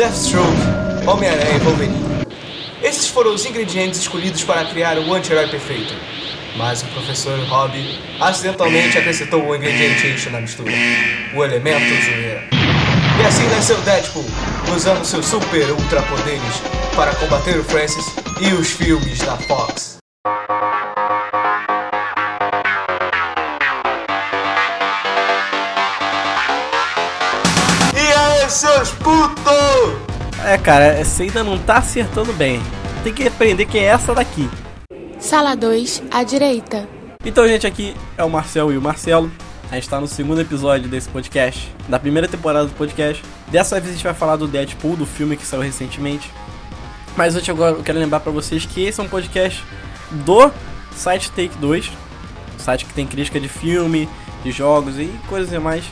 Deathstroke, 0.00 0.48
Homem-Aranha 1.06 1.56
e 1.56 1.58
Wolverine. 1.58 2.24
Esses 2.82 3.06
foram 3.08 3.34
os 3.34 3.44
ingredientes 3.44 4.00
escolhidos 4.00 4.42
para 4.42 4.64
criar 4.64 4.98
o 4.98 5.12
anti-herói 5.12 5.46
perfeito. 5.48 5.92
Mas 6.56 6.80
o 6.80 6.86
professor 6.86 7.38
Robbie 7.40 8.00
acidentalmente 8.18 8.96
acrescentou 8.96 9.42
um 9.42 9.54
ingrediente 9.54 10.06
extra 10.06 10.32
na 10.32 10.40
mistura: 10.40 10.72
o 11.34 11.44
elemento 11.44 12.02
zoeira. 12.02 12.48
E 13.20 13.26
assim 13.26 13.46
nasceu 13.50 13.76
Deadpool, 13.82 14.24
usando 14.74 15.04
seus 15.04 15.26
super 15.26 15.70
ultra 15.70 16.00
poderes 16.04 16.62
para 16.96 17.14
combater 17.16 17.58
o 17.58 17.64
Francis 17.64 18.06
e 18.40 18.54
os 18.54 18.70
filmes 18.70 19.18
da 19.18 19.36
Fox. 19.36 19.99
É, 30.50 30.58
cara, 30.58 31.04
você 31.04 31.22
ainda 31.22 31.44
não 31.44 31.56
tá 31.56 31.76
acertando 31.76 32.32
bem. 32.32 32.60
Tem 33.04 33.14
que 33.14 33.24
aprender 33.24 33.66
que 33.66 33.78
é 33.78 33.84
essa 33.84 34.12
daqui. 34.12 34.50
Sala 35.16 35.54
2, 35.54 36.02
à 36.10 36.24
direita. 36.24 36.88
Então, 37.24 37.46
gente, 37.46 37.68
aqui 37.68 37.94
é 38.18 38.24
o 38.24 38.28
Marcel 38.28 38.72
e 38.72 38.76
o 38.76 38.82
Marcelo. 38.82 39.30
A 39.70 39.76
gente 39.76 39.88
tá 39.88 40.00
no 40.00 40.08
segundo 40.08 40.40
episódio 40.40 40.88
desse 40.88 41.08
podcast, 41.08 41.72
da 41.88 42.00
primeira 42.00 42.26
temporada 42.26 42.66
do 42.66 42.74
podcast. 42.74 43.22
Dessa 43.46 43.78
vez 43.78 43.92
a 43.92 43.94
gente 43.94 44.02
vai 44.02 44.12
falar 44.12 44.34
do 44.34 44.48
Deadpool, 44.48 44.96
do 44.96 45.06
filme 45.06 45.36
que 45.36 45.46
saiu 45.46 45.62
recentemente. 45.62 46.28
Mas 47.16 47.36
antes 47.36 47.48
agora 47.48 47.76
eu 47.76 47.84
quero 47.84 48.00
lembrar 48.00 48.18
pra 48.18 48.32
vocês 48.32 48.66
que 48.66 48.82
esse 48.82 48.98
é 48.98 49.04
um 49.04 49.08
podcast 49.08 49.64
do 50.10 50.50
site 50.96 51.30
Take 51.30 51.56
2, 51.58 51.92
site 52.58 52.86
que 52.86 52.92
tem 52.92 53.06
crítica 53.06 53.38
de 53.38 53.46
filme, 53.46 54.08
de 54.42 54.50
jogos 54.50 54.98
e 54.98 55.06
coisas 55.28 55.52
e 55.52 55.58
mais. 55.60 55.84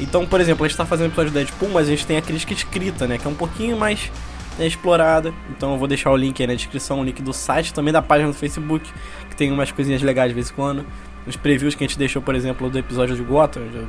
Então, 0.00 0.26
por 0.26 0.40
exemplo, 0.40 0.64
a 0.64 0.68
gente 0.68 0.76
tá 0.76 0.84
fazendo 0.84 1.08
episódio 1.08 1.30
do 1.30 1.34
Deadpool, 1.34 1.68
mas 1.70 1.86
a 1.86 1.90
gente 1.90 2.06
tem 2.06 2.16
a 2.16 2.22
crítica 2.22 2.52
escrita, 2.52 3.06
né, 3.06 3.18
que 3.18 3.26
é 3.26 3.30
um 3.30 3.34
pouquinho 3.34 3.76
mais 3.76 4.10
né, 4.58 4.66
explorada. 4.66 5.32
Então 5.50 5.72
eu 5.72 5.78
vou 5.78 5.86
deixar 5.86 6.10
o 6.10 6.16
link 6.16 6.40
aí 6.40 6.46
na 6.46 6.54
descrição, 6.54 7.00
o 7.00 7.04
link 7.04 7.22
do 7.22 7.32
site, 7.32 7.72
também 7.72 7.92
da 7.92 8.02
página 8.02 8.28
do 8.30 8.34
Facebook, 8.34 8.90
que 9.28 9.36
tem 9.36 9.52
umas 9.52 9.70
coisinhas 9.70 10.02
legais 10.02 10.30
de 10.30 10.34
vez 10.34 10.50
em 10.50 10.54
quando. 10.54 10.84
Os 11.26 11.36
previews 11.36 11.74
que 11.74 11.84
a 11.84 11.86
gente 11.86 11.98
deixou, 11.98 12.20
por 12.20 12.34
exemplo, 12.34 12.68
do 12.68 12.78
episódio 12.78 13.16
de 13.16 13.22
Gotham, 13.22 13.62
eu 13.72 13.88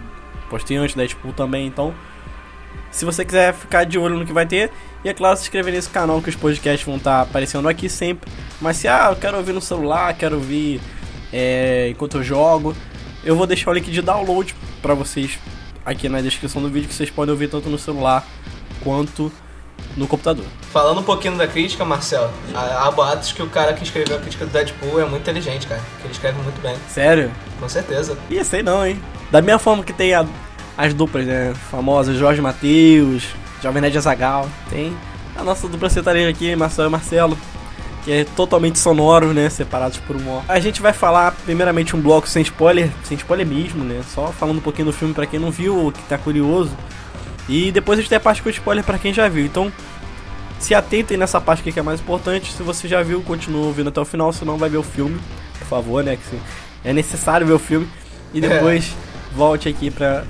postei 0.49 0.77
antes, 0.77 0.95
Deadpool 0.95 1.33
também, 1.33 1.67
então... 1.67 1.93
Se 2.91 3.03
você 3.03 3.25
quiser 3.25 3.53
ficar 3.53 3.83
de 3.83 3.99
olho 3.99 4.17
no 4.17 4.25
que 4.25 4.31
vai 4.31 4.45
ter, 4.45 4.71
e 5.03 5.09
é 5.09 5.13
claro, 5.13 5.35
se 5.35 5.43
inscrever 5.43 5.73
nesse 5.73 5.89
canal 5.89 6.21
que 6.21 6.29
os 6.29 6.35
podcasts 6.35 6.85
vão 6.85 6.95
estar 6.95 7.21
aparecendo 7.21 7.67
aqui 7.67 7.89
sempre. 7.89 8.31
Mas 8.61 8.77
se, 8.77 8.87
ah, 8.87 9.07
eu 9.09 9.17
quero 9.17 9.35
ouvir 9.35 9.51
no 9.51 9.59
celular, 9.59 10.13
quero 10.13 10.35
ouvir 10.35 10.79
é, 11.33 11.89
enquanto 11.89 12.17
eu 12.17 12.23
jogo, 12.23 12.73
eu 13.21 13.35
vou 13.35 13.45
deixar 13.45 13.71
o 13.71 13.73
link 13.73 13.91
de 13.91 14.01
download 14.01 14.55
para 14.81 14.93
vocês 14.93 15.37
aqui 15.85 16.09
na 16.09 16.19
descrição 16.21 16.61
do 16.61 16.69
vídeo, 16.69 16.87
que 16.89 16.95
vocês 16.95 17.09
podem 17.09 17.31
ouvir 17.31 17.47
tanto 17.49 17.69
no 17.69 17.77
celular 17.77 18.25
quanto 18.83 19.31
no 19.95 20.07
computador. 20.07 20.45
Falando 20.71 20.99
um 20.99 21.03
pouquinho 21.03 21.37
da 21.37 21.47
crítica, 21.47 21.85
Marcel, 21.85 22.29
há, 22.53 22.89
boatos 22.91 23.31
que 23.31 23.41
o 23.41 23.47
cara 23.49 23.73
que 23.73 23.83
escreveu 23.83 24.17
a 24.17 24.19
crítica 24.19 24.45
do 24.45 24.51
Deadpool 24.51 24.99
é 24.99 25.05
muito 25.05 25.21
inteligente, 25.21 25.67
cara. 25.67 25.81
Que 25.99 26.07
ele 26.07 26.13
escreve 26.13 26.41
muito 26.41 26.61
bem. 26.61 26.75
Sério? 26.89 27.31
Com 27.59 27.69
certeza. 27.69 28.17
Ih, 28.29 28.43
sei 28.43 28.63
não, 28.63 28.85
hein? 28.85 28.99
Da 29.31 29.41
mesma 29.41 29.59
forma 29.59 29.83
que 29.83 29.93
tem 29.93 30.13
a- 30.13 30.25
as 30.77 30.93
duplas, 30.93 31.25
né? 31.25 31.53
Famosas, 31.71 32.17
Jorge 32.17 32.41
Matheus, 32.41 33.23
Jovem 33.61 33.81
Nerd 33.81 33.97
Azagal. 33.97 34.49
Tem 34.69 34.95
a 35.37 35.43
nossa 35.43 35.67
dupla 35.67 35.89
sertaneja 35.89 36.29
aqui, 36.29 36.55
Marcelo 36.55 36.89
e 36.89 36.91
Marcelo. 36.91 37.37
Que 38.05 38.11
é 38.11 38.23
totalmente 38.23 38.79
sonoro, 38.79 39.33
né? 39.33 39.49
Separados 39.49 39.97
por 39.97 40.15
um 40.15 40.29
ó. 40.29 40.41
A 40.47 40.59
gente 40.59 40.81
vai 40.81 40.93
falar, 40.93 41.31
primeiramente, 41.43 41.95
um 41.95 42.01
bloco 42.01 42.29
sem 42.29 42.43
spoiler, 42.43 42.89
sem 43.03 43.17
spoiler 43.17 43.45
mesmo, 43.45 43.83
né? 43.83 44.01
Só 44.13 44.27
falando 44.27 44.59
um 44.59 44.61
pouquinho 44.61 44.85
do 44.85 44.93
filme 44.93 45.13
pra 45.13 45.25
quem 45.25 45.39
não 45.39 45.49
viu 45.49 45.75
ou 45.75 45.91
que 45.91 46.01
tá 46.03 46.17
curioso. 46.17 46.71
E 47.49 47.71
depois 47.71 47.97
a 47.97 48.01
gente 48.01 48.09
tem 48.09 48.17
a 48.17 48.21
parte 48.21 48.41
com 48.41 48.49
spoiler 48.49 48.83
pra 48.83 48.99
quem 48.99 49.11
já 49.11 49.27
viu. 49.27 49.43
Então, 49.43 49.71
se 50.59 50.73
atentem 50.73 51.17
nessa 51.17 51.41
parte 51.41 51.61
aqui 51.61 51.71
que 51.71 51.79
é 51.79 51.83
mais 51.83 51.99
importante. 51.99 52.53
Se 52.53 52.63
você 52.63 52.87
já 52.87 53.01
viu, 53.01 53.21
continua 53.21 53.65
ouvindo 53.65 53.89
até 53.89 53.99
o 53.99 54.05
final, 54.05 54.31
senão 54.31 54.57
vai 54.57 54.69
ver 54.69 54.77
o 54.77 54.83
filme, 54.83 55.19
por 55.59 55.67
favor, 55.67 56.03
né? 56.03 56.15
Que 56.15 56.39
é 56.83 56.93
necessário 56.93 57.45
ver 57.45 57.53
o 57.53 57.59
filme. 57.59 57.87
E 58.33 58.39
depois 58.39 58.93
volte 59.35 59.67
aqui 59.67 59.89
pra 59.89 60.23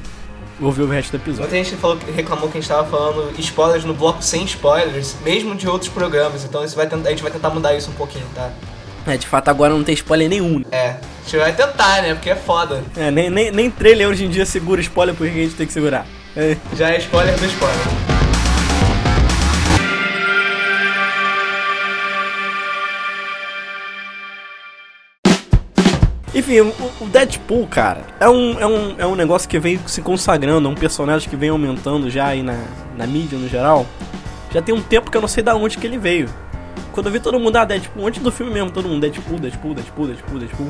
ouvir 0.61 0.83
o 0.83 0.87
resto 0.87 1.11
do 1.11 1.17
episódio. 1.17 1.49
Muita 1.49 1.55
gente 1.63 1.75
falou, 1.75 1.97
reclamou 2.15 2.49
que 2.49 2.57
a 2.57 2.61
gente 2.61 2.69
tava 2.69 2.87
falando 2.89 3.33
spoilers 3.39 3.83
no 3.83 3.93
bloco 3.93 4.21
sem 4.23 4.43
spoilers, 4.45 5.15
mesmo 5.23 5.55
de 5.55 5.67
outros 5.67 5.89
programas. 5.89 6.43
Então 6.43 6.63
isso 6.63 6.75
vai 6.75 6.87
tentar, 6.87 7.09
a 7.09 7.11
gente 7.11 7.23
vai 7.23 7.31
tentar 7.31 7.49
mudar 7.49 7.75
isso 7.75 7.89
um 7.89 7.93
pouquinho, 7.93 8.25
tá? 8.33 8.49
É, 9.07 9.17
de 9.17 9.27
fato, 9.27 9.49
agora 9.49 9.73
não 9.73 9.83
tem 9.83 9.93
spoiler 9.93 10.27
nenhum. 10.27 10.59
né? 10.59 10.65
É, 10.71 10.87
a 10.89 11.23
gente 11.23 11.37
vai 11.37 11.53
tentar, 11.53 12.01
né? 12.01 12.13
Porque 12.15 12.29
é 12.29 12.35
foda. 12.35 12.83
É, 12.97 13.11
nem, 13.11 13.29
nem, 13.29 13.51
nem 13.51 13.69
trailer 13.69 14.07
hoje 14.09 14.25
em 14.25 14.29
dia 14.29 14.45
segura 14.45 14.81
spoiler 14.81 15.13
porque 15.15 15.31
a 15.31 15.43
gente 15.43 15.55
tem 15.55 15.67
que 15.67 15.73
segurar. 15.73 16.07
É. 16.35 16.57
Já 16.75 16.89
é 16.89 16.97
spoiler 16.97 17.37
do 17.37 17.45
spoiler. 17.45 18.14
Enfim, 26.35 26.59
o, 26.59 27.05
Deadpool, 27.07 27.65
cara, 27.65 28.01
é 28.19 28.27
um, 28.27 28.59
é, 28.59 28.67
um, 28.67 28.95
é 28.97 29.07
um 29.07 29.15
negócio 29.15 29.47
que 29.47 29.57
vem 29.57 29.79
se 29.87 30.01
consagrando, 30.01 30.67
é 30.67 30.71
um 30.71 30.75
personagem 30.75 31.29
que 31.29 31.35
vem 31.37 31.47
aumentando 31.47 32.09
já 32.09 32.27
aí 32.27 32.43
na, 32.43 32.61
na 32.97 33.07
mídia 33.07 33.39
no 33.39 33.47
geral. 33.47 33.85
Já 34.51 34.61
tem 34.61 34.75
um 34.75 34.81
tempo 34.81 35.09
que 35.09 35.15
eu 35.15 35.21
não 35.21 35.29
sei 35.29 35.41
da 35.41 35.55
onde 35.55 35.77
que 35.77 35.87
ele 35.87 35.97
veio. 35.97 36.27
Quando 36.91 37.05
eu 37.05 37.13
vi 37.13 37.21
todo 37.21 37.39
mundo, 37.39 37.55
ah, 37.55 37.63
Deadpool, 37.63 38.05
antes 38.05 38.21
do 38.21 38.33
filme 38.33 38.51
mesmo, 38.51 38.69
todo 38.69 38.89
mundo, 38.89 38.99
Deadpool, 38.99 39.39
Deadpool, 39.39 39.73
Deadpool, 39.73 40.07
Deadpool, 40.07 40.39
Deadpool. 40.39 40.67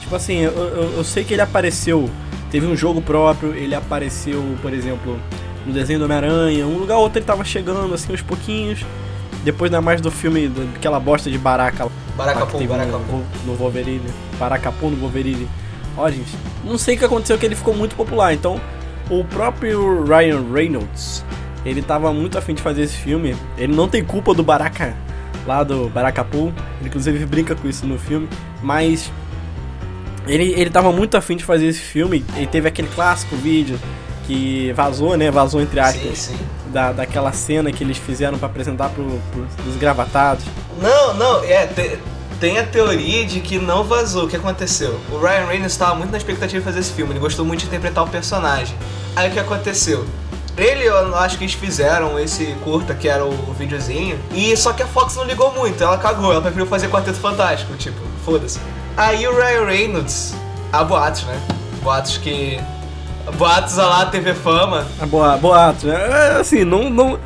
Tipo 0.00 0.16
assim, 0.16 0.38
eu, 0.38 0.50
eu, 0.50 0.92
eu 0.96 1.04
sei 1.04 1.22
que 1.22 1.34
ele 1.34 1.42
apareceu, 1.42 2.10
teve 2.50 2.66
um 2.66 2.76
jogo 2.76 3.00
próprio, 3.00 3.54
ele 3.54 3.76
apareceu, 3.76 4.42
por 4.60 4.72
exemplo, 4.72 5.20
no 5.64 5.72
desenho 5.72 6.00
do 6.00 6.04
Homem-Aranha, 6.06 6.66
um 6.66 6.78
lugar 6.78 6.96
ou 6.96 7.04
outro 7.04 7.20
ele 7.20 7.26
tava 7.26 7.44
chegando, 7.44 7.94
assim, 7.94 8.10
aos 8.10 8.22
pouquinhos. 8.22 8.84
Depois, 9.44 9.70
ainda 9.70 9.80
mais 9.80 10.00
do 10.00 10.10
filme, 10.10 10.48
daquela 10.48 11.00
bosta 11.00 11.30
de 11.30 11.38
Baraka 11.38 11.84
lá 11.84 11.90
Baracapu, 12.16 13.24
no 13.46 13.54
Wolverine. 13.54 14.10
Baracapu 14.38 14.90
no 14.90 14.96
Wolverine. 14.96 15.48
Ó, 15.96 16.10
gente, 16.10 16.36
não 16.64 16.76
sei 16.76 16.94
o 16.94 16.98
que 16.98 17.04
aconteceu 17.04 17.38
que 17.38 17.46
ele 17.46 17.56
ficou 17.56 17.74
muito 17.74 17.96
popular. 17.96 18.34
Então, 18.34 18.60
o 19.08 19.24
próprio 19.24 20.04
Ryan 20.04 20.44
Reynolds, 20.52 21.24
ele 21.64 21.82
tava 21.82 22.12
muito 22.12 22.38
afim 22.38 22.54
de 22.54 22.62
fazer 22.62 22.82
esse 22.82 22.96
filme. 22.96 23.34
Ele 23.56 23.74
não 23.74 23.88
tem 23.88 24.04
culpa 24.04 24.34
do 24.34 24.42
Baraka, 24.42 24.94
lá 25.46 25.62
do 25.62 25.88
Baracapu. 25.88 26.52
Ele 26.80 26.88
inclusive 26.88 27.24
brinca 27.26 27.54
com 27.54 27.68
isso 27.68 27.86
no 27.86 27.98
filme. 27.98 28.28
Mas 28.62 29.10
ele, 30.26 30.52
ele 30.52 30.70
tava 30.70 30.92
muito 30.92 31.16
afim 31.16 31.36
de 31.36 31.44
fazer 31.44 31.66
esse 31.66 31.80
filme. 31.80 32.24
Ele 32.36 32.46
teve 32.46 32.68
aquele 32.68 32.88
clássico 32.88 33.34
vídeo 33.36 33.78
que 34.30 34.72
vazou, 34.74 35.16
né? 35.16 35.30
Vazou 35.30 35.60
entre 35.60 35.80
aspas. 35.80 36.02
Sim, 36.18 36.34
sim. 36.36 36.38
Da, 36.72 36.92
daquela 36.92 37.32
cena 37.32 37.72
que 37.72 37.82
eles 37.82 37.98
fizeram 37.98 38.38
pra 38.38 38.46
apresentar 38.46 38.90
pro, 38.90 39.04
pros 39.32 39.76
gravatados. 39.76 40.44
Não, 40.80 41.14
não, 41.14 41.42
é, 41.42 41.66
te- 41.66 41.98
tem 42.38 42.58
a 42.60 42.64
teoria 42.64 43.26
de 43.26 43.40
que 43.40 43.58
não 43.58 43.82
vazou. 43.82 44.26
O 44.26 44.28
que 44.28 44.36
aconteceu? 44.36 44.98
O 45.10 45.18
Ryan 45.18 45.46
Reynolds 45.46 45.72
estava 45.72 45.96
muito 45.96 46.12
na 46.12 46.16
expectativa 46.18 46.60
de 46.60 46.64
fazer 46.64 46.78
esse 46.78 46.92
filme, 46.92 47.12
ele 47.12 47.18
gostou 47.18 47.44
muito 47.44 47.60
de 47.60 47.66
interpretar 47.66 48.04
o 48.04 48.08
personagem. 48.08 48.76
Aí 49.16 49.28
o 49.28 49.32
que 49.32 49.40
aconteceu? 49.40 50.06
Ele, 50.56 50.84
eu 50.84 51.16
acho 51.16 51.38
que 51.38 51.44
eles 51.44 51.54
fizeram 51.54 52.18
esse 52.18 52.46
curta, 52.64 52.94
que 52.94 53.08
era 53.08 53.24
o, 53.24 53.30
o 53.30 53.54
videozinho, 53.54 54.18
e 54.32 54.56
só 54.56 54.72
que 54.72 54.82
a 54.82 54.86
Fox 54.86 55.16
não 55.16 55.24
ligou 55.24 55.52
muito, 55.54 55.82
ela 55.82 55.96
cagou, 55.96 56.30
ela 56.32 56.40
preferiu 56.42 56.66
fazer 56.66 56.88
Quarteto 56.88 57.18
Fantástico, 57.18 57.72
tipo, 57.74 57.98
foda-se. 58.24 58.58
Aí 58.96 59.26
o 59.26 59.34
Ryan 59.34 59.64
Reynolds, 59.64 60.34
há 60.72 60.84
boatos, 60.84 61.24
né? 61.24 61.40
Boatos 61.82 62.18
que. 62.18 62.60
Boatos 63.36 63.78
a 63.78 63.86
lá 63.86 64.06
TV 64.06 64.34
Fama, 64.34 64.86
É 65.00 65.06
boa, 65.06 65.36
boato, 65.36 65.86
né? 65.86 65.94
É, 65.94 66.40
assim, 66.40 66.64
não, 66.64 66.90
não, 66.90 67.18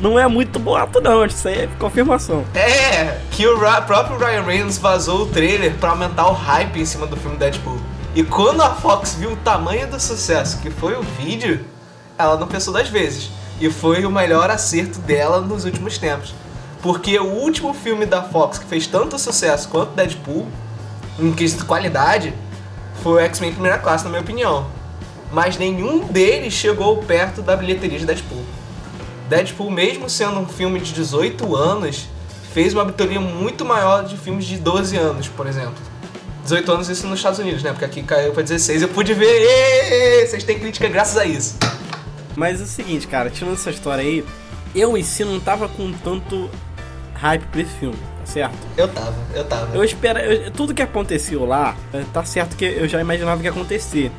não 0.00 0.18
é 0.18 0.26
muito 0.26 0.58
boato 0.58 1.00
não, 1.00 1.24
isso 1.24 1.46
aí 1.48 1.62
é 1.62 1.68
confirmação. 1.78 2.44
É, 2.54 3.18
que 3.30 3.46
o 3.46 3.58
Ra- 3.58 3.82
próprio 3.82 4.18
Ryan 4.18 4.42
Reynolds 4.42 4.78
vazou 4.78 5.22
o 5.22 5.26
trailer 5.26 5.74
pra 5.74 5.90
aumentar 5.90 6.26
o 6.28 6.32
hype 6.32 6.80
em 6.80 6.84
cima 6.84 7.06
do 7.06 7.16
filme 7.16 7.36
Deadpool. 7.36 7.78
E 8.14 8.22
quando 8.22 8.60
a 8.62 8.70
Fox 8.70 9.14
viu 9.14 9.32
o 9.32 9.36
tamanho 9.36 9.86
do 9.88 9.98
sucesso 10.00 10.58
que 10.60 10.70
foi 10.70 10.94
o 10.94 11.02
vídeo, 11.02 11.64
ela 12.18 12.36
não 12.36 12.46
pensou 12.46 12.72
duas 12.72 12.88
vezes. 12.88 13.30
E 13.60 13.70
foi 13.70 14.04
o 14.04 14.10
melhor 14.10 14.50
acerto 14.50 14.98
dela 15.00 15.40
nos 15.40 15.64
últimos 15.64 15.96
tempos. 15.98 16.34
Porque 16.82 17.18
o 17.18 17.24
último 17.26 17.72
filme 17.72 18.04
da 18.04 18.22
Fox 18.22 18.58
que 18.58 18.66
fez 18.66 18.86
tanto 18.86 19.18
sucesso 19.18 19.68
quanto 19.68 19.92
Deadpool, 19.94 20.46
em 21.18 21.32
quesito 21.32 21.60
de 21.62 21.68
qualidade, 21.68 22.34
foi 23.02 23.12
o 23.22 23.24
X-Men 23.26 23.52
Primeira 23.52 23.78
Classe, 23.78 24.04
na 24.04 24.10
minha 24.10 24.22
opinião. 24.22 24.66
Mas 25.32 25.56
nenhum 25.56 26.00
deles 26.06 26.52
chegou 26.52 26.98
perto 26.98 27.40
da 27.40 27.56
bilheteria 27.56 27.98
de 27.98 28.04
Deadpool. 28.04 28.44
Deadpool, 29.28 29.70
mesmo 29.70 30.08
sendo 30.10 30.38
um 30.40 30.46
filme 30.46 30.78
de 30.78 30.92
18 30.92 31.56
anos, 31.56 32.06
fez 32.52 32.74
uma 32.74 32.84
bilheteria 32.84 33.20
muito 33.20 33.64
maior 33.64 34.04
de 34.04 34.16
filmes 34.16 34.44
de 34.44 34.58
12 34.58 34.96
anos, 34.96 35.28
por 35.28 35.46
exemplo. 35.46 35.74
18 36.42 36.72
anos 36.72 36.88
isso 36.88 37.06
nos 37.06 37.18
Estados 37.18 37.38
Unidos, 37.38 37.62
né? 37.62 37.70
Porque 37.70 37.84
aqui 37.84 38.02
caiu 38.02 38.32
pra 38.32 38.42
16 38.42 38.82
eu 38.82 38.88
pude 38.88 39.14
ver. 39.14 39.26
Êêê! 39.26 40.26
Vocês 40.26 40.44
têm 40.44 40.58
crítica 40.58 40.88
graças 40.88 41.16
a 41.16 41.24
isso. 41.24 41.56
Mas 42.36 42.60
é 42.60 42.64
o 42.64 42.66
seguinte, 42.66 43.06
cara, 43.06 43.30
tirando 43.30 43.54
essa 43.54 43.70
história 43.70 44.02
aí, 44.02 44.24
eu 44.74 44.96
em 44.96 45.02
si 45.02 45.24
não 45.24 45.38
tava 45.38 45.68
com 45.68 45.92
tanto 45.92 46.50
hype 47.14 47.44
pra 47.46 47.60
esse 47.60 47.72
filme, 47.74 47.96
tá 48.18 48.26
certo? 48.26 48.56
Eu 48.76 48.88
tava, 48.88 49.14
eu 49.34 49.44
tava. 49.44 49.76
Eu 49.76 49.84
espero, 49.84 50.50
tudo 50.50 50.74
que 50.74 50.82
aconteceu 50.82 51.44
lá, 51.44 51.76
é, 51.92 52.02
tá 52.12 52.24
certo 52.24 52.56
que 52.56 52.64
eu 52.64 52.88
já 52.88 53.00
imaginava 53.00 53.38
que 53.40 53.46
ia 53.46 53.50
acontecer, 53.50 54.10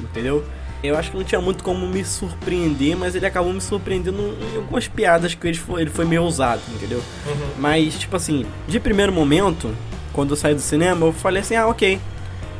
entendeu? 0.00 0.44
Eu 0.82 0.96
acho 0.96 1.10
que 1.12 1.16
não 1.16 1.24
tinha 1.24 1.40
muito 1.40 1.62
como 1.62 1.86
me 1.86 2.04
surpreender, 2.04 2.96
mas 2.96 3.14
ele 3.14 3.24
acabou 3.24 3.52
me 3.52 3.60
surpreendendo 3.60 4.36
em 4.52 4.56
algumas 4.56 4.88
piadas 4.88 5.32
que 5.34 5.46
ele 5.46 5.56
foi, 5.56 5.82
ele 5.82 5.90
foi 5.90 6.04
meio 6.04 6.22
ousado, 6.22 6.60
entendeu? 6.74 6.98
Uhum. 7.26 7.48
Mas, 7.58 7.94
tipo 7.98 8.16
assim, 8.16 8.44
de 8.66 8.80
primeiro 8.80 9.12
momento, 9.12 9.72
quando 10.12 10.30
eu 10.30 10.36
saí 10.36 10.54
do 10.54 10.60
cinema, 10.60 11.06
eu 11.06 11.12
falei 11.12 11.40
assim, 11.42 11.54
ah, 11.54 11.68
ok. 11.68 12.00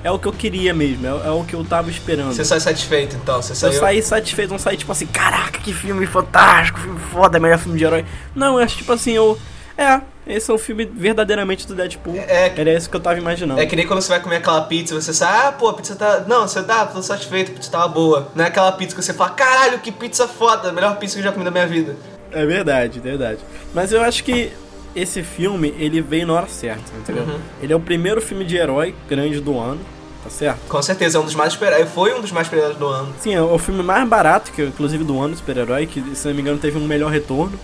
É 0.05 0.11
o 0.11 0.19
que 0.19 0.27
eu 0.27 0.33
queria 0.33 0.75
mesmo, 0.75 1.07
é, 1.07 1.11
é 1.11 1.31
o 1.31 1.45
que 1.45 1.55
eu 1.55 1.65
tava 1.65 1.89
esperando. 1.89 2.33
Você 2.33 2.45
sai 2.45 2.59
satisfeito, 2.59 3.15
então? 3.17 3.41
Você 3.41 3.53
Eu 3.53 3.57
saiu... 3.57 3.81
saí 3.81 4.03
satisfeito, 4.03 4.51
não 4.51 4.59
saí 4.59 4.77
tipo 4.77 4.91
assim, 4.91 5.07
caraca, 5.07 5.61
que 5.61 5.73
filme 5.73 6.07
fantástico, 6.07 6.81
filme 6.81 6.99
foda, 7.13 7.39
melhor 7.39 7.59
filme 7.59 7.79
de 7.79 7.85
herói. 7.85 8.05
Não, 8.35 8.59
eu 8.59 8.65
acho 8.65 8.77
tipo 8.77 8.93
assim, 8.93 9.13
eu. 9.13 9.39
É, 9.77 10.01
esse 10.27 10.51
é 10.51 10.55
o 10.55 10.59
filme 10.59 10.85
verdadeiramente 10.85 11.67
do 11.67 11.75
Deadpool. 11.75 12.15
É- 12.17 12.53
Era 12.57 12.73
isso 12.73 12.89
que 12.91 12.97
eu 12.97 13.01
tava 13.01 13.19
imaginando. 13.19 13.61
É 13.61 13.67
que 13.67 13.75
nem 13.75 13.87
quando 13.87 14.01
você 14.03 14.09
vai 14.09 14.21
comer 14.21 14.37
aquela 14.37 14.61
pizza, 14.63 14.95
você 14.95 15.13
sai, 15.13 15.47
ah, 15.49 15.53
pô, 15.53 15.69
a 15.69 15.75
pizza 15.75 15.95
tá. 15.97 16.25
Não, 16.27 16.47
você 16.47 16.63
tá, 16.63 16.87
tô 16.87 17.03
satisfeito, 17.03 17.51
a 17.53 17.55
pizza 17.55 17.71
tava 17.71 17.89
boa. 17.89 18.29
Não 18.35 18.45
é 18.45 18.49
aquela 18.49 18.71
pizza 18.73 18.95
que 18.95 19.03
você 19.03 19.13
fala, 19.15 19.31
caralho, 19.31 19.79
que 19.79 19.91
pizza 19.91 20.29
foda, 20.29 20.69
a 20.69 20.73
melhor 20.73 20.97
pizza 20.99 21.15
que 21.15 21.21
eu 21.21 21.25
já 21.25 21.33
comi 21.33 21.45
na 21.45 21.51
minha 21.51 21.67
vida. 21.67 21.97
É 22.31 22.45
verdade, 22.47 23.01
verdade. 23.01 23.39
Mas 23.75 23.93
eu 23.93 24.03
acho 24.03 24.23
que 24.25 24.53
esse 24.95 25.23
filme, 25.23 25.75
ele 25.79 26.01
veio 26.01 26.27
na 26.27 26.35
hora 26.35 26.49
certa, 26.49 26.83
entendeu? 26.99 27.25
Uhum. 27.25 27.39
Ele 27.63 27.73
é 27.73 27.77
o 27.77 27.81
primeiro 27.81 28.21
filme 28.21 28.45
de 28.45 28.57
herói 28.57 28.95
grande 29.09 29.41
do 29.41 29.59
ano, 29.59 29.81
tá 30.23 30.29
certo? 30.31 30.61
Com 30.69 30.83
certeza, 30.83 31.17
é 31.19 31.21
um 31.21 31.25
dos 31.25 31.35
mais 31.35 31.55
esperados. 31.55 31.91
Foi 31.91 32.15
um 32.15 32.21
dos 32.21 32.31
mais 32.31 32.47
esperados 32.47 32.77
do 32.77 32.87
ano. 32.87 33.13
Sim, 33.19 33.35
é 33.35 33.41
o 33.41 33.59
filme 33.59 33.83
mais 33.83 34.07
barato, 34.07 34.53
que 34.53 34.63
inclusive 34.63 35.03
do 35.03 35.19
ano, 35.21 35.35
super-herói, 35.37 35.87
que 35.87 36.03
se 36.15 36.29
não 36.29 36.35
me 36.35 36.43
engano 36.43 36.59
teve 36.59 36.79
um 36.79 36.87
melhor 36.87 37.11
retorno. 37.11 37.59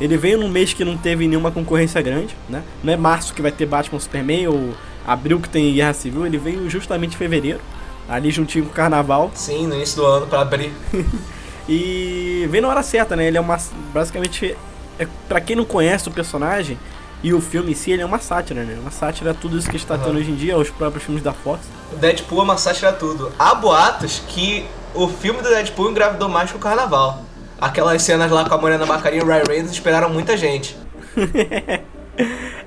Ele 0.00 0.16
veio 0.16 0.38
num 0.38 0.48
mês 0.48 0.72
que 0.72 0.84
não 0.84 0.96
teve 0.96 1.26
nenhuma 1.26 1.50
concorrência 1.50 2.00
grande, 2.02 2.36
né? 2.48 2.62
Não 2.84 2.92
é 2.92 2.96
março 2.96 3.32
que 3.32 3.40
vai 3.40 3.50
ter 3.50 3.66
Batman 3.66 3.98
Superman 3.98 4.48
ou 4.48 4.74
abril 5.06 5.40
que 5.40 5.48
tem 5.48 5.72
Guerra 5.72 5.94
Civil, 5.94 6.26
ele 6.26 6.36
veio 6.36 6.68
justamente 6.68 7.14
em 7.14 7.16
fevereiro, 7.16 7.60
ali 8.08 8.30
juntinho 8.30 8.64
com 8.64 8.70
o 8.72 8.74
Carnaval. 8.74 9.30
Sim, 9.34 9.66
no 9.66 9.74
início 9.74 9.96
do 9.96 10.06
ano, 10.06 10.26
pra 10.26 10.40
abrir. 10.40 10.72
E 11.68 12.46
veio 12.48 12.62
na 12.62 12.68
hora 12.68 12.82
certa, 12.82 13.16
né? 13.16 13.26
Ele 13.26 13.36
é 13.36 13.40
uma. 13.40 13.58
Basicamente, 13.92 14.56
é, 14.98 15.08
pra 15.28 15.40
quem 15.40 15.56
não 15.56 15.64
conhece 15.64 16.08
o 16.08 16.12
personagem 16.12 16.78
e 17.22 17.34
o 17.34 17.40
filme 17.40 17.72
em 17.72 17.74
si, 17.74 17.90
ele 17.90 18.02
é 18.02 18.06
uma 18.06 18.20
sátira, 18.20 18.62
né? 18.62 18.78
Uma 18.80 18.90
sátira 18.90 19.32
a 19.32 19.34
tudo 19.34 19.58
isso 19.58 19.68
que 19.68 19.76
está 19.76 19.98
tendo 19.98 20.10
Aham. 20.10 20.18
hoje 20.18 20.30
em 20.30 20.36
dia, 20.36 20.54
aos 20.54 20.70
próprios 20.70 21.04
filmes 21.04 21.24
da 21.24 21.32
Fox. 21.32 21.60
O 21.92 21.96
Deadpool 21.96 22.40
é 22.40 22.42
uma 22.44 22.56
sátira 22.56 22.90
a 22.90 22.92
tudo. 22.92 23.32
Há 23.38 23.54
boatos 23.56 24.22
que 24.28 24.64
o 24.94 25.08
filme 25.08 25.42
do 25.42 25.48
Deadpool 25.48 25.90
engravidou 25.90 26.28
mais 26.28 26.50
que 26.50 26.56
o 26.56 26.60
carnaval. 26.60 27.24
Aquelas 27.60 28.02
cenas 28.02 28.30
lá 28.30 28.48
com 28.48 28.54
a 28.54 28.58
Morena 28.58 28.84
Bacarinha 28.84 29.22
e 29.22 29.24
o 29.24 29.28
Ryan 29.28 29.44
Reynolds 29.48 29.72
esperaram 29.72 30.10
muita 30.10 30.36
gente. 30.36 30.76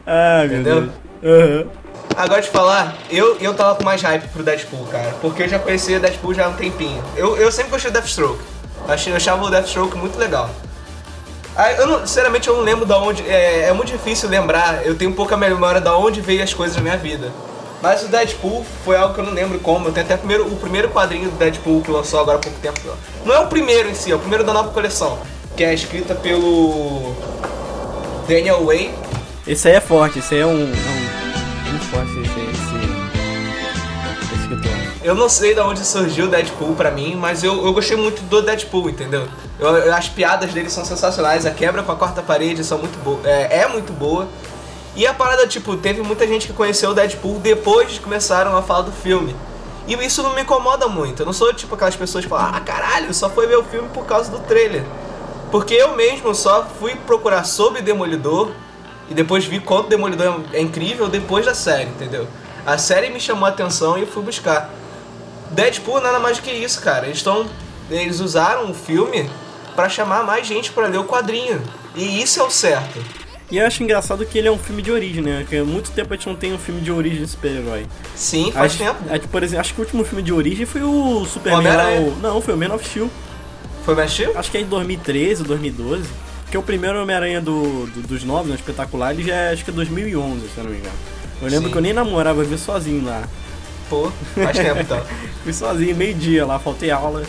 Ah, 0.06 0.44
meu 0.47 0.59
Entendeu? 0.59 0.89
Deus. 1.21 1.41
Aham. 1.41 1.65
Agora 2.15 2.41
de 2.41 2.50
falar, 2.50 2.97
eu, 3.09 3.38
eu 3.39 3.53
tava 3.53 3.75
com 3.75 3.83
mais 3.83 4.01
hype 4.01 4.27
pro 4.30 4.44
Deadpool, 4.44 4.86
cara. 4.88 5.15
Porque 5.21 5.44
eu 5.44 5.47
já 5.47 5.59
conhecia 5.59 6.00
Deadpool 6.00 6.33
já 6.33 6.45
há 6.45 6.50
um 6.50 6.53
tempinho. 6.53 7.01
Eu, 7.15 7.38
eu 7.38 7.51
sempre 7.51 7.71
gostei 7.71 7.91
do 7.91 7.94
Deathstroke. 7.94 8.44
Achei, 8.88 9.13
eu 9.13 9.18
achava 9.18 9.45
o 9.45 9.50
Deathstroke 9.50 9.95
muito 9.97 10.18
legal. 10.18 10.50
Ah, 11.56 11.71
eu 11.74 11.88
não, 11.88 12.00
sinceramente 12.07 12.47
eu 12.47 12.56
não 12.56 12.63
lembro 12.63 12.86
da 12.86 12.97
onde. 12.97 13.27
É, 13.30 13.69
é 13.69 13.74
muito 13.74 13.91
difícil 13.91 14.27
lembrar. 14.30 14.86
Eu 14.86 14.95
tenho 14.95 15.13
pouca 15.13 15.38
memória 15.38 15.80
da 15.80 15.95
onde 15.97 16.21
veio 16.21 16.44
as 16.44 16.53
coisas 16.53 16.75
na 16.75 16.81
minha 16.81 16.97
vida. 16.97 17.31
Mas 17.81 18.04
o 18.04 18.08
Deadpool 18.08 18.66
foi 18.84 18.98
algo 18.98 19.14
que 19.14 19.22
eu 19.22 19.26
não 19.26 19.34
lembro 19.34 19.58
como. 19.60 19.88
Eu 19.88 19.94
tenho 19.94 20.06
até 20.06 20.16
o 20.16 20.18
primeiro, 20.18 20.46
o 20.48 20.56
primeiro 20.58 20.90
quadrinho 20.90 21.30
do 21.31 21.38
Deadpool 21.38 21.81
que 21.81 21.90
lançou 21.92 22.20
agora 22.20 22.38
há 22.38 22.42
pouco 22.42 22.58
tempo. 22.60 22.80
Não 23.26 23.34
é 23.34 23.40
o 23.40 23.48
primeiro 23.48 23.90
em 23.90 23.94
si, 23.96 24.12
é 24.12 24.16
o 24.16 24.20
primeiro 24.20 24.44
da 24.44 24.52
nova 24.54 24.70
coleção. 24.72 25.18
Que 25.56 25.64
é 25.64 25.74
escrita 25.74 26.14
pelo. 26.16 27.16
Daniel 28.28 28.66
Way. 28.66 28.94
Esse 29.48 29.70
aí 29.70 29.76
é 29.76 29.81
forte, 29.81 30.20
esse 30.20 30.36
aí 30.36 30.42
é 30.42 30.46
um. 30.46 30.50
É 30.52 30.54
um 30.56 31.70
muito 31.72 31.86
forte 31.86 32.12
esse, 32.12 32.40
esse, 32.52 34.34
esse 34.34 34.42
escritor. 34.42 34.72
Eu 35.04 35.16
não 35.16 35.30
sei 35.30 35.54
de 35.56 35.62
onde 35.62 35.84
surgiu 35.86 36.25
o 36.25 36.28
Deadpool 36.28 36.75
pra 36.75 36.92
mim, 36.92 37.16
mas 37.16 37.44
eu, 37.44 37.66
eu 37.66 37.74
gostei 37.74 37.96
muito 37.98 38.22
do 38.24 38.42
Deadpool, 38.42 38.90
entendeu? 38.90 39.28
Eu, 39.58 39.70
eu- 39.75 39.96
as 39.96 40.08
piadas 40.10 40.54
dele 40.54 40.70
são 40.70 40.84
sensacionais, 40.86 41.46
a 41.46 41.52
quebra 41.52 41.82
com 41.82 41.92
a 41.92 41.96
quarta 41.96 42.22
parede 42.22 42.64
são 42.64 42.78
muito 42.78 43.02
boa, 43.04 43.20
é, 43.24 43.62
é 43.62 43.68
muito 43.68 43.92
boa. 43.94 44.28
E 44.95 45.06
a 45.06 45.13
parada, 45.13 45.47
tipo, 45.47 45.77
teve 45.77 46.01
muita 46.01 46.27
gente 46.27 46.47
que 46.47 46.53
conheceu 46.53 46.89
o 46.89 46.94
Deadpool 46.94 47.39
depois 47.39 47.94
que 47.94 48.00
começaram 48.00 48.56
a 48.57 48.62
falar 48.62 48.81
do 48.81 48.91
filme. 48.91 49.36
E 49.88 49.94
isso 50.06 50.21
não 50.21 50.36
me 50.36 50.41
incomoda 50.41 50.88
muito. 50.88 51.21
Eu 51.21 51.25
não 51.25 51.33
sou 51.33 51.53
tipo 51.53 51.74
aquelas 51.74 51.95
pessoas 51.95 52.24
que 52.24 52.30
falam, 52.30 52.51
ah 52.53 52.59
caralho, 52.59 53.13
só 53.13 53.30
foi 53.30 53.47
ver 53.47 53.57
o 53.57 53.63
filme 53.63 53.89
por 53.89 54.06
causa 54.06 54.30
do 54.30 54.39
trailer. 54.39 54.83
Porque 55.51 55.74
eu 55.74 55.95
mesmo 55.95 56.36
só 56.36 56.68
fui 56.80 56.95
procurar 56.95 57.44
sobre 57.44 57.81
Demolidor 57.81 58.51
e 59.09 59.13
depois 59.15 59.45
vi 59.45 59.59
quanto 59.59 59.89
Demolidor 59.89 60.41
é 60.53 60.62
incrível 60.62 61.07
depois 61.07 61.45
da 61.45 61.56
série, 61.56 61.89
entendeu? 61.89 62.27
A 62.65 62.77
série 62.77 63.09
me 63.09 63.19
chamou 63.19 63.45
a 63.45 63.50
atenção 63.50 63.97
e 63.97 64.01
eu 64.01 64.07
fui 64.07 64.21
buscar. 64.21 64.69
Deadpool 65.50 66.01
nada 66.01 66.19
mais 66.19 66.38
do 66.38 66.44
que 66.44 66.51
isso, 66.51 66.81
cara. 66.81 67.06
Eles 67.06 67.18
estão. 67.18 67.47
Eles 67.89 68.19
usaram 68.19 68.69
o 68.69 68.74
filme 68.75 69.27
pra 69.75 69.89
chamar 69.89 70.24
mais 70.24 70.45
gente 70.45 70.71
pra 70.71 70.86
ler 70.86 71.00
o 71.00 71.06
quadrinho. 71.06 71.63
E 71.95 72.21
isso 72.21 72.39
é 72.39 72.44
o 72.44 72.51
certo. 72.51 73.00
E 73.51 73.57
eu 73.57 73.66
acho 73.66 73.81
engraçado 73.81 74.24
que 74.25 74.38
ele 74.38 74.48
é 74.48 74.51
um 74.51 74.57
filme 74.60 74.81
de 74.81 74.92
origem, 74.92 75.24
né? 75.24 75.40
Porque 75.42 75.57
há 75.57 75.63
muito 75.63 75.90
tempo 75.92 76.13
a 76.13 76.16
gente 76.16 76.28
não 76.28 76.36
tem 76.36 76.54
um 76.54 76.57
filme 76.60 76.81
de 76.81 76.92
origem 76.92 77.24
de 77.24 77.28
super-herói. 77.28 77.88
Sim, 78.16 78.51
faz 78.51 78.74
Acho- 78.74 78.78
tempo. 78.84 78.98
acho- 79.10 79.28
por 79.28 79.42
exemplo, 79.44 79.62
acho 79.62 79.74
que 79.74 79.81
o 79.81 79.84
último 79.84 80.04
filme 80.06 80.22
de 80.22 80.31
origem 80.31 80.66
foi 80.68 80.84
o 80.84 81.25
Superman 81.25 81.60
Homem-Aranha. 81.60 82.01
o... 82.01 82.16
Não, 82.22 82.40
foi 82.42 82.54
o 82.54 82.57
Man 82.57 82.74
of 82.75 82.88
Steel. 82.88 83.10
Foi 83.84 83.96
mais 83.96 84.12
chill? 84.12 84.38
Acho 84.38 84.51
que 84.51 84.57
é 84.57 84.62
em 84.62 84.66
2013, 84.66 85.44
2012. 85.44 86.04
Porque 86.44 86.57
o 86.57 86.62
primeiro 86.62 87.01
Homem-Aranha 87.01 87.42
do, 87.42 87.88
do- 87.88 88.07
dos 88.07 88.24
novos, 88.24 88.50
né, 88.50 88.56
espetacular, 88.56 89.13
ele 89.13 89.24
já 89.24 89.34
é 89.36 89.51
acho 89.54 89.63
que 89.63 89.72
é 89.72 89.74
2011, 89.74 90.42
se 90.50 90.57
eu 90.57 90.63
não 90.66 90.72
me 90.72 90.78
engano. 90.78 90.96
Eu 91.42 91.48
lembro 91.48 91.66
Sim. 91.68 91.72
que 91.72 91.78
eu 91.78 91.81
nem 91.81 91.94
namorava, 91.94 92.42
eu 92.42 92.46
vi 92.46 92.57
sozinho 92.57 93.04
lá. 93.06 93.24
Pô, 93.90 94.12
faz 94.36 94.57
tempo 94.57 94.80
então. 94.81 95.01
Fui 95.44 95.54
sozinho, 95.54 95.96
meio-dia 95.96 96.46
lá, 96.46 96.60
faltei 96.60 96.92
aula. 96.92 97.24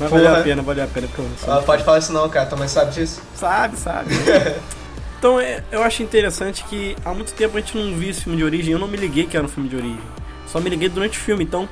Mas 0.00 0.10
valeu 0.10 0.34
a 0.34 0.40
pena, 0.40 0.62
valeu 0.62 0.82
a 0.82 0.86
pena. 0.88 1.06
Porque 1.06 1.20
eu 1.22 1.52
Ah, 1.52 1.62
pode 1.62 1.84
falar 1.84 1.98
isso 1.98 2.12
não, 2.12 2.28
cara. 2.28 2.46
Também 2.46 2.66
sabe 2.66 2.92
disso? 2.92 3.20
Sabe, 3.36 3.76
sabe. 3.76 4.12
então 5.22 5.38
é, 5.38 5.62
eu 5.70 5.84
acho 5.84 6.02
interessante 6.02 6.64
que 6.64 6.96
há 7.04 7.14
muito 7.14 7.32
tempo 7.34 7.56
a 7.56 7.60
gente 7.60 7.78
não 7.78 7.94
viu 7.94 8.10
esse 8.10 8.22
filme 8.22 8.36
de 8.36 8.42
origem. 8.42 8.72
Eu 8.72 8.78
não 8.80 8.88
me 8.88 8.96
liguei 8.96 9.24
que 9.24 9.36
era 9.36 9.46
um 9.46 9.48
filme 9.48 9.68
de 9.68 9.76
origem. 9.76 10.00
Só 10.48 10.58
me 10.58 10.68
liguei 10.68 10.88
durante 10.88 11.16
o 11.16 11.20
filme. 11.20 11.44
Então 11.44 11.68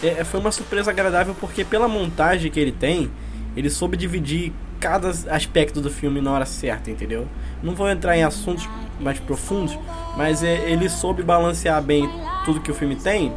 é, 0.00 0.20
é- 0.20 0.24
foi 0.24 0.38
uma 0.38 0.52
surpresa 0.52 0.92
agradável 0.92 1.34
porque 1.40 1.64
pela 1.64 1.88
montagem 1.88 2.48
que 2.48 2.60
ele 2.60 2.70
tem, 2.70 3.10
ele 3.56 3.68
soube 3.68 3.96
dividir 3.96 4.52
cada 4.78 5.08
aspecto 5.30 5.80
do 5.80 5.90
filme 5.90 6.20
na 6.20 6.30
hora 6.30 6.46
certa, 6.46 6.92
entendeu? 6.92 7.26
Não 7.60 7.74
vou 7.74 7.90
entrar 7.90 8.16
em 8.16 8.22
assuntos 8.22 8.68
mais 9.00 9.18
profundos, 9.18 9.76
mas 10.16 10.44
é, 10.44 10.70
ele 10.70 10.88
soube 10.88 11.24
balancear 11.24 11.82
bem 11.82 12.08
tudo 12.44 12.60
que 12.60 12.70
o 12.70 12.74
filme 12.74 12.94
tem. 12.94 13.32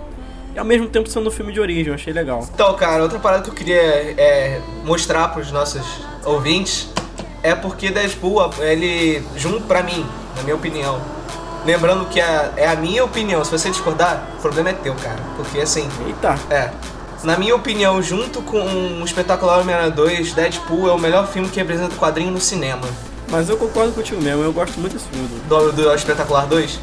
E 0.53 0.59
ao 0.59 0.65
mesmo 0.65 0.87
tempo 0.87 1.09
sendo 1.09 1.29
um 1.29 1.31
filme 1.31 1.51
de 1.51 1.59
origem, 1.59 1.91
achei 1.91 2.13
legal. 2.13 2.47
Então, 2.53 2.71
cara, 2.75 3.01
outra 3.01 3.17
parada 3.17 3.41
que 3.41 3.49
eu 3.49 3.53
queria 3.55 3.81
é, 3.81 4.61
mostrar 4.83 5.29
pros 5.29 5.51
nossos 5.51 6.05
ouvintes 6.23 6.93
é 7.49 7.55
porque 7.55 7.91
Deadpool, 7.91 8.51
ele, 8.59 9.23
junto 9.35 9.61
pra 9.61 9.83
mim, 9.83 10.05
na 10.35 10.43
minha 10.43 10.55
opinião, 10.55 10.99
lembrando 11.65 12.05
que 12.05 12.19
é, 12.19 12.51
é 12.57 12.67
a 12.67 12.75
minha 12.75 13.03
opinião, 13.03 13.43
se 13.45 13.51
você 13.51 13.69
discordar, 13.69 14.27
o 14.37 14.41
problema 14.41 14.69
é 14.69 14.73
teu, 14.73 14.93
cara. 14.95 15.19
Porque 15.37 15.59
assim, 15.61 15.87
Eita! 16.05 16.37
é. 16.49 16.69
Na 17.23 17.37
minha 17.37 17.55
opinião, 17.55 18.01
junto 18.03 18.41
com 18.41 18.59
o 18.61 19.03
Espetacular 19.03 19.59
Homem-Aranha 19.59 19.89
2, 19.89 20.33
Deadpool 20.33 20.89
é 20.89 20.91
o 20.91 20.99
melhor 20.99 21.27
filme 21.27 21.49
que 21.49 21.57
representa 21.57 21.95
o 21.95 21.97
quadrinho 21.97 22.29
no 22.31 22.39
cinema. 22.39 22.87
Mas 23.31 23.49
eu 23.49 23.57
concordo 23.57 23.93
contigo 23.93 24.21
mesmo, 24.21 24.43
eu 24.43 24.53
gosto 24.53 24.79
muito 24.79 24.93
desse 24.93 25.07
filme. 25.07 25.27
do- 25.49 25.71
Do, 25.71 25.83
do 25.83 25.95
Espetacular 25.95 26.45
2? 26.45 26.79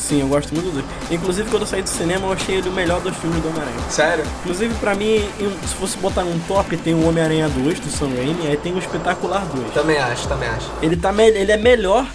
Sim, 0.00 0.22
eu 0.22 0.28
gosto 0.28 0.52
muito 0.54 0.70
do. 0.72 0.82
Inclusive, 1.14 1.48
quando 1.50 1.62
eu 1.62 1.68
saí 1.68 1.82
do 1.82 1.88
cinema, 1.88 2.26
eu 2.26 2.32
achei 2.32 2.56
ele 2.56 2.68
o 2.68 2.72
melhor 2.72 3.00
dos 3.00 3.14
filmes 3.16 3.40
do 3.42 3.48
Homem-Aranha. 3.48 3.76
Sério? 3.90 4.24
Inclusive, 4.40 4.74
pra 4.76 4.94
mim, 4.94 5.28
se 5.66 5.74
fosse 5.74 5.98
botar 5.98 6.24
num 6.24 6.38
top, 6.40 6.76
tem 6.78 6.94
o 6.94 7.06
Homem-Aranha 7.08 7.48
2 7.50 7.78
do 7.80 7.90
Sam 7.90 8.08
Raimi, 8.16 8.46
aí 8.46 8.56
tem 8.56 8.72
o 8.74 8.78
Espetacular 8.78 9.44
2. 9.54 9.72
Também 9.74 9.98
acho, 9.98 10.26
também 10.26 10.48
acho. 10.48 10.66
Ele, 10.82 10.96
tá 10.96 11.12
me... 11.12 11.28
ele 11.28 11.52
é 11.52 11.56
melhor 11.58 12.06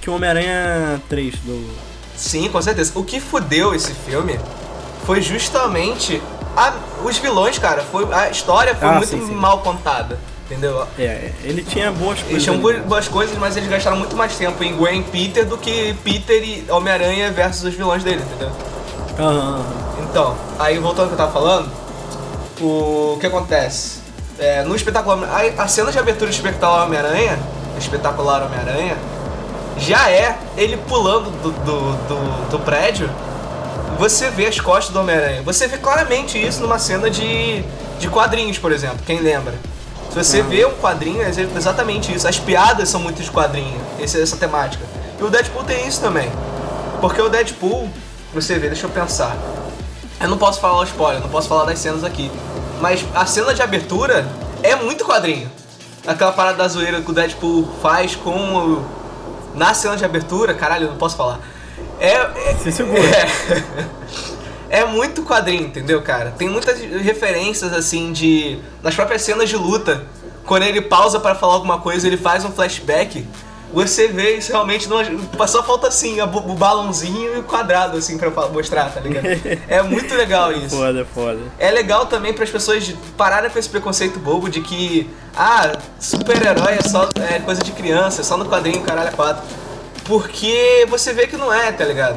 que 0.00 0.10
o 0.10 0.14
Homem-Aranha 0.14 1.00
3 1.08 1.34
do. 1.36 1.70
Sim, 2.14 2.48
com 2.50 2.60
certeza. 2.60 2.92
O 2.94 3.02
que 3.02 3.18
fudeu 3.18 3.74
esse 3.74 3.94
filme 3.94 4.38
foi 5.06 5.22
justamente 5.22 6.22
a- 6.56 6.74
os 7.02 7.16
vilões, 7.18 7.58
cara. 7.58 7.82
Foi, 7.82 8.06
a 8.12 8.28
história 8.30 8.74
foi 8.74 8.88
Ah, 8.88 8.92
muito 8.92 9.08
sim, 9.08 9.26
sim. 9.26 9.34
mal 9.34 9.58
contada. 9.60 10.18
Entendeu? 10.50 10.84
É, 10.98 11.30
ele 11.44 11.62
tinha 11.62 11.92
boas 11.92 12.18
coisas. 12.18 12.30
Eles 12.30 12.42
tinham 12.42 12.56
ali. 12.56 12.80
boas- 12.80 13.06
coisas, 13.06 13.38
mas 13.38 13.56
eles 13.56 13.68
gastaram 13.68 13.96
muito 13.96 14.16
mais 14.16 14.34
tempo 14.36 14.62
em 14.64 14.74
Gwen 14.74 14.98
e 14.98 15.02
Peter 15.04 15.46
do 15.46 15.56
que 15.56 15.94
Peter 16.02 16.42
e 16.42 16.66
Homem-Aranha 16.68 17.30
versus 17.30 17.62
os 17.62 17.74
vilões 17.74 18.02
dele, 18.02 18.20
entendeu? 18.20 18.50
Aham. 19.16 19.64
Então, 20.00 20.36
aí 20.58 20.76
voltando 20.78 21.02
ao 21.02 21.06
que 21.08 21.12
eu 21.14 21.18
tava 21.18 21.30
falando, 21.30 21.70
o 22.60 23.16
que 23.20 23.26
acontece? 23.26 24.00
É, 24.40 24.62
no 24.64 24.74
espetacular. 24.74 25.18
A, 25.56 25.62
a 25.62 25.68
cena 25.68 25.92
de 25.92 25.98
abertura 26.00 26.28
do 26.28 26.34
espetacular 26.34 26.84
Homem-Aranha, 26.84 27.38
espetacular 27.78 28.42
Homem-Aranha, 28.42 28.96
já 29.78 30.10
é 30.10 30.36
ele 30.56 30.76
pulando 30.76 31.30
do, 31.30 31.50
do, 31.52 31.92
do, 32.08 32.50
do 32.50 32.58
prédio. 32.58 33.08
Você 34.00 34.30
vê 34.30 34.46
as 34.46 34.58
costas 34.58 34.92
do 34.92 34.98
Homem-Aranha. 35.00 35.42
Você 35.42 35.68
vê 35.68 35.76
claramente 35.78 36.44
isso 36.44 36.60
numa 36.60 36.78
cena 36.78 37.08
de, 37.08 37.62
de 38.00 38.08
quadrinhos, 38.08 38.58
por 38.58 38.72
exemplo, 38.72 38.98
quem 39.06 39.20
lembra? 39.20 39.54
Se 40.10 40.16
você 40.16 40.42
vê 40.42 40.66
um 40.66 40.74
quadrinho, 40.74 41.22
é 41.22 41.30
exatamente 41.30 42.12
isso. 42.12 42.26
As 42.26 42.38
piadas 42.38 42.88
são 42.88 43.00
muito 43.00 43.22
de 43.22 43.30
quadrinho, 43.30 43.80
essa 44.00 44.36
temática. 44.36 44.84
E 45.18 45.22
o 45.22 45.30
Deadpool 45.30 45.62
tem 45.62 45.86
isso 45.86 46.00
também. 46.00 46.30
Porque 47.00 47.22
o 47.22 47.28
Deadpool, 47.28 47.88
você 48.34 48.58
vê, 48.58 48.66
deixa 48.66 48.86
eu 48.86 48.90
pensar. 48.90 49.36
Eu 50.20 50.28
não 50.28 50.36
posso 50.36 50.60
falar 50.60 50.80
o 50.80 50.84
spoiler, 50.84 51.20
não 51.20 51.28
posso 51.28 51.48
falar 51.48 51.64
das 51.64 51.78
cenas 51.78 52.02
aqui. 52.02 52.30
Mas 52.80 53.04
a 53.14 53.24
cena 53.24 53.54
de 53.54 53.62
abertura 53.62 54.26
é 54.64 54.74
muito 54.74 55.04
quadrinho. 55.04 55.50
Aquela 56.04 56.32
parada 56.32 56.58
da 56.58 56.66
zoeira 56.66 57.00
que 57.00 57.10
o 57.10 57.14
Deadpool 57.14 57.68
faz 57.80 58.16
com 58.16 58.56
o... 58.56 58.84
Na 59.54 59.74
cena 59.74 59.96
de 59.96 60.04
abertura, 60.04 60.54
caralho, 60.54 60.86
eu 60.86 60.90
não 60.90 60.96
posso 60.96 61.16
falar. 61.16 61.38
É. 62.00 62.14
é 62.14 62.56
Se 62.60 62.72
segura. 62.72 63.00
É, 63.00 64.29
é 64.70 64.84
muito 64.86 65.22
quadrinho, 65.24 65.64
entendeu, 65.66 66.00
cara? 66.00 66.32
Tem 66.38 66.48
muitas 66.48 66.78
referências, 66.80 67.72
assim, 67.72 68.12
de. 68.12 68.58
Nas 68.82 68.94
próprias 68.94 69.22
cenas 69.22 69.48
de 69.48 69.56
luta. 69.56 70.04
Quando 70.46 70.62
ele 70.62 70.80
pausa 70.80 71.20
para 71.20 71.34
falar 71.34 71.54
alguma 71.54 71.78
coisa, 71.80 72.06
ele 72.06 72.16
faz 72.16 72.44
um 72.44 72.50
flashback. 72.50 73.26
Você 73.72 74.08
vê 74.08 74.36
isso 74.36 74.50
realmente. 74.50 74.88
Numa... 74.88 75.46
Só 75.46 75.62
falta 75.62 75.86
assim, 75.86 76.18
a- 76.18 76.24
o 76.24 76.54
balãozinho 76.54 77.36
e 77.36 77.38
o 77.38 77.42
quadrado, 77.44 77.98
assim, 77.98 78.18
pra 78.18 78.28
mostrar, 78.48 78.92
tá 78.92 78.98
ligado? 79.00 79.26
É 79.68 79.80
muito 79.82 80.12
legal 80.14 80.50
isso. 80.52 80.74
Foda, 80.76 81.06
foda. 81.14 81.38
É 81.58 81.70
legal 81.70 82.06
também 82.06 82.32
para 82.32 82.42
as 82.42 82.50
pessoas 82.50 82.92
pararem 83.16 83.48
com 83.48 83.58
esse 83.58 83.68
preconceito 83.68 84.18
bobo 84.18 84.48
de 84.48 84.60
que, 84.60 85.08
ah, 85.36 85.70
super-herói 86.00 86.78
é 86.84 86.88
só 86.88 87.08
é 87.30 87.38
coisa 87.38 87.60
de 87.62 87.70
criança, 87.70 88.22
é 88.22 88.24
só 88.24 88.36
no 88.36 88.46
quadrinho, 88.46 88.80
caralho, 88.82 89.10
é 89.10 89.12
quatro. 89.12 89.44
Porque 90.04 90.84
você 90.88 91.12
vê 91.12 91.28
que 91.28 91.36
não 91.36 91.52
é, 91.52 91.70
tá 91.70 91.84
ligado? 91.84 92.16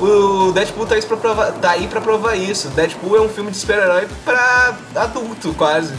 O 0.00 0.52
Deadpool 0.52 0.86
tá 0.86 0.94
aí 0.94 1.02
pra 1.02 1.16
provar, 1.16 1.52
tá 1.52 1.70
aí 1.70 1.86
pra 1.86 2.00
provar 2.00 2.34
isso. 2.36 2.68
Deadpool 2.70 3.16
é 3.16 3.20
um 3.20 3.28
filme 3.28 3.50
de 3.50 3.56
super-herói 3.56 4.08
pra 4.24 4.76
adulto, 4.96 5.54
quase. 5.54 5.94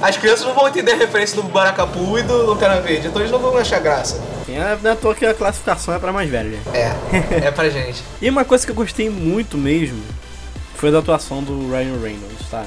As 0.00 0.16
crianças 0.16 0.44
não 0.44 0.54
vão 0.54 0.68
entender 0.68 0.92
a 0.92 0.96
referência 0.96 1.36
do 1.36 1.42
Baracapu 1.44 2.18
e 2.18 2.22
do 2.22 2.46
Lanterna 2.46 2.80
Verde, 2.80 3.08
então 3.08 3.20
eles 3.22 3.32
não 3.32 3.38
vão 3.38 3.56
achar 3.56 3.80
graça. 3.80 4.20
Tem 4.44 4.58
a, 4.58 4.76
não 4.76 4.90
é 4.90 4.92
à 4.92 4.96
toa 4.96 5.14
que 5.14 5.24
a 5.24 5.32
classificação 5.32 5.94
é 5.94 5.98
pra 5.98 6.12
mais 6.12 6.28
velho. 6.28 6.58
É, 6.74 6.92
é 7.46 7.50
pra 7.50 7.70
gente. 7.70 8.02
E 8.20 8.28
uma 8.28 8.44
coisa 8.44 8.64
que 8.64 8.70
eu 8.70 8.76
gostei 8.76 9.08
muito 9.08 9.56
mesmo 9.56 10.02
foi 10.74 10.90
da 10.90 10.98
atuação 10.98 11.42
do 11.42 11.70
Ryan 11.70 11.98
Reynolds, 12.02 12.46
tá? 12.50 12.64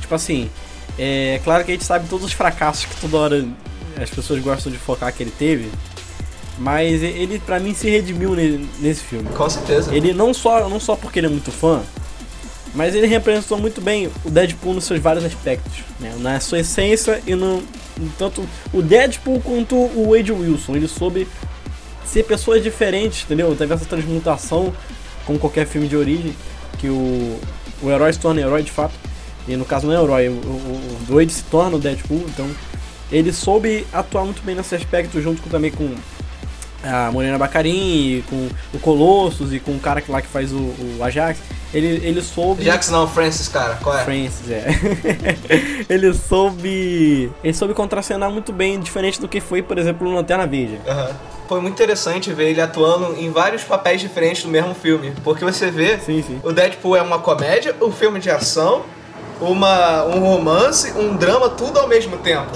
Tipo 0.00 0.14
assim, 0.14 0.50
é 0.98 1.40
claro 1.42 1.64
que 1.64 1.70
a 1.70 1.74
gente 1.74 1.84
sabe 1.84 2.08
todos 2.08 2.26
os 2.26 2.32
fracassos 2.32 2.84
que 2.84 3.00
toda 3.00 3.16
hora 3.16 3.48
as 4.00 4.10
pessoas 4.10 4.40
gostam 4.40 4.70
de 4.70 4.78
focar 4.78 5.12
que 5.12 5.22
ele 5.22 5.32
teve, 5.36 5.70
mas 6.60 7.02
ele 7.02 7.38
pra 7.40 7.58
mim 7.58 7.74
se 7.74 7.88
redimiu 7.88 8.34
ne- 8.36 8.64
nesse 8.78 9.00
filme. 9.02 9.28
Com 9.30 9.48
certeza. 9.48 9.94
Ele 9.94 10.12
não 10.12 10.32
só, 10.34 10.68
não 10.68 10.78
só 10.78 10.94
porque 10.94 11.18
ele 11.18 11.26
é 11.26 11.30
muito 11.30 11.50
fã, 11.50 11.82
mas 12.74 12.94
ele 12.94 13.06
representou 13.06 13.58
muito 13.58 13.80
bem 13.80 14.08
o 14.24 14.30
Deadpool 14.30 14.74
nos 14.74 14.84
seus 14.84 15.00
vários 15.00 15.24
aspectos, 15.24 15.78
né? 15.98 16.14
Na 16.18 16.38
sua 16.38 16.60
essência 16.60 17.20
e 17.26 17.34
no, 17.34 17.56
no 17.96 18.10
tanto 18.18 18.46
o 18.72 18.82
Deadpool 18.82 19.40
quanto 19.40 19.74
o 19.74 20.10
Wade 20.12 20.30
Wilson. 20.32 20.76
Ele 20.76 20.86
soube 20.86 21.26
ser 22.04 22.24
pessoas 22.24 22.62
diferentes, 22.62 23.24
entendeu? 23.24 23.54
Teve 23.56 23.72
essa 23.74 23.86
transmutação, 23.86 24.72
como 25.24 25.38
qualquer 25.38 25.66
filme 25.66 25.88
de 25.88 25.96
origem, 25.96 26.34
que 26.78 26.88
o, 26.88 27.40
o 27.82 27.90
herói 27.90 28.12
se 28.12 28.20
torna 28.20 28.40
herói 28.40 28.62
de 28.62 28.70
fato. 28.70 28.94
E 29.48 29.56
no 29.56 29.64
caso 29.64 29.86
não 29.86 29.94
é 29.94 30.02
herói, 30.02 30.28
o, 30.28 30.32
o, 30.32 30.98
o 31.08 31.14
Wade 31.14 31.32
se 31.32 31.42
torna 31.44 31.76
o 31.76 31.80
Deadpool, 31.80 32.24
então 32.28 32.46
ele 33.10 33.32
soube 33.32 33.86
atuar 33.92 34.24
muito 34.24 34.42
bem 34.42 34.54
nesse 34.54 34.74
aspecto, 34.74 35.20
junto 35.20 35.42
com, 35.42 35.48
também 35.50 35.70
com 35.72 35.92
a 36.82 37.10
Morena 37.12 37.38
Bacarin, 37.38 38.24
com 38.28 38.48
o 38.74 38.78
Colossus 38.78 39.52
e 39.52 39.60
com 39.60 39.72
o 39.72 39.78
cara 39.78 40.00
que 40.00 40.10
lá 40.10 40.20
que 40.22 40.28
faz 40.28 40.52
o, 40.52 40.58
o 40.58 40.98
Ajax. 41.02 41.38
Ele, 41.72 42.00
ele 42.04 42.20
soube. 42.20 42.64
Jax 42.64 42.90
não, 42.90 43.06
Francis, 43.06 43.46
cara, 43.46 43.78
qual 43.80 43.96
é? 43.96 44.04
Francis, 44.04 44.50
é. 44.50 44.66
ele 45.88 46.12
soube. 46.14 47.30
Ele 47.44 47.54
soube 47.54 47.74
contracenar 47.74 48.30
muito 48.30 48.52
bem, 48.52 48.80
diferente 48.80 49.20
do 49.20 49.28
que 49.28 49.40
foi, 49.40 49.62
por 49.62 49.78
exemplo, 49.78 50.08
no 50.08 50.14
Lanterna 50.16 50.46
Verde. 50.46 50.80
Aham. 50.86 51.10
Foi 51.48 51.60
muito 51.60 51.74
interessante 51.74 52.32
ver 52.32 52.50
ele 52.50 52.60
atuando 52.60 53.16
em 53.18 53.30
vários 53.30 53.64
papéis 53.64 54.00
diferentes 54.00 54.44
do 54.44 54.48
mesmo 54.48 54.72
filme. 54.74 55.12
Porque 55.24 55.44
você 55.44 55.68
vê, 55.70 55.98
Sim, 55.98 56.22
sim. 56.22 56.40
o 56.44 56.52
Deadpool 56.52 56.94
é 56.96 57.02
uma 57.02 57.18
comédia, 57.18 57.74
um 57.82 57.90
filme 57.90 58.20
de 58.20 58.30
ação, 58.30 58.82
uma, 59.40 60.04
um 60.04 60.20
romance, 60.20 60.92
um 60.92 61.16
drama, 61.16 61.48
tudo 61.48 61.78
ao 61.80 61.88
mesmo 61.88 62.18
tempo. 62.18 62.52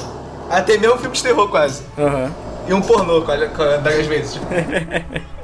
Até 0.48 0.76
mesmo 0.78 0.94
um 0.94 0.98
filme 0.98 1.16
de 1.16 1.22
terror 1.22 1.48
quase. 1.48 1.82
Aham. 1.98 2.30
E 2.66 2.72
um 2.74 2.80
pornô, 2.80 3.24
às 3.28 4.06
vezes. 4.06 4.40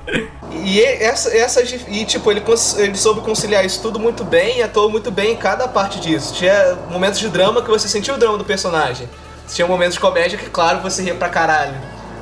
E 0.63 0.83
essa, 0.83 1.35
essa 1.35 1.63
e 1.63 2.05
tipo, 2.05 2.31
ele, 2.31 2.43
ele 2.77 2.97
soube 2.97 3.21
conciliar 3.21 3.65
isso 3.65 3.81
tudo 3.81 3.99
muito 3.99 4.25
bem 4.25 4.59
e 4.59 4.63
atuou 4.63 4.91
muito 4.91 5.11
bem 5.11 5.33
em 5.33 5.37
cada 5.37 5.67
parte 5.69 6.01
disso. 6.01 6.35
Tinha 6.35 6.77
momentos 6.91 7.19
de 7.19 7.29
drama 7.29 7.63
que 7.63 7.71
você 7.71 7.89
sentia 7.89 8.13
o 8.15 8.19
drama 8.19 8.37
do 8.37 8.45
personagem. 8.45 9.09
Tinha 9.49 9.67
momentos 9.67 9.95
de 9.95 10.01
comédia 10.01 10.37
que, 10.39 10.51
claro, 10.51 10.81
você 10.81 11.03
ria 11.03 11.15
pra 11.15 11.29
caralho. 11.29 11.75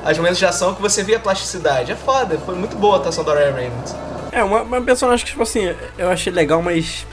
As 0.05 0.17
momentos 0.17 0.37
de 0.39 0.45
ação 0.45 0.73
que 0.73 0.81
você 0.81 1.03
via 1.03 1.17
a 1.17 1.19
plasticidade. 1.19 1.91
É 1.91 1.95
foda, 1.95 2.37
foi 2.45 2.55
muito 2.55 2.75
boa 2.77 2.95
a 2.95 2.99
atuação 2.99 3.23
da 3.23 3.33
Ryan 3.33 3.53
Reynolds. 3.53 3.95
É, 4.31 4.43
uma, 4.43 4.61
uma 4.61 4.81
personagem 4.81 5.25
que, 5.25 5.31
tipo 5.31 5.43
assim, 5.43 5.73
eu 5.97 6.09
achei 6.09 6.31
legal, 6.31 6.61
mas 6.61 7.05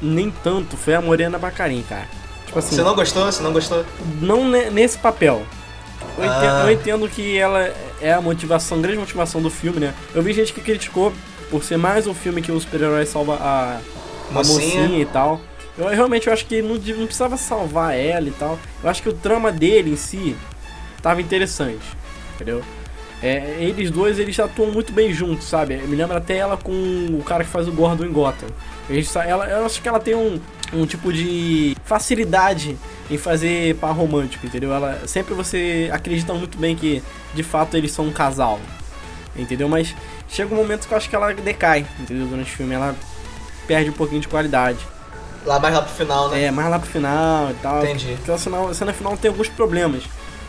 nem 0.00 0.30
tanto, 0.42 0.76
foi 0.76 0.94
a 0.94 1.00
Morena 1.00 1.38
Bacarin, 1.38 1.84
cara. 1.88 2.08
Tipo 2.46 2.58
assim, 2.58 2.74
Você 2.76 2.82
não 2.82 2.94
gostou? 2.94 3.24
Você 3.26 3.42
não 3.42 3.52
gostou? 3.52 3.84
não 4.20 4.48
ne- 4.48 4.70
nesse 4.70 4.98
papel. 4.98 5.42
Eu, 6.18 6.24
Ah. 6.24 6.36
entendo, 6.36 6.68
eu 6.68 6.72
entendo 6.72 7.08
que 7.08 7.38
ela 7.38 7.72
é 8.00 8.12
a 8.12 8.20
motivação, 8.20 8.78
a 8.78 8.80
grande 8.82 8.98
motivação 8.98 9.40
do 9.40 9.50
filme, 9.50 9.80
né? 9.80 9.94
Eu 10.14 10.22
vi 10.22 10.32
gente 10.32 10.52
que 10.52 10.60
criticou 10.60 11.12
por 11.50 11.62
ser 11.64 11.76
mais 11.76 12.06
um 12.06 12.14
filme 12.14 12.40
que 12.42 12.50
o 12.52 12.60
super-herói 12.60 13.06
salva 13.06 13.34
a, 13.36 13.78
a 14.30 14.32
Mocinha. 14.34 14.82
mocinha. 14.82 15.00
e 15.00 15.06
tal. 15.06 15.40
Eu 15.76 15.88
realmente 15.88 16.26
eu 16.26 16.32
acho 16.32 16.44
que 16.46 16.60
não, 16.60 16.74
não 16.74 17.06
precisava 17.06 17.36
salvar 17.36 17.96
ela 17.96 18.28
e 18.28 18.32
tal. 18.32 18.58
Eu 18.82 18.90
acho 18.90 19.02
que 19.02 19.08
o 19.08 19.12
trama 19.12 19.50
dele 19.50 19.90
em 19.92 19.96
si 19.96 20.36
tava 21.00 21.20
interessante, 21.20 21.80
entendeu? 22.34 22.62
É, 23.22 23.56
eles 23.60 23.90
dois, 23.90 24.18
eles 24.18 24.38
atuam 24.40 24.70
muito 24.72 24.92
bem 24.92 25.12
juntos, 25.12 25.46
sabe? 25.48 25.76
Me 25.76 25.94
lembra 25.96 26.18
até 26.18 26.36
ela 26.36 26.56
com 26.56 26.72
o 26.72 27.22
cara 27.24 27.44
que 27.44 27.50
faz 27.50 27.68
o 27.68 27.72
Gordon 27.72 28.04
em 28.04 28.12
Gotham. 28.12 28.48
Eles, 28.90 29.14
ela, 29.16 29.46
eu 29.46 29.64
acho 29.64 29.80
que 29.80 29.88
ela 29.88 30.00
tem 30.00 30.14
um, 30.14 30.40
um 30.72 30.86
tipo 30.86 31.12
de 31.12 31.76
facilidade 31.84 32.78
em 33.10 33.18
fazer 33.18 33.76
par 33.76 33.92
romântico, 33.92 34.46
entendeu? 34.46 34.72
Ela 34.72 35.06
sempre 35.06 35.34
você 35.34 35.90
acredita 35.92 36.32
muito 36.32 36.56
bem 36.56 36.74
que 36.74 37.02
de 37.34 37.42
fato 37.42 37.76
eles 37.76 37.92
são 37.92 38.06
um 38.06 38.12
casal, 38.12 38.58
entendeu? 39.36 39.68
Mas 39.68 39.94
chega 40.28 40.52
um 40.54 40.56
momento 40.56 40.88
que 40.88 40.94
eu 40.94 40.96
acho 40.96 41.10
que 41.10 41.16
ela 41.16 41.32
decai, 41.34 41.86
entendeu? 42.00 42.26
Durante 42.26 42.52
o 42.52 42.56
filme 42.56 42.74
ela 42.74 42.96
perde 43.66 43.90
um 43.90 43.94
pouquinho 43.94 44.20
de 44.20 44.28
qualidade. 44.28 44.78
Lá 45.44 45.58
mais 45.58 45.74
lá 45.74 45.82
pro 45.82 45.92
final, 45.92 46.28
né? 46.30 46.44
É, 46.44 46.50
mais 46.50 46.70
lá 46.70 46.78
pro 46.78 46.88
final 46.88 47.50
e 47.50 47.54
tal. 47.54 47.84
Entendi. 47.84 48.14
Porque 48.16 48.30
a 48.30 48.38
cena, 48.38 48.70
a 48.70 48.74
cena 48.74 48.92
final 48.92 49.16
tem 49.16 49.30
alguns 49.30 49.48
problemas, 49.48 50.04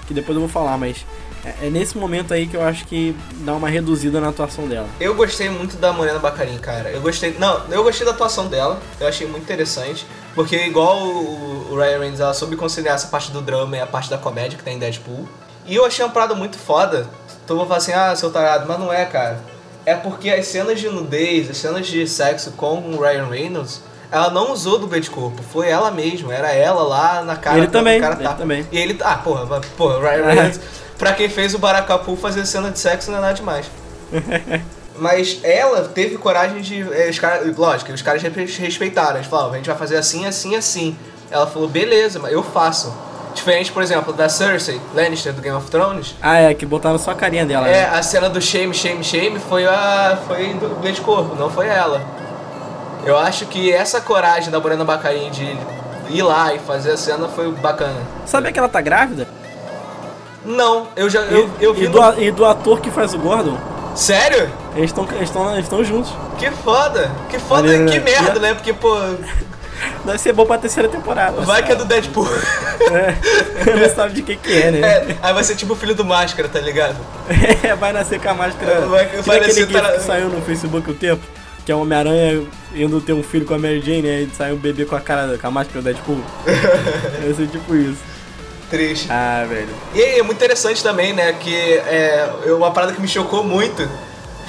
que 0.08 0.14
depois 0.14 0.36
eu 0.36 0.42
vou 0.42 0.50
falar, 0.50 0.78
mas 0.78 1.06
é, 1.44 1.68
é 1.68 1.70
nesse 1.70 1.98
momento 1.98 2.34
aí 2.34 2.48
que 2.48 2.56
eu 2.56 2.64
acho 2.64 2.86
que 2.86 3.16
dá 3.40 3.54
uma 3.54 3.70
reduzida 3.70 4.22
na 4.22 4.30
atuação 4.30 4.68
dela. 4.68 4.88
Eu 5.00 5.14
gostei 5.16 5.50
muito 5.50 5.78
da 5.78 5.92
Morena 5.92 6.20
Bacarin, 6.20 6.58
cara. 6.58 6.90
Eu 6.90 7.02
gostei. 7.02 7.36
Não, 7.38 7.62
eu 7.70 7.84
gostei 7.84 8.06
da 8.06 8.12
atuação 8.12 8.48
dela. 8.48 8.80
Eu 9.00 9.08
achei 9.08 9.28
muito 9.28 9.44
interessante. 9.44 10.06
Porque, 10.34 10.56
igual 10.56 10.98
o, 11.00 11.72
o 11.72 11.76
Ryan 11.76 12.00
Reynolds, 12.00 12.20
ela 12.20 12.34
soube 12.34 12.56
conciliar 12.56 12.96
essa 12.96 13.08
parte 13.08 13.32
do 13.32 13.42
drama 13.42 13.78
e 13.78 13.82
a 13.82 13.86
parte 13.86 14.10
da 14.10 14.18
comédia 14.18 14.58
que 14.58 14.64
tem 14.64 14.76
em 14.76 14.80
Deadpool. 14.80 15.28
E 15.66 15.76
eu 15.76 15.86
achei 15.86 16.04
uma 16.04 16.12
parada 16.12 16.34
muito 16.34 16.58
foda. 16.58 17.08
Tu 17.46 17.56
vai 17.56 17.66
falar 17.66 17.78
assim, 17.78 17.94
ah, 17.94 18.16
seu 18.16 18.32
tarado, 18.32 18.66
mas 18.68 18.80
não 18.80 18.92
é, 18.92 19.06
cara. 19.06 19.40
É 19.86 19.96
porque 19.96 20.30
as 20.30 20.48
cenas 20.48 20.80
de 20.80 20.88
nudez, 20.90 21.50
as 21.50 21.58
cenas 21.58 21.86
de 21.86 22.08
sexo 22.08 22.52
com 22.52 22.80
o 22.80 23.02
Ryan 23.02 23.28
Reynolds, 23.28 23.82
ela 24.10 24.30
não 24.30 24.54
usou 24.54 24.80
do 24.80 24.88
corpo, 25.10 25.42
foi 25.42 25.70
ela 25.70 25.90
mesma, 25.90 26.34
era 26.34 26.52
ela 26.54 26.84
lá 26.84 27.24
na 27.24 27.36
cara 27.36 27.58
Ele 27.58 27.68
do 27.68 27.72
também, 27.72 28.00
cara 28.00 28.14
ele 28.14 28.24
tá. 28.24 28.34
também. 28.34 28.68
E 28.72 28.78
ele, 28.78 28.98
ah, 29.04 29.18
porra, 29.18 29.60
porra, 29.76 30.00
Ryan 30.00 30.24
Reynolds, 30.30 30.62
pra 30.98 31.14
quem 31.14 31.30
fez 31.30 31.54
o 31.54 31.60
Baracapu 31.60 32.16
fazer 32.16 32.46
cena 32.46 32.70
de 32.72 32.80
sexo 32.80 33.12
não 33.12 33.18
é 33.18 33.22
nada 33.22 33.34
demais. 33.34 33.66
Mas 34.98 35.40
ela 35.44 35.82
teve 35.90 36.18
coragem 36.18 36.62
de. 36.62 36.82
eh, 36.82 37.10
Os 37.10 37.18
cara, 37.18 37.42
lógico, 37.58 37.92
os 37.92 38.02
caras 38.02 38.22
respe- 38.22 38.62
respeitaram. 38.62 39.16
Eles 39.16 39.28
falaram, 39.28 39.54
a 39.54 39.58
gente 39.58 39.66
vai 39.68 39.76
fazer 39.78 39.98
assim, 39.98 40.26
assim, 40.28 40.56
assim. 40.56 40.96
Ela 41.32 41.48
falou, 41.48 41.68
beleza, 41.68 42.20
mas 42.20 42.32
eu 42.32 42.44
faço. 42.44 42.94
Diferente, 43.34 43.72
por 43.72 43.82
exemplo, 43.82 44.14
da 44.14 44.30
Cersei 44.30 44.80
Lannister 44.94 45.34
do 45.34 45.42
Game 45.42 45.58
of 45.58 45.68
Thrones. 45.72 46.14
Ah, 46.22 46.38
é, 46.38 46.54
que 46.54 46.64
botaram 46.68 47.00
só 47.00 47.10
a 47.10 47.16
carinha 47.16 47.44
dela. 47.44 47.68
É, 47.68 47.72
né? 47.72 47.86
a 47.98 48.04
cena 48.04 48.30
do 48.30 48.40
shame, 48.40 48.72
shame, 48.76 49.04
shame 49.04 49.40
foi 49.40 49.66
a. 49.66 50.20
foi 50.28 50.54
do 50.54 50.80
Blade 50.80 51.02
Corpo, 51.02 51.34
não 51.34 51.50
foi 51.50 51.66
ela. 51.68 52.00
Eu 53.04 53.18
acho 53.18 53.48
que 53.48 53.74
essa 53.74 54.00
coragem 54.00 54.52
da 54.52 54.60
Morena 54.60 54.86
Bacarin 54.86 55.32
de 55.32 55.58
ir 56.10 56.22
lá 56.22 56.54
e 56.54 56.60
fazer 56.60 56.92
a 56.92 56.98
cena 56.98 57.28
foi 57.28 57.52
bacana. 57.52 58.00
Sabia 58.28 58.52
que 58.52 58.60
ela 58.60 58.70
tá 58.70 58.80
grávida? 58.80 59.28
Não, 60.46 60.88
eu 60.96 61.10
já. 61.10 61.22
Eu, 61.22 61.50
eu 61.60 61.74
vi 61.74 61.84
e, 61.84 61.88
no- 61.88 61.92
do, 61.94 62.02
a- 62.02 62.16
e 62.18 62.32
do 62.32 62.46
ator 62.46 62.80
que 62.82 62.92
faz 62.92 63.14
o 63.14 63.18
Gordon, 63.20 63.58
Sério? 63.96 64.50
eles 64.76 64.90
estão 64.90 65.08
eles 65.16 65.30
tão, 65.30 65.54
eles 65.56 65.68
tão 65.70 65.84
juntos. 65.84 66.12
Que 66.38 66.50
foda! 66.52 67.12
Que 67.30 67.40
foda, 67.40 67.68
que 67.68 67.78
né? 67.78 68.00
merda, 68.00 68.38
E- 68.38 68.42
né? 68.42 68.54
Porque, 68.54 68.74
pô, 68.74 68.96
Deve 70.06 70.18
ser 70.18 70.32
bom 70.34 70.46
pra 70.46 70.58
terceira 70.58 70.88
temporada. 70.88 71.42
vai 71.42 71.62
que 71.64 71.72
é 71.72 71.76
do 71.76 71.84
Deadpool. 71.84 72.28
É, 72.92 73.76
não 73.88 73.96
sabe 73.96 74.14
de 74.14 74.22
que 74.22 74.36
que 74.38 74.54
é, 74.62 74.72
né? 74.72 74.80
É, 74.80 75.18
aí 75.22 75.34
vai 75.34 75.44
ser 75.44 75.56
tipo 75.56 75.74
o 75.74 75.76
filho 75.76 75.94
do 75.96 76.06
Máscara, 76.06 76.48
tá 76.48 76.60
ligado? 76.60 76.96
É, 77.64 77.76
vai 77.76 77.92
nascer 77.92 78.20
com 78.22 78.30
a 78.30 78.34
máscara. 78.34 78.82
Vai- 78.82 79.06
vai 79.22 79.38
aquele 79.38 79.48
nascer 79.62 79.68
tara- 79.72 79.94
que 79.98 80.04
saiu 80.04 80.30
no 80.30 80.42
Facebook 80.42 80.90
um 80.90 80.94
tempo, 80.94 81.22
que 81.66 81.72
é 81.72 81.76
o 81.76 81.80
Homem-Aranha 81.82 82.44
indo 82.76 83.00
ter 83.02 83.14
um 83.14 83.24
filho 83.24 83.46
com 83.46 83.54
a 83.56 83.58
Mary 83.58 83.82
Jane, 83.82 84.02
né? 84.04 84.22
E 84.22 84.30
sai 84.36 84.54
um 84.54 84.58
bebê 84.58 84.86
com 84.86 84.96
a 84.96 85.02
cara, 85.02 85.38
com 85.38 85.48
a 85.48 85.52
máscara 85.52 85.82
do 85.82 85.86
Deadpool. 85.86 86.20
Vai 87.24 87.34
ser 87.34 87.48
tipo 87.48 87.76
isso. 87.76 88.00
Triste. 88.74 89.08
Ah, 89.12 89.46
velho. 89.48 89.70
E 89.94 90.02
aí, 90.02 90.18
é 90.20 90.24
muito 90.24 90.38
interessante 90.38 90.82
também, 90.82 91.14
né? 91.14 91.32
Que 91.34 91.56
é, 91.56 92.28
uma 92.58 92.72
parada 92.72 92.92
que 92.92 93.00
me 93.00 93.08
chocou 93.08 93.44
muito 93.44 93.88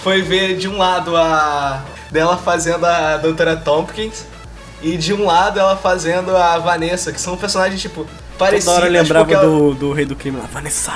foi 0.02 0.22
ver 0.22 0.56
de 0.56 0.66
um 0.66 0.78
lado 0.78 1.14
a 1.14 1.82
dela 2.10 2.38
fazendo 2.38 2.86
a 2.86 3.16
Doutora 3.18 3.54
Tompkins 3.56 4.24
E 4.82 4.96
de 4.96 5.12
um 5.12 5.24
lado 5.26 5.58
ela 5.60 5.76
fazendo 5.76 6.34
a 6.36 6.58
Vanessa, 6.58 7.12
que 7.12 7.20
são 7.20 7.36
personagens, 7.36 7.80
tipo, 7.82 8.06
parecidas. 8.38 8.64
Toda 8.74 8.76
hora 8.78 8.86
eu 8.86 8.92
lembrava 9.02 9.24
porque 9.26 9.34
ela- 9.34 9.44
do, 9.46 9.74
do 9.74 9.92
Rei 9.92 10.06
do 10.06 10.16
Crime 10.16 10.38
lá, 10.38 10.46
Vanessa. 10.50 10.92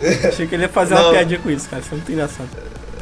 Achei 0.26 0.46
que 0.46 0.54
ele 0.54 0.62
ia 0.62 0.68
fazer 0.70 0.94
uma 0.94 1.02
Não. 1.02 1.10
piadinha 1.10 1.40
com 1.40 1.50
isso, 1.50 1.68
cara. 1.68 1.82
Isso 1.82 1.90
é 1.92 1.96
muito 1.96 2.10
engraçado. 2.12 2.48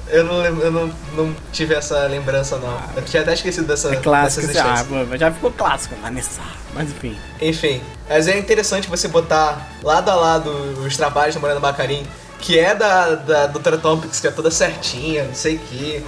Eu, 0.09 0.25
não, 0.25 0.45
eu 0.45 0.71
não, 0.71 0.91
não 1.15 1.37
tive 1.53 1.75
essa 1.75 2.07
lembrança, 2.07 2.59
não. 2.59 2.79
Eu 2.97 3.03
tinha 3.03 3.23
até 3.23 3.35
esquecido 3.35 3.67
dessa, 3.67 3.93
É 3.93 3.97
clássico, 3.97 4.47
dessa 4.47 4.73
assim, 4.73 5.09
ah, 5.13 5.17
já 5.17 5.33
ficou 5.33 5.51
clássico, 5.51 5.97
Vanessa. 6.01 6.41
Mas 6.73 6.91
enfim. 6.91 7.17
Enfim, 7.41 7.83
mas 8.09 8.29
é 8.29 8.39
interessante 8.39 8.89
você 8.89 9.09
botar 9.09 9.69
lado 9.83 10.11
a 10.11 10.15
lado 10.15 10.51
os 10.85 10.97
trabalhos 10.97 11.35
da 11.35 11.41
Morena 11.41 11.59
Bacarin, 11.59 12.07
que 12.39 12.59
é 12.59 12.75
da, 12.75 13.17
da 13.17 13.47
Doutora 13.47 13.79
Tompkins, 13.79 14.21
que 14.21 14.29
é 14.29 14.31
toda 14.31 14.51
certinha, 14.51 15.25
não 15.25 15.35
sei 15.35 15.57
o 15.57 15.59
quê. 15.59 16.03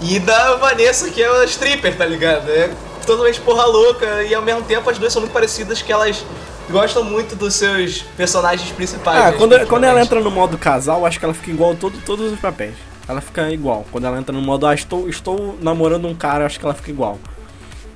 E 0.00 0.18
da 0.18 0.56
Vanessa, 0.56 1.10
que 1.10 1.22
é 1.22 1.30
uma 1.30 1.44
stripper, 1.44 1.96
tá 1.96 2.06
ligado? 2.06 2.48
É 2.50 2.70
totalmente 3.06 3.40
porra 3.40 3.66
louca, 3.66 4.22
e 4.22 4.34
ao 4.34 4.42
mesmo 4.42 4.62
tempo 4.62 4.88
as 4.88 4.96
duas 4.96 5.12
são 5.12 5.20
muito 5.20 5.32
parecidas, 5.32 5.82
que 5.82 5.92
elas 5.92 6.24
gostam 6.70 7.04
muito 7.04 7.36
dos 7.36 7.54
seus 7.54 8.02
personagens 8.16 8.70
principais. 8.72 9.20
Ah, 9.20 9.30
né, 9.30 9.36
quando, 9.36 9.66
quando 9.66 9.84
ela 9.84 10.00
entra 10.00 10.20
no 10.20 10.30
modo 10.30 10.56
casal, 10.56 11.04
acho 11.04 11.18
que 11.18 11.24
ela 11.24 11.34
fica 11.34 11.50
igual 11.50 11.72
a 11.72 11.74
todo, 11.74 11.98
todos 12.04 12.32
os 12.32 12.40
papéis. 12.40 12.74
Ela 13.12 13.20
fica 13.20 13.50
igual. 13.50 13.84
Quando 13.92 14.06
ela 14.06 14.18
entra 14.18 14.34
no 14.34 14.42
modo, 14.42 14.66
ah, 14.66 14.74
estou, 14.74 15.08
estou 15.08 15.58
namorando 15.60 16.08
um 16.08 16.14
cara, 16.14 16.46
acho 16.46 16.58
que 16.58 16.64
ela 16.64 16.74
fica 16.74 16.90
igual. 16.90 17.18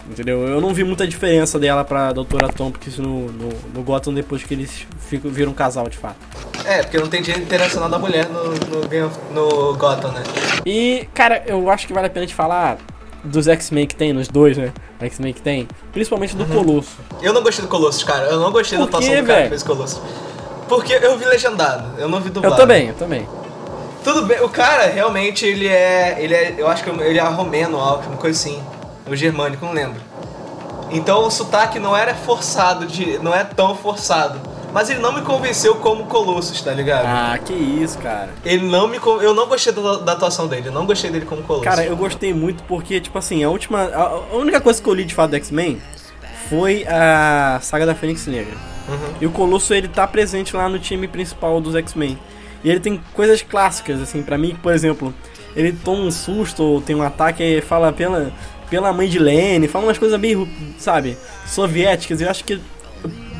Entendeu? 0.08 0.46
Eu 0.46 0.61
não 0.61 0.73
vi 0.73 0.85
muita 0.85 1.06
diferença 1.06 1.58
dela 1.58 1.85
pra 1.85 2.12
Doutora 2.12 2.49
Tompkins 2.49 2.99
no, 2.99 3.26
no, 3.32 3.49
no 3.75 3.82
Gotham 3.82 4.14
depois 4.14 4.44
que 4.44 4.54
eles 4.54 4.87
ficam, 5.00 5.30
viram 5.30 5.50
um 5.50 5.54
casal, 5.54 5.88
de 5.88 5.96
fato. 5.96 6.16
É, 6.64 6.82
porque 6.82 6.99
não 6.99 7.08
tem 7.08 7.23
direito 7.23 7.44
internacional 7.44 7.88
da 7.88 7.99
mulher 7.99 8.28
no, 8.28 8.44
no, 8.44 9.70
no 9.70 9.76
Gotham, 9.76 10.12
né? 10.12 10.23
E, 10.64 11.08
cara, 11.12 11.42
eu 11.46 11.68
acho 11.70 11.87
que 11.87 11.92
vale 11.92 12.06
a 12.06 12.11
pena 12.11 12.26
te 12.26 12.35
falar 12.35 12.78
dos 13.25 13.49
X-Men 13.49 13.87
que 13.87 13.96
tem, 13.96 14.12
nos 14.12 14.28
dois, 14.28 14.56
né? 14.56 14.73
X-Men 15.00 15.32
que 15.32 15.42
tem. 15.42 15.66
Principalmente 15.92 16.37
do 16.37 16.46
Colosso. 16.46 16.99
Eu 17.20 17.32
não 17.32 17.42
gostei 17.42 17.64
do 17.64 17.68
Colossus, 17.68 18.04
cara. 18.04 18.26
Eu 18.26 18.38
não 18.38 18.52
gostei 18.52 18.78
Por 18.78 18.85
da 18.85 18.99
atuação 18.99 19.23
do 19.23 19.26
cara 19.26 19.42
que 19.42 19.49
fez 19.49 19.62
o 19.62 19.66
Colossus. 19.66 20.00
Porque 20.68 20.92
eu 20.92 21.16
vi 21.16 21.25
legendado, 21.25 22.00
eu 22.00 22.08
não 22.08 22.20
vi 22.20 22.30
dublado. 22.30 22.54
Eu 22.54 22.58
também, 22.58 22.88
eu 22.88 22.94
também. 22.94 23.28
Tudo 24.06 24.22
bem, 24.22 24.40
o 24.40 24.48
cara 24.48 24.86
realmente 24.86 25.44
ele 25.44 25.66
é. 25.66 26.14
Ele 26.20 26.32
é. 26.32 26.54
Eu 26.56 26.68
acho 26.68 26.84
que 26.84 26.90
ele 26.90 27.18
é 27.18 27.22
romeno, 27.22 27.76
algo, 27.76 28.06
uma 28.06 28.16
coisa 28.16 28.38
assim. 28.38 28.62
Ou 29.04 29.16
germânico, 29.16 29.66
não 29.66 29.72
lembro. 29.72 30.00
Então 30.92 31.26
o 31.26 31.30
sotaque 31.30 31.80
não 31.80 31.96
era 31.96 32.14
forçado, 32.14 32.86
de, 32.86 33.18
não 33.18 33.34
é 33.34 33.42
tão 33.42 33.75
forçado. 33.75 34.40
Mas 34.72 34.88
ele 34.90 35.00
não 35.00 35.12
me 35.12 35.22
convenceu 35.22 35.75
como 35.75 36.06
Colossus, 36.06 36.60
tá 36.60 36.70
ligado? 36.70 37.04
Ah, 37.04 37.36
que 37.44 37.52
isso, 37.52 37.98
cara. 37.98 38.28
Ele 38.44 38.64
não 38.64 38.86
me. 38.86 39.00
Eu 39.04 39.34
não 39.34 39.48
gostei 39.48 39.72
da, 39.72 39.96
da 39.96 40.12
atuação 40.12 40.46
dele, 40.46 40.68
eu 40.68 40.72
não 40.72 40.86
gostei 40.86 41.10
dele 41.10 41.26
como 41.26 41.42
Colossus. 41.42 41.66
Cara, 41.66 41.84
eu 41.84 41.96
gostei 41.96 42.32
muito 42.32 42.62
porque, 42.62 43.00
tipo 43.00 43.18
assim, 43.18 43.42
a 43.42 43.50
última. 43.50 43.86
A, 43.86 44.02
a 44.02 44.36
única 44.36 44.60
coisa 44.60 44.80
que 44.80 44.88
eu 44.88 44.94
li 44.94 45.04
de 45.04 45.16
fato 45.16 45.30
do 45.30 45.36
X-Men 45.36 45.82
foi 46.48 46.86
a 46.86 47.58
saga 47.60 47.84
da 47.84 47.94
Fênix 47.96 48.25
Negra. 48.28 48.54
Uhum. 48.88 49.14
E 49.20 49.26
o 49.26 49.32
Colosso, 49.32 49.75
ele 49.75 49.88
tá 49.88 50.06
presente 50.06 50.54
lá 50.54 50.68
no 50.68 50.78
time 50.78 51.08
principal 51.08 51.60
dos 51.60 51.75
X-Men. 51.75 52.16
E 52.66 52.70
ele 52.70 52.80
tem 52.80 53.00
coisas 53.14 53.42
clássicas, 53.42 54.02
assim, 54.02 54.25
pra 54.25 54.37
mim, 54.37 54.56
por 54.61 54.73
exemplo, 54.75 55.14
ele 55.54 55.70
toma 55.73 56.02
um 56.02 56.11
susto 56.11 56.64
ou 56.64 56.80
tem 56.80 56.96
um 56.96 57.02
ataque 57.02 57.40
e 57.40 57.61
fala 57.61 57.92
pela, 57.92 58.32
pela 58.68 58.92
mãe 58.92 59.08
de 59.08 59.20
Lenny, 59.20 59.68
fala 59.68 59.85
umas 59.87 59.99
coisas 59.99 60.18
meio, 60.18 60.49
sabe, 60.76 61.16
soviéticas. 61.46 62.20
Eu 62.20 62.28
acho 62.28 62.42
que 62.42 62.54
eu 62.54 62.61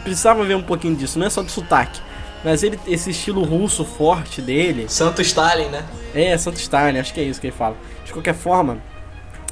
precisava 0.05 0.45
ver 0.45 0.55
um 0.55 0.63
pouquinho 0.63 0.95
disso, 0.95 1.19
não 1.19 1.27
é 1.27 1.31
só 1.31 1.43
do 1.43 1.51
sotaque. 1.51 2.01
Mas 2.45 2.63
ele, 2.63 2.79
esse 2.87 3.11
estilo 3.11 3.43
russo 3.43 3.85
forte 3.85 4.41
dele, 4.41 4.87
Santo 4.89 5.21
Stalin, 5.21 5.71
né? 5.71 5.85
é, 6.15 6.39
Santo 6.39 6.61
Stalin, 6.61 6.99
acho 7.01 7.13
que 7.13 7.21
é 7.21 7.25
isso 7.25 7.41
que 7.41 7.49
ele 7.49 7.57
fala. 7.57 7.77
De 8.05 8.13
qualquer 8.13 8.35
forma, 8.35 8.79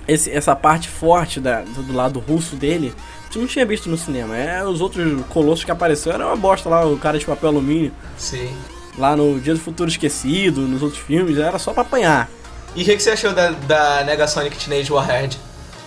esse- 0.07 0.31
essa 0.31 0.55
parte 0.55 0.89
forte 0.89 1.41
da- 1.41 1.63
do, 1.63 1.83
do 1.83 1.93
lado 1.93 2.21
russo 2.21 2.55
dele, 2.55 2.95
gente 3.25 3.39
não 3.41 3.47
tinha 3.49 3.67
visto 3.67 3.89
no 3.91 3.99
cinema. 3.99 4.37
É, 4.37 4.65
os 4.65 4.81
outros 4.81 5.21
colossos 5.31 5.65
que 5.65 5.71
apareceram 5.73 6.15
era 6.21 6.27
uma 6.29 6.37
bosta 6.37 6.69
lá, 6.69 6.87
o 6.87 6.97
cara 6.97 7.19
de 7.19 7.25
papel 7.27 7.49
alumínio. 7.49 7.91
Sim. 8.17 8.55
Lá 8.99 9.17
no 9.17 9.41
Dia 9.41 9.55
do 9.55 9.61
Futuro 9.61 9.89
Esquecido, 9.91 10.61
nos 10.63 10.83
outros 10.83 11.01
filmes, 11.03 11.37
era 11.39 11.59
só 11.59 11.73
pra 11.73 11.83
apanhar. 11.83 12.31
E 12.77 12.83
o 12.83 12.85
que, 12.85 12.97
que 12.97 13.03
você 13.03 13.11
achou 13.11 13.33
da, 13.33 13.51
da 13.51 14.05
Negasonic 14.05 14.57
Teenage 14.57 14.93
Warhead? 14.93 15.39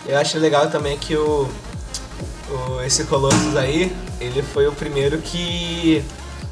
Eu 0.06 0.18
acho 0.18 0.38
legal 0.40 0.70
também 0.70 0.98
que 0.98 1.16
o, 1.16 1.50
o 2.50 2.82
esse 2.86 3.04
Colossus 3.06 3.56
aí, 3.58 3.92
ele 4.22 4.42
foi 4.42 4.68
o 4.68 4.72
primeiro 4.72 5.18
que 5.20 6.04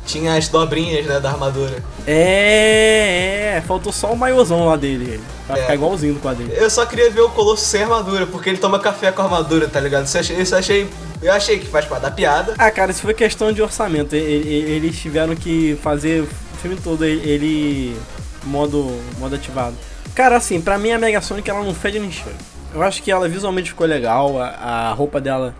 tinha 0.05 0.35
as 0.35 0.47
dobrinhas 0.49 1.05
né, 1.05 1.19
da 1.19 1.31
armadura. 1.31 1.81
É, 2.05 3.55
é, 3.57 3.61
faltou 3.61 3.91
só 3.91 4.11
o 4.11 4.17
maiôzão 4.17 4.65
lá 4.65 4.75
dele, 4.75 5.19
pra 5.47 5.57
É. 5.57 5.61
ficar 5.61 5.75
igualzinho 5.75 6.13
do 6.15 6.19
quadrinho. 6.19 6.51
Eu 6.51 6.69
só 6.69 6.85
queria 6.85 7.09
ver 7.09 7.21
o 7.21 7.29
Colossus 7.29 7.67
sem 7.67 7.83
armadura, 7.83 8.27
porque 8.27 8.49
ele 8.49 8.57
toma 8.57 8.77
café 8.79 9.11
com 9.11 9.21
armadura, 9.21 9.67
tá 9.67 9.79
ligado? 9.79 10.05
Isso 10.05 10.17
eu 10.17 10.21
achei, 10.21 10.41
isso 10.41 10.53
eu 10.53 10.59
achei, 10.59 10.89
eu 11.21 11.33
achei 11.33 11.59
que 11.59 11.65
faz 11.65 11.85
parte 11.85 12.01
da 12.01 12.11
piada. 12.11 12.53
Ah, 12.57 12.69
cara, 12.69 12.91
isso 12.91 13.01
foi 13.01 13.13
questão 13.13 13.51
de 13.51 13.61
orçamento. 13.61 14.13
Eles 14.15 14.97
tiveram 14.99 15.35
que 15.35 15.77
fazer 15.81 16.27
filme 16.67 16.81
todo 16.83 17.05
ele- 17.05 17.29
ele 17.29 17.97
modo, 18.43 18.99
modo 19.19 19.35
ativado. 19.35 19.75
Cara, 20.15 20.37
assim, 20.37 20.59
pra 20.59 20.77
mim 20.79 20.91
a 20.91 20.97
Mega 20.97 21.21
Sonic 21.21 21.47
ela 21.49 21.63
não 21.63 21.73
fede 21.75 21.99
nem 21.99 22.11
cheiro. 22.11 22.37
Eu 22.73 22.81
acho 22.81 23.03
que 23.03 23.11
ela 23.11 23.29
visualmente 23.29 23.69
ficou 23.69 23.85
legal, 23.85 24.41
a, 24.41 24.47
a 24.47 24.91
roupa 24.93 25.21
dela 25.21 25.53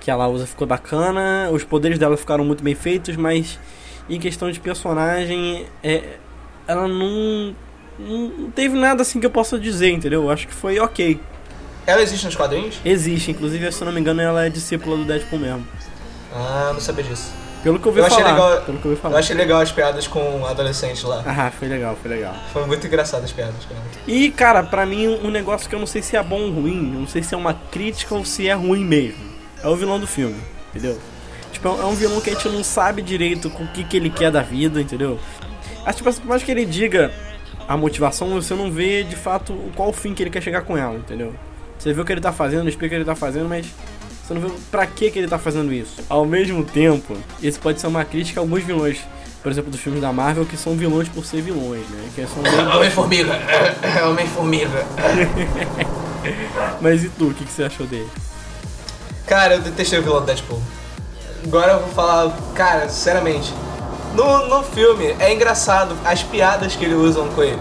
que 0.00 0.10
ela 0.10 0.28
usa 0.28 0.46
ficou 0.46 0.66
bacana, 0.66 1.48
os 1.50 1.64
poderes 1.64 1.98
dela 1.98 2.16
ficaram 2.16 2.44
muito 2.44 2.62
bem 2.62 2.74
feitos, 2.74 3.16
mas 3.16 3.58
em 4.08 4.20
questão 4.20 4.50
de 4.50 4.60
personagem, 4.60 5.66
é, 5.82 6.02
ela 6.68 6.86
não, 6.86 7.54
não 7.98 8.28
não 8.38 8.50
teve 8.50 8.76
nada 8.78 9.02
assim 9.02 9.18
que 9.18 9.26
eu 9.26 9.30
possa 9.30 9.58
dizer, 9.58 9.90
entendeu? 9.90 10.22
Eu 10.24 10.30
acho 10.30 10.46
que 10.46 10.54
foi 10.54 10.78
ok. 10.78 11.18
Ela 11.86 12.02
existe 12.02 12.26
nos 12.26 12.36
quadrinhos? 12.36 12.76
Existe, 12.84 13.30
inclusive, 13.30 13.70
se 13.72 13.82
eu 13.82 13.86
não 13.86 13.92
me 13.92 14.00
engano, 14.00 14.20
ela 14.20 14.46
é 14.46 14.50
discípula 14.50 14.96
do 14.96 15.04
Deadpool 15.04 15.38
mesmo. 15.38 15.66
Ah, 16.34 16.70
não 16.72 16.80
sabia 16.80 17.04
disso. 17.04 17.32
Pelo 17.64 17.78
que 17.80 17.86
eu 17.86 17.90
ouvi 17.90 18.00
Eu 18.00 18.08
falar. 18.10 18.30
legal- 18.32 18.62
Pelo 18.62 18.78
que 18.78 18.84
eu 18.84 18.90
ouvi 18.92 19.02
falar. 19.02 19.14
Eu 19.14 19.18
achei 19.18 19.34
legal 19.34 19.60
as 19.60 19.72
piadas 19.72 20.06
com 20.06 20.46
adolescentes 20.46 21.02
lá. 21.02 21.22
Ah, 21.26 21.50
foi 21.50 21.66
legal, 21.66 21.96
foi 22.00 22.10
legal. 22.10 22.34
Foi 22.52 22.64
muito 22.66 22.86
engraçado 22.86 23.24
as 23.24 23.32
piadas, 23.32 23.64
cara. 23.64 23.80
E, 24.06 24.30
cara, 24.30 24.62
pra 24.62 24.84
mim, 24.86 25.08
um 25.24 25.30
negócio 25.30 25.68
que 25.68 25.74
eu 25.74 25.78
não 25.80 25.86
sei 25.86 26.02
se 26.02 26.14
é 26.16 26.22
bom 26.22 26.40
ou 26.42 26.50
ruim, 26.52 26.92
eu 26.94 27.00
não 27.00 27.08
sei 27.08 27.22
se 27.22 27.34
é 27.34 27.36
uma 27.38 27.54
crítica 27.54 28.14
ou 28.14 28.24
se 28.24 28.46
é 28.48 28.52
ruim 28.52 28.84
mesmo. 28.84 29.24
É 29.62 29.66
o 29.66 29.74
vilão 29.74 29.98
do 29.98 30.06
filme, 30.06 30.36
entendeu? 30.70 30.98
Tipo, 31.52 31.68
é 31.68 31.84
um 31.86 31.94
vilão 31.94 32.20
que 32.20 32.28
a 32.28 32.34
gente 32.34 32.48
não 32.50 32.62
sabe 32.62 33.00
direito 33.00 33.48
com 33.48 33.64
o 33.64 33.68
que, 33.68 33.82
que 33.82 33.96
ele 33.96 34.10
quer 34.10 34.30
da 34.30 34.42
vida, 34.42 34.78
entendeu? 34.80 35.18
Acho 35.86 35.98
tipo, 35.98 36.12
por 36.12 36.26
mais 36.26 36.42
que 36.42 36.50
ele 36.50 36.66
diga 36.66 37.10
a 37.66 37.76
motivação, 37.78 38.28
você 38.30 38.52
não 38.54 38.70
vê 38.70 39.02
de 39.04 39.16
fato 39.16 39.54
qual 39.74 39.88
o 39.88 39.92
fim 39.92 40.12
que 40.12 40.22
ele 40.22 40.28
quer 40.30 40.42
chegar 40.42 40.60
com 40.62 40.76
ela, 40.76 40.96
entendeu? 40.96 41.34
Você 41.78 41.94
vê 41.94 42.00
o 42.00 42.04
que 42.04 42.12
ele 42.12 42.20
tá 42.20 42.32
fazendo, 42.32 42.68
explica 42.68 42.86
o 42.86 42.90
que 42.90 42.94
ele 42.96 43.04
tá 43.06 43.14
fazendo, 43.16 43.48
mas 43.48 43.66
você 44.26 44.32
não 44.32 44.40
vê 44.40 44.48
pra 44.70 44.86
que, 44.86 45.04
ele 45.04 45.28
tá 45.28 45.38
fazendo 45.38 45.70
isso. 45.70 45.96
Ao 46.08 46.24
mesmo 46.24 46.64
tempo, 46.64 47.14
isso 47.42 47.60
pode 47.60 47.78
ser 47.78 47.88
uma 47.88 48.04
crítica 48.06 48.40
a 48.40 48.42
alguns 48.42 48.64
vilões, 48.64 49.00
por 49.42 49.52
exemplo, 49.52 49.70
dos 49.70 49.80
filmes 49.80 50.00
da 50.00 50.10
Marvel, 50.14 50.46
que 50.46 50.56
são 50.56 50.74
vilões 50.74 51.08
por 51.08 51.26
ser 51.26 51.42
vilões, 51.42 51.86
né? 51.90 52.08
Que 52.14 52.26
são 52.26 52.42
bem 52.42 52.74
Homem-Formiga! 52.74 53.38
Homem-Formiga! 54.08 54.86
Mas 56.80 57.04
e 57.04 57.10
tu, 57.10 57.28
o 57.28 57.34
que, 57.34 57.44
que 57.44 57.52
você 57.52 57.64
achou 57.64 57.86
dele? 57.86 58.08
Cara, 59.26 59.56
eu 59.56 59.60
detestei 59.60 59.98
o 59.98 60.02
vilão 60.02 60.20
do 60.20 60.26
Deadpool. 60.26 60.62
Agora 61.44 61.72
eu 61.72 61.80
vou 61.80 61.90
falar, 61.90 62.34
cara, 62.54 62.88
sinceramente. 62.88 63.52
No, 64.14 64.48
no 64.48 64.62
filme 64.62 65.14
é 65.18 65.34
engraçado 65.34 65.94
as 66.02 66.22
piadas 66.22 66.74
que 66.74 66.84
ele 66.84 66.94
usam 66.94 67.28
com 67.28 67.42
ele. 67.42 67.60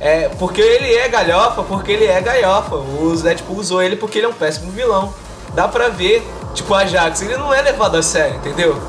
É, 0.00 0.28
porque 0.30 0.60
ele 0.60 0.92
é 0.92 1.08
galhofa, 1.08 1.62
porque 1.62 1.92
ele 1.92 2.06
é 2.06 2.20
galhofa. 2.20 2.74
O 2.74 3.14
Deadpool 3.16 3.58
usou 3.58 3.80
ele 3.80 3.94
porque 3.94 4.18
ele 4.18 4.26
é 4.26 4.28
um 4.28 4.32
péssimo 4.32 4.72
vilão. 4.72 5.14
Dá 5.54 5.68
pra 5.68 5.88
ver, 5.88 6.26
tipo, 6.54 6.72
a 6.74 6.86
Jax, 6.86 7.22
ele 7.22 7.36
não 7.36 7.52
é 7.52 7.60
levado 7.60 7.96
a 7.96 8.02
sério, 8.02 8.36
entendeu? 8.36 8.80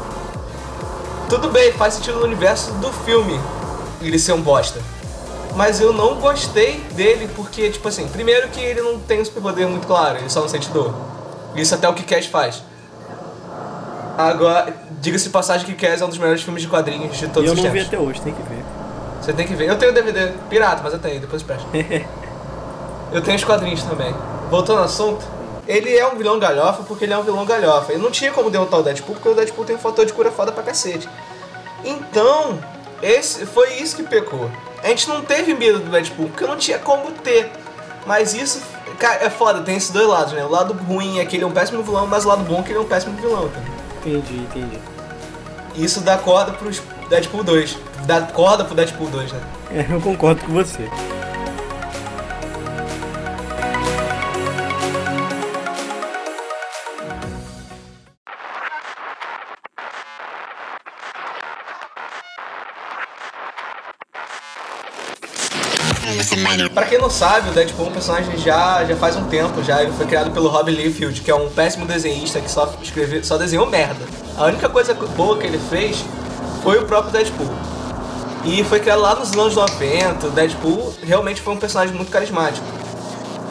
Tudo 1.30 1.50
bem, 1.50 1.72
faz 1.74 1.96
sentido 1.96 2.20
no 2.20 2.26
universo 2.26 2.72
do 2.74 2.92
filme 2.92 3.40
ele 4.02 4.20
ser 4.20 4.34
um 4.34 4.42
bosta. 4.42 4.80
Mas 5.56 5.80
eu 5.80 5.94
não 5.94 6.16
gostei 6.16 6.80
dele 6.94 7.30
porque, 7.36 7.70
tipo 7.70 7.88
assim, 7.88 8.08
primeiro 8.08 8.50
que 8.50 8.60
ele 8.60 8.82
não 8.82 9.00
tem 9.00 9.22
um 9.22 9.26
superpoder 9.26 9.68
muito 9.68 9.86
claro, 9.86 10.18
ele 10.18 10.30
só 10.30 10.42
não 10.42 10.50
sente 10.50 10.70
dor. 10.70 10.94
Isso 11.56 11.76
até 11.76 11.88
o 11.88 11.94
que 11.94 12.04
Cash 12.04 12.26
faz. 12.26 12.64
Agora, 14.18 14.74
diga-se 15.02 15.30
passagem 15.30 15.66
que 15.66 15.74
Cass 15.74 16.02
é 16.02 16.06
um 16.06 16.10
dos 16.10 16.18
melhores 16.18 16.42
filmes 16.42 16.62
de 16.62 16.70
quadrinhos 16.70 17.18
de 17.18 17.28
todos 17.28 17.48
eu 17.48 17.56
os 17.56 17.64
não 17.64 17.72
vi 17.72 17.80
tempos. 17.80 17.88
até 17.88 18.00
hoje, 18.00 18.22
tem 18.22 18.34
que 18.34 18.42
ver. 18.44 18.64
Você 19.22 19.34
tem 19.34 19.48
que 19.48 19.54
ver. 19.56 19.70
Eu 19.70 19.78
tenho 19.78 19.94
DVD 19.94 20.34
pirata, 20.50 20.82
mas 20.84 20.94
eu 20.94 21.00
tenho, 21.00 21.20
depois 21.20 21.42
eu 21.42 21.48
presto. 21.48 21.68
eu 23.12 23.22
tenho 23.22 23.38
os 23.38 23.44
quadrinhos 23.44 23.84
também. 23.84 24.14
Voltando 24.50 24.80
ao 24.80 24.86
assunto, 24.86 25.26
ele 25.68 25.96
é 25.96 26.06
um 26.08 26.16
vilão 26.16 26.40
galhofa 26.40 26.84
porque 26.84 27.06
ele 27.06 27.14
é 27.14 27.18
um 27.18 27.24
vilão 27.24 27.46
galhofa. 27.46 27.94
Ele 27.94 28.02
não 28.02 28.12
tinha 28.12 28.32
como 28.32 28.50
derrotar 28.50 28.80
o 28.80 28.84
Deadpool 28.84 29.16
porque 29.16 29.30
o 29.30 29.34
Deadpool 29.34 29.66
tem 29.66 29.76
um 29.76 29.80
fator 29.80 30.06
de 30.06 30.14
cura 30.14 30.32
foda 30.32 30.52
pra 30.52 30.64
cacete. 30.64 31.08
Então, 31.84 32.60
esse 33.02 33.46
foi 33.46 33.74
isso 33.76 33.96
que 33.96 34.04
pecou. 34.04 34.50
A 34.84 34.88
gente 34.88 35.08
não 35.08 35.22
teve 35.22 35.54
medo 35.54 35.80
do 35.80 35.90
Deadpool 35.90 36.30
porque 36.30 36.46
não 36.46 36.58
tinha 36.58 36.80
como 36.80 37.12
ter. 37.12 37.50
Mas 38.06 38.34
isso, 38.34 38.62
cara, 39.00 39.24
é 39.24 39.30
foda, 39.30 39.62
tem 39.62 39.78
esses 39.78 39.92
dois 39.92 40.08
lados, 40.08 40.34
né? 40.34 40.44
O 40.44 40.50
lado 40.50 40.74
ruim 40.74 41.20
é 41.20 41.26
que 41.26 41.38
ele 41.38 41.44
é 41.46 41.48
um 41.48 41.52
péssimo 41.52 41.82
vilão, 41.82 42.06
mas 42.06 42.26
o 42.26 42.28
lado 42.28 42.44
bom 42.44 42.60
é 42.60 42.64
que 42.64 42.72
ele 42.72 42.80
é 42.80 42.82
um 42.82 42.86
péssimo 42.86 43.16
vilão, 43.16 43.48
tá? 43.48 43.62
Entendi, 44.06 44.36
entendi. 44.36 44.80
Isso 45.76 46.02
dá 46.02 46.18
corda 46.18 46.52
pros 46.52 46.82
Deadpool 47.10 47.44
2. 47.44 47.78
Dá 48.06 48.22
corda 48.22 48.66
pro 48.66 48.76
Deadpool 48.76 49.08
2, 49.10 49.32
né? 49.32 49.40
É, 49.72 49.88
eu 49.94 50.02
concordo 50.02 50.42
com 50.42 50.52
você. 50.52 50.90
Pra 66.70 66.86
quem 66.86 66.98
não 66.98 67.10
sabe, 67.10 67.50
o 67.50 67.54
Deadpool 67.54 67.86
é 67.86 67.90
um 67.90 67.94
personagem 67.94 68.38
já, 68.38 68.84
já 68.84 68.96
faz 68.96 69.16
um 69.16 69.26
tempo, 69.26 69.64
já 69.64 69.82
ele 69.82 69.92
foi 69.94 70.06
criado 70.06 70.32
pelo 70.32 70.50
Rob 70.50 70.70
Liefeld, 70.70 71.22
que 71.22 71.32
é 71.32 71.36
um 71.36 71.50
péssimo 71.50 71.86
desenhista 71.86 72.40
que 72.40 72.52
só, 72.52 72.74
escreve, 72.82 73.24
só 73.24 73.38
desenhou 73.38 73.66
merda. 73.66 74.06
A 74.38 74.46
única 74.46 74.68
coisa 74.68 74.94
boa 74.94 75.38
que 75.38 75.48
ele 75.48 75.60
fez 75.70 76.04
foi 76.62 76.78
o 76.78 76.86
próprio 76.86 77.12
Deadpool. 77.12 77.50
E 78.46 78.64
foi 78.66 78.80
criado 78.82 79.02
lá 79.02 79.16
nos 79.16 79.32
anos 79.32 79.56
90, 79.56 80.28
o 80.28 80.30
Deadpool 80.32 80.94
realmente 81.02 81.42
foi 81.42 81.54
um 81.54 81.58
personagem 81.58 81.96
muito 81.96 82.12
carismático. 82.12 82.66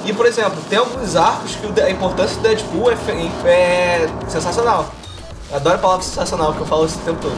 E, 0.04 0.12
por 0.12 0.26
exemplo, 0.26 0.60
tem 0.68 0.78
alguns 0.78 1.16
arcos 1.16 1.56
que 1.56 1.80
a 1.80 1.88
importância 1.88 2.36
do 2.36 2.42
Deadpool 2.42 2.90
é, 2.90 2.96
é 3.48 4.08
sensacional. 4.28 4.92
Adoro 5.52 5.76
a 5.76 5.78
palavra 5.78 6.04
sensacional, 6.04 6.52
que 6.52 6.60
eu 6.60 6.66
falo 6.66 6.86
isso 6.86 6.98
o 6.98 7.02
tempo 7.02 7.20
todo. 7.22 7.36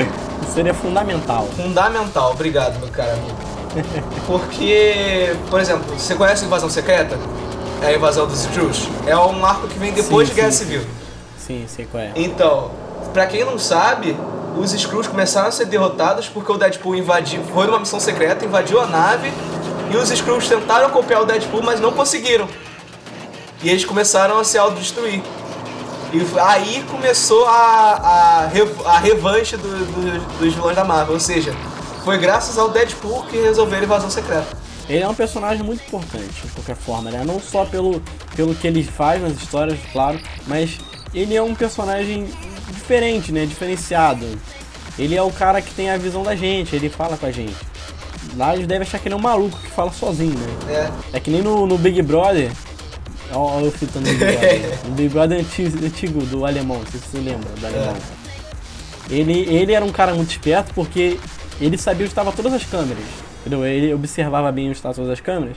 Seria 0.54 0.72
fundamental. 0.72 1.48
Fundamental, 1.56 2.30
obrigado, 2.30 2.78
meu 2.78 2.88
cara 2.88 3.14
amigo. 3.14 3.53
Porque, 4.26 5.34
por 5.50 5.60
exemplo, 5.60 5.84
você 5.98 6.14
conhece 6.14 6.44
a 6.44 6.46
Invasão 6.46 6.70
Secreta? 6.70 7.18
É 7.82 7.88
a 7.88 7.92
invasão 7.94 8.26
dos 8.26 8.40
Skrulls. 8.44 8.88
É 9.06 9.16
um 9.16 9.44
arco 9.44 9.66
que 9.68 9.78
vem 9.78 9.92
depois 9.92 10.28
Sim, 10.28 10.34
de 10.34 10.40
Guerra 10.40 10.52
sim. 10.52 10.58
Civil. 10.64 10.82
Sim, 11.36 11.64
sei 11.68 11.84
qual 11.84 12.02
é. 12.02 12.12
Então, 12.16 12.70
pra 13.12 13.26
quem 13.26 13.44
não 13.44 13.58
sabe, 13.58 14.16
os 14.56 14.72
Skrulls 14.72 15.06
começaram 15.08 15.48
a 15.48 15.52
ser 15.52 15.66
derrotados 15.66 16.26
porque 16.28 16.50
o 16.50 16.56
Deadpool 16.56 16.94
invadiu, 16.94 17.42
foi 17.52 17.66
numa 17.66 17.80
missão 17.80 18.00
secreta, 18.00 18.44
invadiu 18.44 18.80
a 18.80 18.86
nave 18.86 19.30
e 19.92 19.96
os 19.96 20.10
Skrulls 20.10 20.48
tentaram 20.48 20.88
copiar 20.90 21.20
o 21.22 21.26
Deadpool, 21.26 21.62
mas 21.62 21.78
não 21.80 21.92
conseguiram. 21.92 22.48
E 23.62 23.68
eles 23.68 23.84
começaram 23.84 24.38
a 24.38 24.44
se 24.44 24.56
autodestruir. 24.56 25.20
E 26.12 26.22
aí 26.38 26.84
começou 26.88 27.44
a, 27.46 27.50
a, 28.46 28.50
a 28.94 28.98
revanche 28.98 29.56
do- 29.56 29.68
do- 29.68 30.38
dos 30.38 30.54
vilões 30.54 30.76
da 30.76 30.84
Marvel, 30.84 31.14
ou 31.14 31.20
seja, 31.20 31.52
foi 32.04 32.18
graças 32.18 32.58
ao 32.58 32.68
Deadpool 32.68 33.24
que 33.24 33.38
resolveram 33.38 33.84
invasão 33.84 34.10
secreta. 34.10 34.46
Ele 34.88 35.02
é 35.02 35.08
um 35.08 35.14
personagem 35.14 35.64
muito 35.64 35.82
importante, 35.82 36.42
de 36.42 36.52
qualquer 36.52 36.76
forma, 36.76 37.10
né? 37.10 37.24
Não 37.24 37.40
só 37.40 37.64
pelo, 37.64 38.02
pelo 38.36 38.54
que 38.54 38.66
ele 38.66 38.84
faz 38.84 39.22
nas 39.22 39.32
histórias, 39.32 39.78
claro, 39.90 40.20
mas 40.46 40.78
ele 41.14 41.34
é 41.34 41.42
um 41.42 41.54
personagem 41.54 42.28
diferente, 42.70 43.32
né? 43.32 43.46
Diferenciado. 43.46 44.26
Ele 44.98 45.16
é 45.16 45.22
o 45.22 45.32
cara 45.32 45.62
que 45.62 45.72
tem 45.72 45.90
a 45.90 45.96
visão 45.96 46.22
da 46.22 46.36
gente, 46.36 46.76
ele 46.76 46.90
fala 46.90 47.16
com 47.16 47.24
a 47.24 47.30
gente. 47.30 47.56
Lá 48.36 48.54
eles 48.54 48.66
devem 48.66 48.86
achar 48.86 48.98
que 48.98 49.08
ele 49.08 49.14
é 49.14 49.16
um 49.16 49.22
maluco 49.22 49.58
que 49.58 49.70
fala 49.70 49.90
sozinho, 49.90 50.38
né? 50.38 50.92
É. 51.12 51.16
É 51.16 51.20
que 51.20 51.30
nem 51.30 51.40
no, 51.40 51.66
no 51.66 51.78
Big 51.78 52.02
Brother. 52.02 52.52
Olha 53.32 53.64
eu 53.64 53.72
citando 53.72 54.06
o 54.06 54.12
Big 54.12 54.24
Brother. 54.24 54.78
no 54.84 54.94
Big 54.94 55.08
Brother 55.08 55.40
antigo, 55.40 55.86
antigo 55.86 56.20
do 56.26 56.44
alemão, 56.44 56.78
não 56.78 56.86
sei 56.86 57.00
se 57.00 57.06
você 57.08 57.18
lembra 57.18 57.48
do 57.58 57.66
alemão. 57.66 57.96
Ele, 59.08 59.40
ele 59.48 59.72
era 59.72 59.84
um 59.84 59.92
cara 59.92 60.14
muito 60.14 60.30
esperto 60.30 60.72
porque 60.74 61.18
ele 61.60 61.76
sabia 61.78 62.02
onde 62.04 62.10
estavam 62.12 62.32
todas 62.32 62.52
as 62.52 62.64
câmeras. 62.64 63.04
Entendeu? 63.40 63.64
Ele 63.66 63.92
observava 63.94 64.50
bem 64.52 64.66
onde 64.68 64.76
estavam 64.76 64.94
todas 64.96 65.10
as 65.10 65.20
câmeras. 65.20 65.56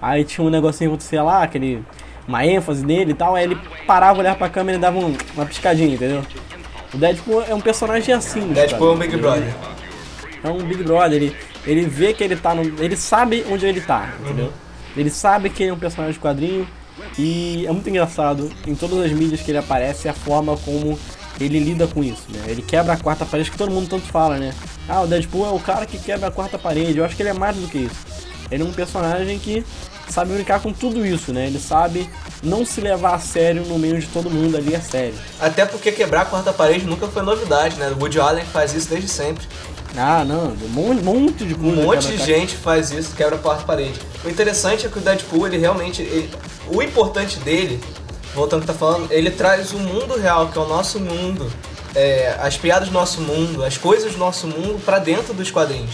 Aí 0.00 0.24
tinha 0.24 0.46
um 0.46 0.50
negocinho 0.50 0.90
que 0.90 0.94
acontecia 0.96 1.22
lá, 1.22 1.42
aquele. 1.42 1.82
Uma 2.26 2.44
ênfase 2.44 2.84
nele 2.84 3.12
e 3.12 3.14
tal, 3.14 3.34
aí 3.34 3.44
ele 3.44 3.58
parava, 3.86 4.18
olhava 4.18 4.36
pra 4.36 4.50
câmera 4.50 4.76
e 4.76 4.80
dava 4.80 4.98
um- 4.98 5.16
uma 5.34 5.46
piscadinha, 5.46 5.94
entendeu? 5.94 6.22
O 6.92 6.98
Deadpool 6.98 7.42
é 7.48 7.54
um 7.54 7.60
personagem 7.60 8.14
assim. 8.14 8.52
Deadpool 8.52 8.90
é 8.90 8.94
um. 8.94 8.98
Big 8.98 9.16
Brother. 9.16 9.54
É 10.44 10.48
um 10.50 10.58
Big 10.58 10.82
Brother, 10.82 11.14
ele, 11.22 11.36
ele 11.66 11.82
vê 11.86 12.12
que 12.12 12.22
ele 12.22 12.36
tá 12.36 12.54
no. 12.54 12.62
Ele 12.82 12.96
sabe 12.96 13.44
onde 13.50 13.64
ele 13.64 13.80
tá, 13.80 14.12
entendeu? 14.20 14.52
Ele 14.94 15.08
sabe 15.10 15.48
que 15.48 15.62
ele 15.62 15.70
é 15.70 15.74
um 15.74 15.78
personagem 15.78 16.12
de 16.14 16.20
quadrinho 16.20 16.68
e 17.18 17.64
é 17.66 17.72
muito 17.72 17.88
engraçado 17.88 18.50
em 18.66 18.74
todas 18.74 18.98
as 18.98 19.10
mídias 19.12 19.40
que 19.40 19.50
ele 19.50 19.58
aparece 19.58 20.06
a 20.08 20.12
forma 20.12 20.54
como 20.58 20.98
ele 21.40 21.58
lida 21.58 21.86
com 21.86 22.02
isso, 22.02 22.22
né? 22.30 22.42
Ele 22.46 22.62
quebra 22.62 22.92
a 22.92 22.96
quarta 22.96 23.24
parede 23.24 23.50
que 23.50 23.58
todo 23.58 23.70
mundo 23.70 23.88
tanto 23.88 24.06
fala, 24.06 24.36
né? 24.38 24.52
Ah, 24.88 25.02
o 25.02 25.06
Deadpool 25.06 25.46
é 25.46 25.50
o 25.50 25.58
cara 25.60 25.86
que 25.86 25.98
quebra 25.98 26.28
a 26.28 26.30
quarta 26.30 26.58
parede. 26.58 26.98
Eu 26.98 27.04
acho 27.04 27.14
que 27.16 27.22
ele 27.22 27.30
é 27.30 27.34
mais 27.34 27.56
do 27.56 27.68
que 27.68 27.78
isso. 27.78 27.96
Ele 28.50 28.62
é 28.62 28.66
um 28.66 28.72
personagem 28.72 29.38
que 29.38 29.64
sabe 30.08 30.32
brincar 30.32 30.60
com 30.60 30.72
tudo 30.72 31.04
isso, 31.04 31.32
né? 31.32 31.46
Ele 31.46 31.58
sabe 31.60 32.08
não 32.42 32.64
se 32.64 32.80
levar 32.80 33.14
a 33.14 33.18
sério 33.18 33.62
no 33.66 33.78
meio 33.78 33.98
de 34.00 34.06
todo 34.06 34.30
mundo 34.30 34.56
ali 34.56 34.74
é 34.74 34.80
sério. 34.80 35.14
Até 35.40 35.66
porque 35.66 35.92
quebrar 35.92 36.22
a 36.22 36.24
quarta 36.24 36.52
parede 36.52 36.86
nunca 36.86 37.06
foi 37.08 37.22
novidade, 37.22 37.76
né? 37.76 37.90
O 37.90 38.00
Woody 38.00 38.18
Allen 38.18 38.44
faz 38.44 38.72
isso 38.74 38.88
desde 38.88 39.08
sempre. 39.08 39.46
Ah, 39.96 40.24
não, 40.24 40.52
um 40.52 40.68
monte, 40.68 41.02
monte 41.02 41.44
de 41.44 41.54
Um 41.54 41.58
coisa. 41.58 41.82
monte 41.82 42.06
quebra 42.08 42.24
de 42.26 42.32
a 42.34 42.38
gente 42.38 42.56
faz 42.56 42.90
isso, 42.90 43.14
quebra 43.14 43.36
a 43.36 43.38
quarta 43.38 43.64
parede. 43.64 43.98
O 44.24 44.28
interessante 44.28 44.86
é 44.86 44.88
que 44.88 44.98
o 44.98 45.00
Deadpool, 45.00 45.46
ele 45.46 45.58
realmente. 45.58 46.02
ele- 46.02 46.30
o 46.72 46.82
importante 46.82 47.38
dele, 47.40 47.80
voltando 48.38 48.60
que 48.60 48.66
tá 48.68 48.74
falando, 48.74 49.10
ele 49.10 49.30
traz 49.30 49.72
o 49.72 49.78
mundo 49.78 50.16
real, 50.16 50.48
que 50.48 50.56
é 50.56 50.60
o 50.60 50.66
nosso 50.66 51.00
mundo, 51.00 51.50
é, 51.94 52.36
as 52.40 52.56
piadas 52.56 52.88
do 52.88 52.94
nosso 52.94 53.20
mundo, 53.20 53.64
as 53.64 53.76
coisas 53.76 54.12
do 54.12 54.18
nosso 54.18 54.46
mundo 54.46 54.80
pra 54.84 54.98
dentro 54.98 55.34
dos 55.34 55.50
quadrinhos. 55.50 55.90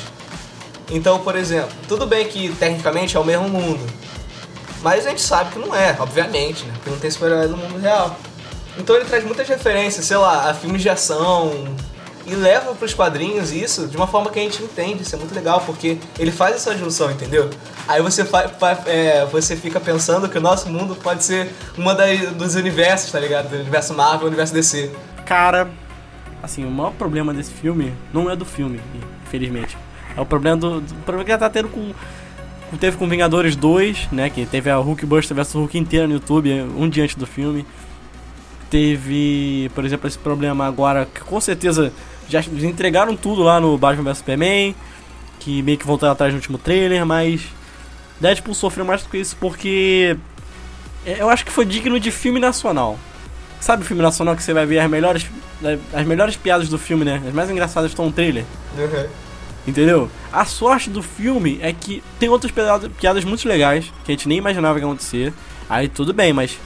Então, 0.90 1.18
por 1.20 1.34
exemplo, 1.34 1.74
tudo 1.88 2.06
bem 2.06 2.26
que 2.28 2.54
tecnicamente 2.56 3.16
é 3.16 3.20
o 3.20 3.24
mesmo 3.24 3.48
mundo, 3.48 3.84
mas 4.82 5.06
a 5.06 5.08
gente 5.08 5.22
sabe 5.22 5.52
que 5.52 5.58
não 5.58 5.74
é, 5.74 5.96
obviamente, 5.98 6.64
né? 6.64 6.72
Porque 6.74 6.90
não 6.90 6.98
tem 6.98 7.10
super-herói 7.10 7.48
no 7.48 7.56
mundo 7.56 7.80
real. 7.80 8.14
Então 8.76 8.94
ele 8.94 9.06
traz 9.06 9.24
muitas 9.24 9.48
referências, 9.48 10.04
sei 10.04 10.18
lá, 10.18 10.50
a 10.50 10.54
filmes 10.54 10.82
de 10.82 10.90
ação 10.90 11.74
e 12.26 12.34
leva 12.34 12.74
pros 12.74 12.94
quadrinhos 12.94 13.52
isso 13.52 13.86
de 13.86 13.96
uma 13.96 14.06
forma 14.06 14.30
que 14.30 14.38
a 14.38 14.42
gente 14.42 14.62
entende. 14.62 15.02
Isso 15.02 15.14
é 15.14 15.18
muito 15.18 15.34
legal, 15.34 15.62
porque 15.66 15.98
ele 16.18 16.30
faz 16.30 16.56
essa 16.56 16.76
junção, 16.76 17.10
entendeu? 17.10 17.50
Aí 17.86 18.00
você, 18.00 18.26
é, 18.86 19.26
você 19.26 19.56
fica 19.56 19.78
pensando 19.78 20.28
que 20.28 20.38
o 20.38 20.40
nosso 20.40 20.70
mundo 20.70 20.94
pode 20.96 21.22
ser 21.24 21.50
uma 21.76 21.94
das, 21.94 22.32
dos 22.32 22.54
universos, 22.54 23.10
tá 23.12 23.20
ligado? 23.20 23.48
Do 23.48 23.56
universo 23.56 23.92
Marvel, 23.94 24.26
universo 24.26 24.54
DC. 24.54 24.90
Cara, 25.26 25.68
assim, 26.42 26.64
o 26.64 26.70
maior 26.70 26.92
problema 26.92 27.32
desse 27.34 27.52
filme 27.52 27.92
não 28.12 28.30
é 28.30 28.36
do 28.36 28.44
filme, 28.44 28.80
infelizmente. 29.26 29.76
É 30.16 30.20
o 30.20 30.26
problema 30.26 30.56
do, 30.56 30.80
do 30.80 30.94
problema 30.96 31.24
que 31.24 31.30
já 31.30 31.38
tá 31.38 31.50
tendo 31.50 31.68
com 31.68 31.92
com- 32.70 32.76
teve 32.78 32.96
com 32.96 33.06
Vingadores 33.08 33.54
2, 33.56 34.08
né, 34.10 34.30
que 34.30 34.46
teve 34.46 34.70
a 34.70 34.76
Hulk 34.76 35.04
Buster 35.04 35.36
vs 35.36 35.52
Hulk 35.52 35.76
inteira 35.78 36.06
no 36.06 36.14
YouTube, 36.14 36.50
um 36.76 36.88
dia 36.88 37.04
antes 37.04 37.14
do 37.16 37.26
filme. 37.26 37.66
Teve, 38.70 39.70
por 39.74 39.84
exemplo, 39.84 40.08
esse 40.08 40.18
problema 40.18 40.66
agora 40.66 41.06
que 41.06 41.20
com 41.20 41.40
certeza 41.40 41.92
já 42.28 42.40
entregaram 42.40 43.16
tudo 43.16 43.42
lá 43.42 43.60
no 43.60 43.76
Batman 43.76 44.04
vs 44.04 44.18
Superman, 44.18 44.74
que 45.40 45.62
meio 45.62 45.78
que 45.78 45.86
voltaram 45.86 46.12
atrás 46.12 46.32
no 46.32 46.38
último 46.38 46.58
trailer, 46.58 47.04
mas 47.04 47.42
Deadpool 48.20 48.54
sofreu 48.54 48.84
mais 48.84 49.02
do 49.02 49.08
que 49.08 49.18
isso 49.18 49.36
porque 49.38 50.16
é, 51.04 51.20
eu 51.20 51.28
acho 51.28 51.44
que 51.44 51.52
foi 51.52 51.64
digno 51.64 52.00
de 52.00 52.10
filme 52.10 52.40
nacional. 52.40 52.98
Sabe 53.60 53.82
o 53.82 53.86
filme 53.86 54.02
nacional 54.02 54.36
que 54.36 54.42
você 54.42 54.52
vai 54.52 54.66
ver 54.66 54.78
as 54.78 54.90
melhores, 54.90 55.26
as 55.92 56.06
melhores 56.06 56.36
piadas 56.36 56.68
do 56.68 56.78
filme, 56.78 57.04
né? 57.04 57.22
As 57.26 57.32
mais 57.32 57.50
engraçadas 57.50 57.90
estão 57.90 58.06
no 58.06 58.12
trailer. 58.12 58.44
Entendeu? 59.66 60.10
A 60.30 60.44
sorte 60.44 60.90
do 60.90 61.02
filme 61.02 61.58
é 61.62 61.72
que 61.72 62.02
tem 62.18 62.28
outras 62.28 62.52
piadas, 62.98 63.24
muito 63.24 63.48
legais 63.48 63.90
que 64.04 64.12
a 64.12 64.14
gente 64.14 64.28
nem 64.28 64.36
imaginava 64.36 64.78
que 64.78 64.84
ia 64.84 64.86
acontecer. 64.86 65.32
Aí 65.68 65.88
tudo 65.88 66.12
bem, 66.12 66.32
mas. 66.32 66.58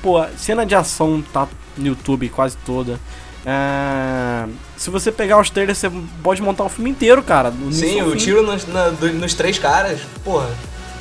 Pô, 0.00 0.24
cena 0.36 0.64
de 0.64 0.74
ação 0.74 1.24
tá 1.32 1.48
no 1.76 1.86
YouTube 1.86 2.28
quase 2.28 2.56
toda. 2.58 3.00
Ah, 3.46 4.46
se 4.76 4.88
você 4.90 5.12
pegar 5.12 5.38
os 5.40 5.50
trailers, 5.50 5.78
você 5.78 5.90
pode 6.22 6.40
montar 6.40 6.64
o 6.64 6.68
filme 6.68 6.90
inteiro, 6.90 7.22
cara. 7.22 7.52
Sim, 7.70 8.02
o 8.02 8.16
tiro 8.16 8.42
nos, 8.42 8.66
na- 8.66 8.90
nos 8.90 9.34
três 9.34 9.58
caras, 9.58 10.00
porra. 10.24 10.48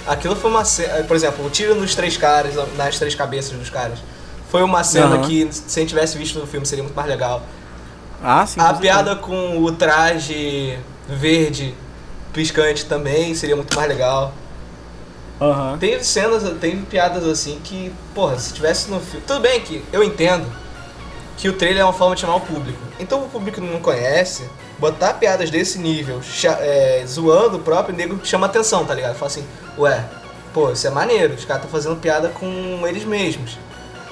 Aquilo 0.06 0.36
foi 0.36 0.52
uma 0.52 0.66
cena. 0.66 1.04
Por 1.06 1.16
exemplo, 1.16 1.46
o 1.46 1.50
tiro 1.50 1.76
nos 1.76 1.96
três 1.96 2.18
caras, 2.18 2.54
nas 2.78 3.00
três 3.00 3.16
cabeças 3.16 3.58
dos 3.58 3.70
caras. 3.70 4.00
Foi 4.50 4.62
uma 4.62 4.84
cena 4.84 5.16
Aham. 5.16 5.22
que, 5.28 5.48
se 5.52 5.80
a 5.80 5.82
gente 5.82 5.90
tivesse 5.90 6.18
visto 6.18 6.38
no 6.38 6.46
filme, 6.46 6.66
seria 6.66 6.84
muito 6.84 6.96
mais 6.96 7.08
legal. 7.08 7.42
Ah, 8.22 8.46
sim. 8.46 8.60
A 8.60 8.74
piada 8.74 9.16
com 9.16 9.60
o 9.64 9.72
traje 9.72 10.78
verde 11.08 11.74
piscante 12.34 12.86
também 12.86 13.34
seria 13.36 13.56
muito 13.56 13.74
mais 13.76 13.88
legal. 13.88 14.34
Aham. 15.42 15.78
Teve 15.80 16.04
cenas, 16.04 16.44
teve 16.60 16.78
piadas 16.84 17.26
assim 17.26 17.60
que, 17.64 17.92
porra, 18.14 18.38
se 18.38 18.54
tivesse 18.54 18.92
no 18.92 19.00
filme. 19.00 19.24
Tudo 19.26 19.40
bem 19.40 19.60
que 19.62 19.84
eu 19.92 20.04
entendo 20.04 20.46
que 21.38 21.50
o 21.50 21.54
trailer 21.54 21.82
é 21.82 21.84
uma 21.84 21.94
forma 21.94 22.16
de 22.16 22.22
chamar 22.22 22.36
o 22.36 22.42
público. 22.42 22.80
Então 23.00 23.24
o 23.24 23.30
público 23.30 23.60
não 23.60 23.80
conhece, 23.80 24.48
botar 24.80 25.14
piadas 25.16 25.50
desse 25.50 25.80
nível, 25.80 26.22
é, 26.60 27.04
zoando 27.08 27.58
o 27.58 27.60
próprio 27.60 27.96
nego 27.96 28.20
chama 28.24 28.46
atenção, 28.48 28.86
tá 28.86 28.94
ligado? 28.94 29.16
Fala 29.16 29.32
assim, 29.32 29.46
ué, 29.78 30.04
pô, 30.54 30.72
isso 30.72 30.86
é 30.88 30.90
maneiro, 30.90 31.34
os 31.34 31.46
caras 31.46 31.64
estão 31.64 31.72
fazendo 31.72 32.00
piada 32.00 32.30
com 32.30 32.86
eles 32.88 33.04
mesmos. 33.04 33.58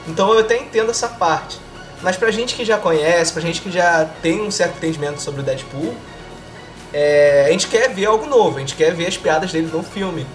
Então 0.08 0.32
eu 0.34 0.40
até 0.40 0.58
entendo 0.58 0.90
essa 0.90 1.08
parte. 1.08 1.60
Mas 2.02 2.18
pra 2.18 2.32
gente 2.32 2.56
que 2.56 2.66
já 2.66 2.78
conhece, 2.78 3.32
pra 3.32 3.42
gente 3.42 3.62
que 3.62 3.72
já 3.72 4.10
tem 4.22 4.42
um 4.42 4.50
certo 4.50 4.78
entendimento 4.78 5.22
sobre 5.22 5.42
o 5.42 5.44
Deadpool, 5.44 5.96
é, 6.92 7.46
a 7.48 7.52
gente 7.52 7.68
quer 7.68 7.90
ver 7.94 8.06
algo 8.06 8.26
novo, 8.26 8.58
a 8.58 8.60
gente 8.60 8.76
quer 8.76 8.94
ver 8.94 9.08
as 9.08 9.18
piadas 9.18 9.52
dele 9.52 9.70
no 9.72 9.84
filme. 9.84 10.26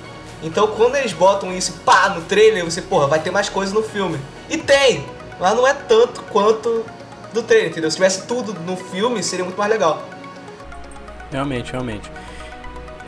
Então 0.43 0.69
quando 0.69 0.97
eles 0.97 1.13
botam 1.13 1.53
isso 1.53 1.73
pá 1.85 2.11
no 2.11 2.23
trailer, 2.23 2.65
você, 2.65 2.81
porra, 2.81 3.09
vai 3.09 3.19
ter 3.19 3.31
mais 3.31 3.49
coisa 3.49 3.75
no 3.75 3.83
filme. 3.83 4.19
E 4.49 4.57
tem! 4.57 5.16
Mas 5.39 5.55
não 5.55 5.67
é 5.67 5.75
tanto 5.75 6.23
quanto 6.25 6.85
do 7.33 7.43
trailer, 7.43 7.71
entendeu? 7.71 7.91
Se 7.91 7.97
tivesse 7.97 8.27
tudo 8.27 8.55
no 8.61 8.77
filme, 8.77 9.23
seria 9.23 9.45
muito 9.45 9.59
mais 9.59 9.71
legal. 9.71 10.03
Realmente, 11.31 11.73
realmente. 11.73 12.11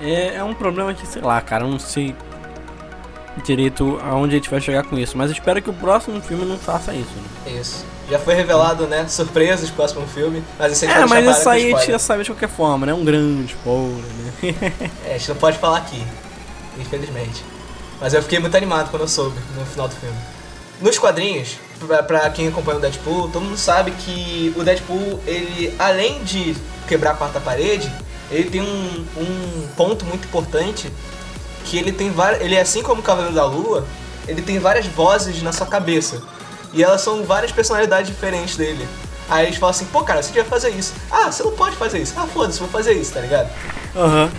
É, 0.00 0.36
é 0.36 0.44
um 0.44 0.54
problema 0.54 0.92
que, 0.94 1.06
sei 1.06 1.22
lá, 1.22 1.40
cara, 1.40 1.64
eu 1.64 1.68
não 1.68 1.78
sei 1.78 2.14
direito 3.42 3.98
aonde 4.02 4.34
a 4.34 4.38
gente 4.38 4.50
vai 4.50 4.60
chegar 4.60 4.84
com 4.84 4.98
isso. 4.98 5.16
Mas 5.16 5.30
espero 5.30 5.62
que 5.62 5.70
o 5.70 5.72
próximo 5.72 6.20
filme 6.20 6.44
não 6.44 6.58
faça 6.58 6.92
isso. 6.94 7.10
Né? 7.16 7.24
É 7.46 7.50
isso. 7.52 7.84
Já 8.10 8.18
foi 8.18 8.34
revelado, 8.34 8.86
né? 8.86 9.06
Surpresas 9.06 9.70
próximo 9.70 10.06
filme. 10.06 10.42
Mas 10.58 10.72
isso 10.72 10.84
É, 10.86 11.06
mas 11.06 11.26
isso 11.26 11.42
para 11.42 11.52
aí 11.52 11.72
a 11.72 11.78
gente 11.78 11.92
já 11.92 11.98
sabe 11.98 12.22
de 12.22 12.30
qualquer 12.30 12.48
forma, 12.48 12.86
né? 12.86 12.94
Um 12.94 13.04
grande 13.04 13.52
spoiler, 13.52 13.96
né? 13.96 14.30
É, 15.06 15.14
a 15.14 15.18
gente 15.18 15.28
não 15.28 15.36
pode 15.36 15.58
falar 15.58 15.78
aqui. 15.78 16.02
infelizmente. 16.78 17.44
Mas 18.00 18.14
eu 18.14 18.22
fiquei 18.22 18.38
muito 18.38 18.56
animado 18.56 18.90
quando 18.90 19.02
eu 19.02 19.08
soube 19.08 19.38
no 19.56 19.66
final 19.66 19.88
do 19.88 19.94
filme. 19.96 20.16
Nos 20.80 20.96
quadrinhos, 20.98 21.58
pra, 21.86 22.02
pra 22.02 22.30
quem 22.30 22.48
acompanha 22.48 22.78
o 22.78 22.80
Deadpool, 22.80 23.28
todo 23.28 23.42
mundo 23.42 23.56
sabe 23.56 23.92
que 23.92 24.52
o 24.56 24.62
Deadpool, 24.62 25.20
ele, 25.26 25.74
além 25.78 26.22
de 26.24 26.56
quebrar 26.86 27.12
a 27.12 27.14
quarta 27.14 27.40
parede, 27.40 27.90
ele 28.30 28.50
tem 28.50 28.60
um, 28.60 29.06
um 29.16 29.68
ponto 29.76 30.04
muito 30.04 30.26
importante 30.26 30.92
que 31.64 31.78
ele 31.78 31.92
tem 31.92 32.10
várias. 32.10 32.42
Ele 32.42 32.54
é 32.54 32.60
assim 32.60 32.82
como 32.82 33.00
o 33.00 33.04
Cavaleiro 33.04 33.34
da 33.34 33.44
Lua, 33.44 33.86
ele 34.26 34.42
tem 34.42 34.58
várias 34.58 34.86
vozes 34.86 35.42
na 35.42 35.52
sua 35.52 35.66
cabeça. 35.66 36.22
E 36.72 36.82
elas 36.82 37.00
são 37.00 37.24
várias 37.24 37.52
personalidades 37.52 38.10
diferentes 38.10 38.56
dele. 38.56 38.86
Aí 39.28 39.46
eles 39.46 39.58
falam 39.58 39.70
assim, 39.70 39.86
pô 39.86 40.02
cara, 40.02 40.22
você 40.22 40.28
devia 40.28 40.44
fazer 40.44 40.70
isso. 40.70 40.94
Ah, 41.10 41.30
você 41.30 41.42
não 41.42 41.52
pode 41.52 41.76
fazer 41.76 41.98
isso. 41.98 42.14
Ah, 42.16 42.26
foda-se, 42.26 42.58
vou 42.58 42.68
fazer 42.68 42.92
isso, 42.92 43.12
tá 43.12 43.20
ligado? 43.20 43.50
Aham. 43.94 44.30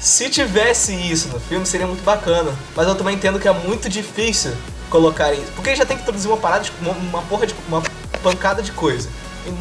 Se 0.00 0.28
tivesse 0.28 0.94
isso 0.94 1.28
no 1.28 1.40
filme, 1.40 1.64
seria 1.64 1.86
muito 1.86 2.04
bacana. 2.04 2.52
Mas 2.74 2.86
eu 2.86 2.94
também 2.94 3.14
entendo 3.14 3.40
que 3.40 3.48
é 3.48 3.52
muito 3.52 3.88
difícil 3.88 4.52
colocar 4.90 5.32
isso. 5.32 5.50
Porque 5.54 5.74
já 5.76 5.84
tem 5.84 5.96
que 5.96 6.02
introduzir 6.02 6.30
uma 6.30 6.36
parada, 6.36 6.64
de, 6.64 6.72
uma, 6.80 6.92
uma 6.92 7.22
porra 7.22 7.46
de. 7.46 7.54
uma 7.68 7.82
pancada 8.22 8.62
de 8.62 8.72
coisa. 8.72 9.08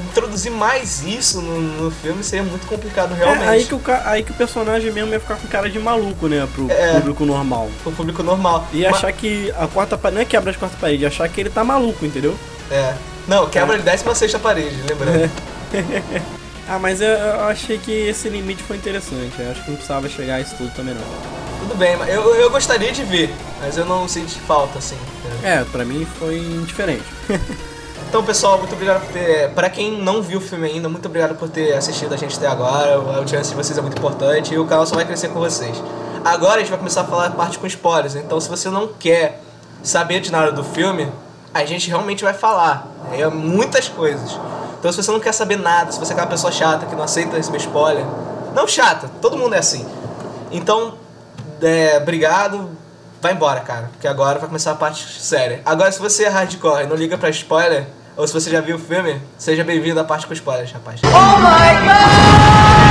Introduzir 0.09 0.51
mais 0.51 1.03
isso 1.03 1.39
no, 1.41 1.61
no 1.61 1.91
filme 1.91 2.23
seria 2.23 2.43
muito 2.43 2.65
complicado 2.65 3.13
realmente. 3.13 3.43
É, 3.43 3.49
aí, 3.49 3.65
que 3.65 3.75
o, 3.75 3.81
aí 4.05 4.23
que 4.23 4.31
o 4.31 4.33
personagem 4.33 4.91
mesmo 4.91 5.11
ia 5.11 5.19
ficar 5.19 5.35
com 5.35 5.47
cara 5.47 5.69
de 5.69 5.77
maluco, 5.77 6.27
né? 6.27 6.47
Pro 6.55 6.71
É. 6.71 6.93
público 6.93 7.23
normal. 7.25 7.69
Pro 7.83 7.91
público 7.91 8.23
normal. 8.23 8.67
E 8.73 8.81
Ma- 8.81 8.89
achar 8.89 9.11
que 9.13 9.53
a 9.57 9.67
quarta 9.67 9.95
parede. 9.95 10.15
Não 10.15 10.21
é 10.23 10.25
quebra 10.25 10.51
de 10.51 10.57
quarta 10.57 10.75
parede, 10.81 11.03
é 11.05 11.07
achar 11.07 11.29
que 11.29 11.39
ele 11.39 11.51
tá 11.51 11.63
maluco, 11.63 12.03
entendeu? 12.03 12.35
É. 12.71 12.95
Não, 13.27 13.47
quebra 13.47 13.77
de 13.77 13.83
16 13.83 14.33
parede, 14.37 14.75
lembrando. 14.89 15.29
Ah, 16.67 16.79
mas 16.79 16.99
eu, 16.99 17.09
eu 17.09 17.41
achei 17.41 17.77
que 17.77 17.91
esse 17.91 18.27
limite 18.27 18.63
foi 18.63 18.77
interessante. 18.77 19.33
Eu 19.37 19.51
acho 19.51 19.61
que 19.63 19.69
não 19.69 19.75
precisava 19.75 20.09
chegar 20.09 20.35
a 20.37 20.41
isso 20.41 20.55
tudo 20.55 20.71
também, 20.75 20.95
não. 20.95 21.44
Tudo 21.75 21.83
bem, 21.83 21.97
mas 21.97 22.07
eu, 22.07 22.33
eu 22.35 22.49
gostaria 22.49 22.89
de 22.89 23.03
ver, 23.03 23.35
mas 23.59 23.77
eu 23.77 23.85
não 23.85 24.07
senti 24.07 24.39
falta, 24.39 24.79
assim. 24.79 24.95
É, 25.43 25.61
pra 25.65 25.83
mim 25.83 26.07
foi 26.17 26.37
indiferente. 26.37 27.03
Então, 28.07 28.23
pessoal, 28.23 28.57
muito 28.59 28.71
obrigado 28.71 29.01
por 29.01 29.11
ter. 29.11 29.49
Pra 29.49 29.69
quem 29.69 30.01
não 30.01 30.21
viu 30.21 30.37
o 30.37 30.41
filme 30.41 30.69
ainda, 30.69 30.87
muito 30.87 31.05
obrigado 31.05 31.35
por 31.35 31.49
ter 31.49 31.73
assistido 31.73 32.13
a 32.13 32.17
gente 32.17 32.37
até 32.37 32.47
agora. 32.47 32.93
A 32.93 33.17
audiência 33.17 33.49
de 33.49 33.61
vocês 33.61 33.77
é 33.77 33.81
muito 33.81 33.97
importante 33.97 34.53
e 34.53 34.57
o 34.57 34.65
canal 34.65 34.85
só 34.85 34.95
vai 34.95 35.03
crescer 35.03 35.27
com 35.29 35.39
vocês. 35.39 35.83
Agora 36.23 36.57
a 36.57 36.59
gente 36.59 36.69
vai 36.69 36.77
começar 36.77 37.01
a 37.01 37.03
falar 37.03 37.25
a 37.25 37.31
parte 37.31 37.59
com 37.59 37.67
spoilers, 37.67 38.15
então 38.15 38.39
se 38.39 38.47
você 38.47 38.69
não 38.69 38.87
quer 38.87 39.41
saber 39.83 40.21
de 40.21 40.31
nada 40.31 40.53
do 40.53 40.63
filme, 40.63 41.11
a 41.53 41.65
gente 41.65 41.89
realmente 41.89 42.23
vai 42.23 42.33
falar. 42.33 42.87
É 43.11 43.27
muitas 43.27 43.89
coisas. 43.89 44.39
Então, 44.79 44.89
se 44.93 45.03
você 45.03 45.11
não 45.11 45.19
quer 45.19 45.33
saber 45.33 45.57
nada, 45.57 45.91
se 45.91 45.99
você 45.99 46.13
é 46.13 46.13
aquela 46.13 46.29
pessoa 46.29 46.53
chata 46.53 46.85
que 46.85 46.95
não 46.95 47.03
aceita 47.03 47.35
receber 47.35 47.57
spoiler, 47.57 48.05
não 48.53 48.65
chata, 48.65 49.09
todo 49.21 49.35
mundo 49.35 49.55
é 49.55 49.59
assim. 49.59 49.85
Então, 50.51 50.93
é, 51.61 51.97
obrigado. 51.97 52.69
Vai 53.21 53.33
embora, 53.33 53.61
cara, 53.61 53.89
porque 53.91 54.07
agora 54.07 54.37
vai 54.39 54.47
começar 54.47 54.71
a 54.71 54.75
parte 54.75 55.19
séria. 55.19 55.61
Agora, 55.65 55.91
se 55.91 55.99
você 55.99 56.25
é 56.25 56.29
hardcore 56.29 56.83
e 56.83 56.87
não 56.87 56.95
liga 56.95 57.17
pra 57.17 57.29
spoiler, 57.29 57.87
ou 58.15 58.27
se 58.27 58.33
você 58.33 58.49
já 58.49 58.61
viu 58.61 58.75
o 58.75 58.79
filme, 58.79 59.21
seja 59.37 59.63
bem-vindo 59.63 59.99
à 59.99 60.03
parte 60.03 60.27
com 60.27 60.33
spoilers, 60.33 60.71
rapaz. 60.71 61.01
Come 61.01 62.84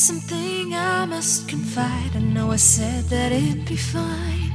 something 0.00 0.74
I 0.74 1.04
must 1.04 1.46
confide. 1.46 2.16
I 2.16 2.20
know 2.20 2.52
I 2.52 2.56
said 2.56 3.04
that 3.10 3.32
it'd 3.32 3.66
be 3.66 3.76
fine. 3.76 4.50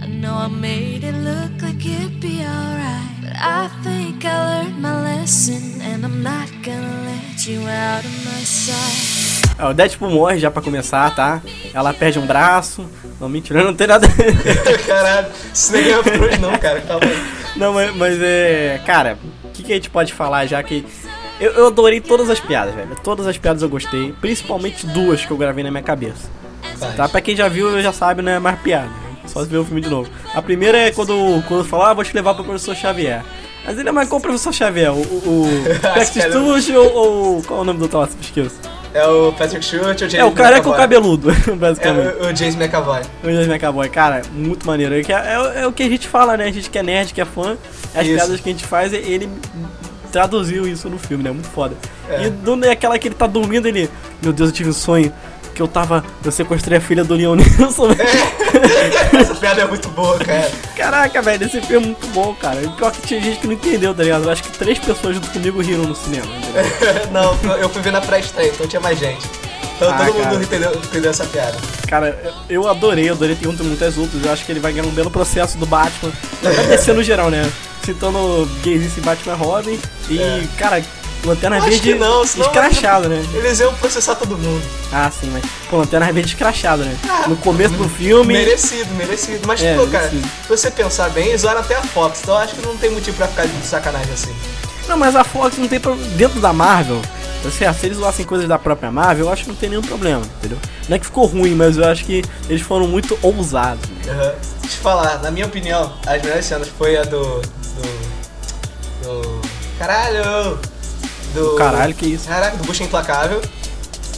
I 0.00 0.06
know 0.06 0.34
I 0.34 0.48
made 0.48 1.04
it 1.04 1.14
look 1.14 1.60
like 1.60 1.84
it'd 1.84 2.20
be 2.20 2.40
alright. 2.40 3.20
But 3.20 3.36
I 3.36 3.68
think 3.84 4.24
I 4.24 4.64
learned 4.64 4.80
my 4.80 5.02
lesson. 5.02 5.82
And 5.82 6.06
I'm 6.06 6.22
not 6.22 6.48
gonna 6.64 7.04
let 7.04 7.46
you 7.46 7.60
out 7.68 8.02
of 8.02 8.24
my 8.24 8.42
sight. 8.44 9.42
É, 9.58 9.66
o 9.66 9.74
Deadpool 9.74 10.10
morre 10.10 10.38
já 10.38 10.50
pra 10.50 10.62
começar, 10.62 11.14
tá? 11.14 11.42
Ela 11.74 11.92
perde 11.92 12.18
um 12.18 12.26
braço. 12.26 12.88
Não, 13.20 13.28
mentira, 13.28 13.62
não 13.62 13.74
tem 13.74 13.86
nada. 13.86 14.08
Caralho, 14.86 15.28
isso 15.52 15.72
nem 15.72 15.84
ganhou 15.84 16.02
por 16.02 16.18
hoje 16.18 16.38
não, 16.38 16.58
cara. 16.58 16.80
Calma 16.80 17.04
aí. 17.04 17.22
não, 17.56 17.74
mas, 17.74 17.94
mas 17.94 18.18
é. 18.22 18.80
Cara, 18.86 19.18
o 19.44 19.50
que, 19.50 19.62
que 19.62 19.72
a 19.72 19.74
gente 19.74 19.90
pode 19.90 20.14
falar 20.14 20.46
já 20.46 20.62
que. 20.62 20.86
Eu, 21.42 21.52
eu 21.52 21.66
adorei 21.66 22.00
todas 22.00 22.30
as 22.30 22.38
piadas, 22.38 22.74
velho. 22.74 22.96
Todas 23.02 23.26
as 23.26 23.36
piadas 23.36 23.62
eu 23.62 23.68
gostei. 23.68 24.14
Principalmente 24.20 24.86
duas 24.86 25.24
que 25.24 25.30
eu 25.30 25.36
gravei 25.36 25.64
na 25.64 25.70
minha 25.70 25.82
cabeça. 25.82 26.30
Tá? 26.96 27.08
Pra 27.08 27.20
quem 27.20 27.34
já 27.36 27.48
viu, 27.48 27.80
já 27.82 27.92
sabe, 27.92 28.22
não 28.22 28.30
é 28.32 28.38
mais 28.38 28.58
piada. 28.60 28.86
né? 28.86 29.16
Só 29.26 29.42
se 29.42 29.48
ver 29.48 29.58
o 29.58 29.64
filme 29.64 29.80
de 29.80 29.88
novo. 29.88 30.08
A 30.34 30.40
primeira 30.42 30.78
é 30.78 30.90
quando, 30.90 31.42
quando 31.48 31.64
falar, 31.64 31.90
ah, 31.90 31.94
vou 31.94 32.04
te 32.04 32.14
levar 32.14 32.34
pro 32.34 32.44
professor 32.44 32.74
Xavier. 32.76 33.22
Mas 33.64 33.78
ele 33.78 33.88
é 33.88 33.92
mais 33.92 34.08
como 34.08 34.18
o 34.18 34.22
professor 34.22 34.52
Xavier, 34.52 34.92
o, 34.92 34.96
o, 35.00 35.46
o 35.46 36.78
ou, 36.78 36.94
ou. 37.36 37.42
Qual 37.42 37.58
é 37.60 37.62
o 37.62 37.64
nome 37.64 37.78
do 37.78 37.88
troço? 37.88 38.16
Esqueço. 38.20 38.56
É 38.94 39.06
o 39.06 39.32
Patrick 39.32 39.64
Stewart, 39.64 39.96
o 39.96 39.98
James 40.00 40.14
É 40.14 40.24
o 40.24 40.32
cara 40.32 40.60
com 40.60 40.68
o 40.68 40.72
McAvoy. 40.72 40.78
cabeludo, 40.78 41.30
É 41.48 41.54
basicamente. 41.54 42.14
o, 42.16 42.26
o 42.32 42.36
James 42.36 42.54
McAvoy. 42.56 43.00
O 43.24 43.30
James 43.30 43.48
McAvoy, 43.48 43.88
cara, 43.88 44.22
muito 44.32 44.66
maneiro. 44.66 44.94
É, 44.94 45.00
é- 45.00 45.62
é 45.62 45.66
o 45.66 45.72
que 45.72 45.82
a 45.82 45.88
gente 45.88 46.06
fala, 46.08 46.36
né? 46.36 46.44
A 46.44 46.50
gente 46.52 46.68
que 46.68 46.78
é 46.78 46.82
nerd, 46.82 47.14
que 47.14 47.20
é 47.20 47.24
fã, 47.24 47.56
as 47.94 48.04
Isso. 48.06 48.14
piadas 48.16 48.40
que 48.40 48.48
a 48.48 48.52
gente 48.52 48.66
faz, 48.66 48.92
ele 48.92 49.30
traduziu 50.12 50.68
isso 50.68 50.88
no 50.88 50.98
filme, 50.98 51.24
né? 51.24 51.30
Muito 51.32 51.48
foda. 51.48 51.74
É. 52.08 52.26
E 52.26 52.30
do, 52.30 52.64
é 52.64 52.70
aquela 52.70 52.98
que 52.98 53.08
ele 53.08 53.14
tá 53.14 53.26
dormindo, 53.26 53.66
ele. 53.66 53.90
Meu 54.22 54.32
Deus, 54.32 54.50
eu 54.50 54.54
tive 54.54 54.70
um 54.70 54.74
sonho 54.74 55.12
que 55.54 55.60
eu 55.60 55.66
tava. 55.66 56.04
Eu 56.24 56.30
sequestrei 56.30 56.78
a 56.78 56.80
filha 56.80 57.02
do 57.02 57.14
Leon 57.14 57.34
Nilson. 57.34 57.88
Essa 59.18 59.34
piada 59.34 59.62
é 59.62 59.66
muito 59.66 59.88
boa, 59.88 60.18
cara. 60.18 60.50
Caraca, 60.76 61.22
velho, 61.22 61.44
esse 61.44 61.60
filme 61.62 61.84
é 61.84 61.88
muito 61.88 62.06
bom, 62.08 62.34
cara. 62.34 62.62
E 62.62 62.68
pior 62.68 62.92
que 62.92 63.02
tinha 63.02 63.20
gente 63.20 63.40
que 63.40 63.46
não 63.46 63.54
entendeu, 63.54 63.94
tá 63.94 64.02
ligado? 64.02 64.24
Eu 64.24 64.30
acho 64.30 64.42
que 64.42 64.58
três 64.58 64.78
pessoas 64.78 65.14
junto 65.14 65.30
comigo 65.30 65.60
riram 65.60 65.84
no 65.84 65.94
cinema. 65.94 66.26
Não, 67.10 67.34
eu 67.56 67.68
fui 67.68 67.82
ver 67.82 67.92
na 67.92 68.00
pré-estreia, 68.00 68.50
então 68.50 68.66
tinha 68.66 68.80
mais 68.80 68.98
gente. 68.98 69.28
Então 69.76 69.90
Ah, 69.90 69.98
todo 70.06 70.14
mundo 70.14 70.22
cara. 70.24 70.42
entendeu, 70.44 70.72
entendeu 70.74 71.10
essa 71.10 71.24
piada. 71.24 71.56
Cara, 71.88 72.34
eu 72.48 72.68
adorei, 72.68 73.08
eu 73.08 73.14
adorei, 73.14 73.34
tem 73.36 73.50
muitas 73.52 73.96
outras. 73.98 74.24
Eu 74.24 74.32
acho 74.32 74.44
que 74.44 74.52
ele 74.52 74.60
vai 74.60 74.72
ganhar 74.72 74.86
um 74.86 74.90
belo 74.92 75.10
processo 75.10 75.58
do 75.58 75.66
Batman. 75.66 76.12
Vai 76.42 76.66
descer 76.66 76.94
no 76.94 77.02
geral, 77.02 77.30
né? 77.30 77.50
Citando 77.84 78.48
Gaze 78.64 78.92
e 78.96 79.00
Batman 79.00 79.34
Robin. 79.34 79.78
E, 80.08 80.18
É. 80.20 80.44
cara, 80.56 80.82
Lanterna 81.24 81.56
Acho 81.58 81.66
Verde 81.68 81.94
não, 81.94 82.22
escrachado, 82.24 83.08
né? 83.08 83.24
Eles 83.34 83.60
iam 83.60 83.72
processar 83.74 84.14
todo 84.16 84.36
mundo. 84.36 84.62
Ah, 84.92 85.10
sim, 85.10 85.28
mas. 85.32 85.44
Pô, 85.70 85.76
Lanterna 85.78 86.12
Verde 86.12 86.30
escrachado, 86.30 86.84
né? 86.84 86.96
No 87.28 87.36
começo 87.36 87.74
do 87.74 87.88
filme. 87.88 88.34
Merecido, 88.34 88.92
merecido. 88.94 89.40
Mas, 89.46 89.62
É, 89.62 89.76
pô, 89.76 89.86
cara, 89.86 90.04
merecido. 90.06 90.28
se 90.42 90.48
você 90.48 90.70
pensar 90.70 91.10
bem, 91.10 91.28
eles 91.28 91.42
usaram 91.42 91.60
até 91.60 91.76
a 91.76 91.82
Fox, 91.82 92.20
então 92.22 92.34
eu 92.34 92.40
acho 92.40 92.54
que 92.56 92.66
não 92.66 92.76
tem 92.76 92.90
motivo 92.90 93.16
pra 93.16 93.28
ficar 93.28 93.46
de 93.46 93.66
sacanagem 93.66 94.12
assim. 94.12 94.34
Não, 94.88 94.96
mas 94.96 95.14
a 95.14 95.22
Fox 95.22 95.56
não 95.58 95.68
tem 95.68 95.78
problema. 95.78 96.08
Dentro 96.16 96.40
da 96.40 96.52
Marvel, 96.52 97.00
certo? 97.50 97.78
Se 97.80 97.86
eles 97.86 97.98
usassem 97.98 98.24
coisas 98.24 98.46
da 98.48 98.58
própria 98.58 98.90
Marvel, 98.90 99.26
eu 99.26 99.32
acho 99.32 99.42
que 99.44 99.48
não 99.50 99.56
tem 99.56 99.68
nenhum 99.68 99.82
problema, 99.82 100.22
entendeu? 100.38 100.58
Não 100.88 100.96
é 100.96 100.98
que 100.98 101.06
ficou 101.06 101.26
ruim, 101.26 101.54
mas 101.54 101.76
eu 101.76 101.84
acho 101.86 102.04
que 102.04 102.22
eles 102.48 102.62
foram 102.62 102.86
muito 102.86 103.18
ousados. 103.22 103.88
né? 103.90 104.12
Aham. 104.12 104.34
Deixa 104.60 104.76
eu 104.76 104.82
falar, 104.82 105.18
na 105.22 105.30
minha 105.30 105.46
opinião, 105.46 105.92
as 106.06 106.22
melhores 106.22 106.44
cenas 106.46 106.68
foi 106.68 106.96
a 106.96 107.02
do. 107.04 107.40
do. 107.40 109.02
do. 109.02 109.40
Caralho! 109.78 110.58
Do. 111.34 111.54
Caralho, 111.56 111.94
que 111.94 112.06
isso? 112.06 112.28
Caraca, 112.28 112.56
do 112.56 112.64
Busca 112.64 112.84
Implacável. 112.84 113.40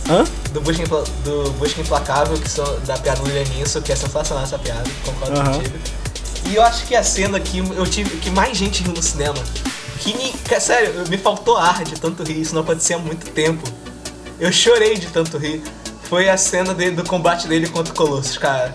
Hã? 0.08 0.24
Do 0.52 0.60
Busca, 0.60 0.82
Impla- 0.82 1.04
do 1.24 1.50
Busca 1.52 1.80
Implacável, 1.80 2.36
que 2.38 2.50
são 2.50 2.64
da 2.80 2.96
piada 2.98 3.20
do 3.22 3.32
Lenisso, 3.32 3.80
que 3.80 3.90
é 3.92 3.96
sensacional 3.96 4.44
essa 4.44 4.58
piada, 4.58 4.84
concordo 5.04 5.40
Aham. 5.40 5.52
contigo. 5.54 5.78
E 6.46 6.56
eu 6.56 6.62
acho 6.62 6.84
que 6.86 6.94
a 6.94 7.02
cena 7.02 7.40
que 7.40 7.58
eu 7.58 7.86
tive 7.86 8.10
que 8.18 8.30
mais 8.30 8.54
gente 8.56 8.82
riu 8.82 8.92
no 8.92 9.02
cinema, 9.02 9.34
que 9.98 10.16
me. 10.16 10.32
que, 10.32 10.60
sério, 10.60 10.92
me 11.08 11.18
faltou 11.18 11.56
ar 11.56 11.82
de 11.84 11.94
tanto 12.00 12.22
rir, 12.22 12.40
isso 12.40 12.54
não 12.54 12.62
acontecia 12.62 12.96
há 12.96 12.98
muito 12.98 13.30
tempo. 13.30 13.62
Eu 14.38 14.52
chorei 14.52 14.96
de 14.96 15.06
tanto 15.08 15.38
rir. 15.38 15.62
Foi 16.04 16.28
a 16.28 16.36
cena 16.36 16.74
dele, 16.74 16.96
do 16.96 17.04
combate 17.04 17.48
dele 17.48 17.68
contra 17.68 17.92
o 17.92 17.96
Colossus, 17.96 18.36
cara. 18.36 18.74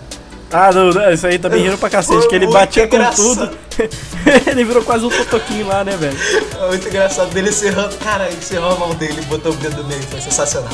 Ah, 0.52 0.72
não, 0.72 0.90
não, 0.90 1.12
isso 1.12 1.26
aí 1.26 1.38
também 1.38 1.62
riram 1.62 1.78
pra 1.78 1.88
cacete, 1.88 2.26
que 2.26 2.34
ele 2.34 2.48
batia 2.48 2.88
com 2.88 2.98
tudo. 3.12 3.50
ele 4.50 4.64
virou 4.64 4.82
quase 4.82 5.04
um 5.04 5.08
totoquinho 5.08 5.66
lá, 5.68 5.84
né, 5.84 5.96
velho? 5.96 6.16
É 6.60 6.66
muito 6.66 6.88
engraçado 6.88 7.30
dele 7.32 7.50
encerrando. 7.50 7.96
Cara, 7.98 8.28
encerrou 8.32 8.72
a 8.72 8.76
mão 8.76 8.94
dele 8.96 9.20
e 9.20 9.24
botou 9.26 9.52
o 9.52 9.56
dedo 9.56 9.84
meio, 9.84 10.02
foi 10.02 10.20
sensacional. 10.20 10.72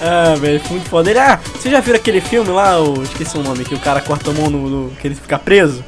Ah, 0.00 0.34
velho, 0.36 0.60
foi 0.60 0.72
muito 0.72 0.90
foda. 0.90 1.08
Ele, 1.08 1.18
ah, 1.18 1.40
você 1.58 1.70
já 1.70 1.80
viu 1.80 1.94
aquele 1.94 2.20
filme 2.20 2.50
lá, 2.50 2.78
o, 2.78 3.02
esqueci 3.02 3.38
o 3.38 3.42
nome, 3.42 3.64
que 3.64 3.74
o 3.74 3.80
cara 3.80 4.02
corta 4.02 4.30
a 4.30 4.34
mão 4.34 4.50
no, 4.50 4.68
no- 4.68 4.90
que 4.96 5.08
ele 5.08 5.14
fica 5.14 5.38
preso? 5.38 5.82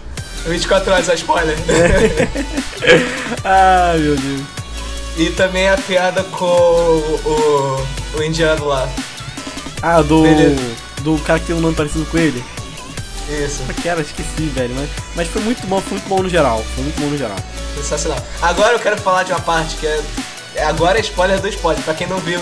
24 0.47 0.93
horas 0.93 1.09
a 1.09 1.15
spoiler. 1.15 1.57
Ah, 3.45 3.95
meu 3.97 4.17
Deus. 4.17 4.43
e 5.17 5.31
também 5.31 5.69
a 5.69 5.77
piada 5.77 6.23
com 6.25 6.45
o, 6.45 7.21
o, 8.15 8.19
o 8.19 8.23
indiano 8.23 8.67
lá. 8.67 8.89
Ah, 9.83 10.03
do. 10.03 10.23
Beleza. 10.23 10.61
Do 11.03 11.19
cara 11.19 11.39
que 11.39 11.47
tem 11.47 11.57
um 11.57 11.61
nome 11.61 11.75
parecido 11.75 12.05
com 12.07 12.19
ele. 12.19 12.45
Isso, 13.29 13.63
é 13.85 13.89
era? 13.89 14.01
Esqueci, 14.01 14.47
velho. 14.55 14.75
Mas, 14.75 14.91
mas 15.15 15.29
foi 15.29 15.43
muito 15.43 15.67
bom, 15.67 15.81
foi 15.81 15.93
muito 15.93 16.09
bom 16.09 16.23
no 16.23 16.29
geral. 16.29 16.65
Foi 16.75 16.85
muito 16.85 17.01
bom 17.01 17.07
no 17.09 17.19
geral. 17.19 17.37
sensacional. 17.75 18.19
Agora 18.41 18.75
eu 18.75 18.79
quero 18.79 18.97
falar 18.99 19.23
de 19.25 19.33
uma 19.33 19.41
parte 19.41 19.77
que 19.77 19.87
é. 19.87 20.03
Agora 20.65 20.99
é 20.99 21.01
spoiler 21.01 21.41
do 21.41 21.49
spoiler. 21.49 21.83
Pra 21.85 21.95
quem 21.95 22.07
não 22.07 22.19
viu 22.19 22.41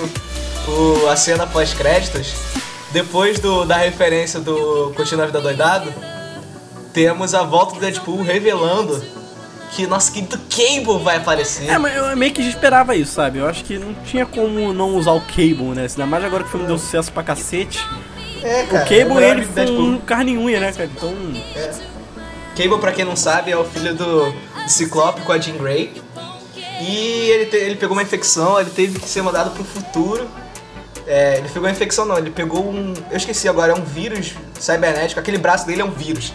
o, 0.68 1.08
a 1.08 1.16
cena 1.16 1.46
pós-créditos, 1.46 2.34
depois 2.92 3.38
do, 3.38 3.64
da 3.64 3.76
referência 3.76 4.40
do 4.40 4.92
Continua 4.96 5.24
a 5.24 5.26
Vida 5.26 5.40
Doidado, 5.40 5.92
temos 6.94 7.34
a 7.34 7.42
volta 7.42 7.74
do 7.74 7.80
Deadpool 7.80 8.22
revelando 8.22 9.02
que 9.72 9.86
nosso 9.86 10.12
quinto 10.12 10.38
Cable 10.48 11.02
vai 11.02 11.16
aparecer. 11.16 11.68
É, 11.68 11.76
mas 11.76 11.94
eu 11.96 12.16
meio 12.16 12.32
que 12.32 12.40
esperava 12.40 12.94
isso, 12.94 13.12
sabe? 13.12 13.40
Eu 13.40 13.46
acho 13.48 13.64
que 13.64 13.76
não 13.76 13.92
tinha 14.04 14.24
como 14.24 14.72
não 14.72 14.94
usar 14.96 15.10
o 15.12 15.20
Cable, 15.20 15.74
né? 15.74 15.86
Ainda 15.90 16.06
mais 16.06 16.24
agora 16.24 16.44
que 16.44 16.48
o 16.48 16.52
filme 16.52 16.66
deu 16.66 16.78
sucesso 16.78 17.12
pra 17.12 17.24
cacete. 17.24 17.84
É, 18.42 18.62
O 18.62 18.66
cara, 18.68 18.84
Cable, 18.84 19.00
é 19.00 19.14
o 19.14 19.20
ele 19.20 19.42
foi 19.44 19.70
um 19.70 19.98
carne 19.98 20.32
e 20.34 20.38
unha, 20.38 20.60
né, 20.60 20.70
cara? 20.72 20.88
Então... 20.96 21.12
Cable, 22.56 22.78
pra 22.78 22.92
quem 22.92 23.04
não 23.04 23.16
sabe, 23.16 23.50
é 23.50 23.56
o 23.56 23.64
filho 23.64 23.94
do, 23.94 24.30
do 24.30 24.68
Ciclope 24.68 25.22
com 25.22 25.32
a 25.32 25.38
Jean 25.38 25.56
Grey. 25.56 25.92
E 26.80 27.30
ele, 27.30 27.46
te- 27.46 27.56
ele 27.56 27.74
pegou 27.76 27.96
uma 27.96 28.02
infecção, 28.02 28.60
ele 28.60 28.70
teve 28.70 29.00
que 29.00 29.08
ser 29.08 29.22
mandado 29.22 29.50
pro 29.50 29.64
futuro. 29.64 30.28
É, 31.06 31.38
ele 31.38 31.48
pegou 31.48 31.62
uma 31.64 31.70
infecção 31.72 32.04
não, 32.06 32.16
ele 32.16 32.30
pegou 32.30 32.64
um. 32.64 32.94
Eu 33.10 33.16
esqueci 33.16 33.48
agora, 33.48 33.72
é 33.72 33.74
um 33.74 33.82
vírus 33.84 34.34
cibernético, 34.58 35.18
aquele 35.20 35.36
braço 35.38 35.66
dele 35.66 35.82
é 35.82 35.84
um 35.84 35.90
vírus. 35.90 36.32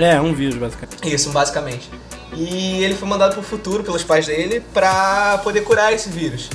É, 0.00 0.20
um 0.20 0.32
vírus, 0.32 0.56
basicamente. 0.56 1.14
Isso, 1.14 1.30
basicamente. 1.30 1.90
E 2.32 2.82
ele 2.82 2.94
foi 2.94 3.08
mandado 3.08 3.34
pro 3.34 3.42
futuro 3.42 3.82
pelos 3.82 4.02
pais 4.02 4.26
dele 4.26 4.62
pra 4.72 5.38
poder 5.42 5.62
curar 5.62 5.92
esse 5.92 6.08
vírus. 6.08 6.48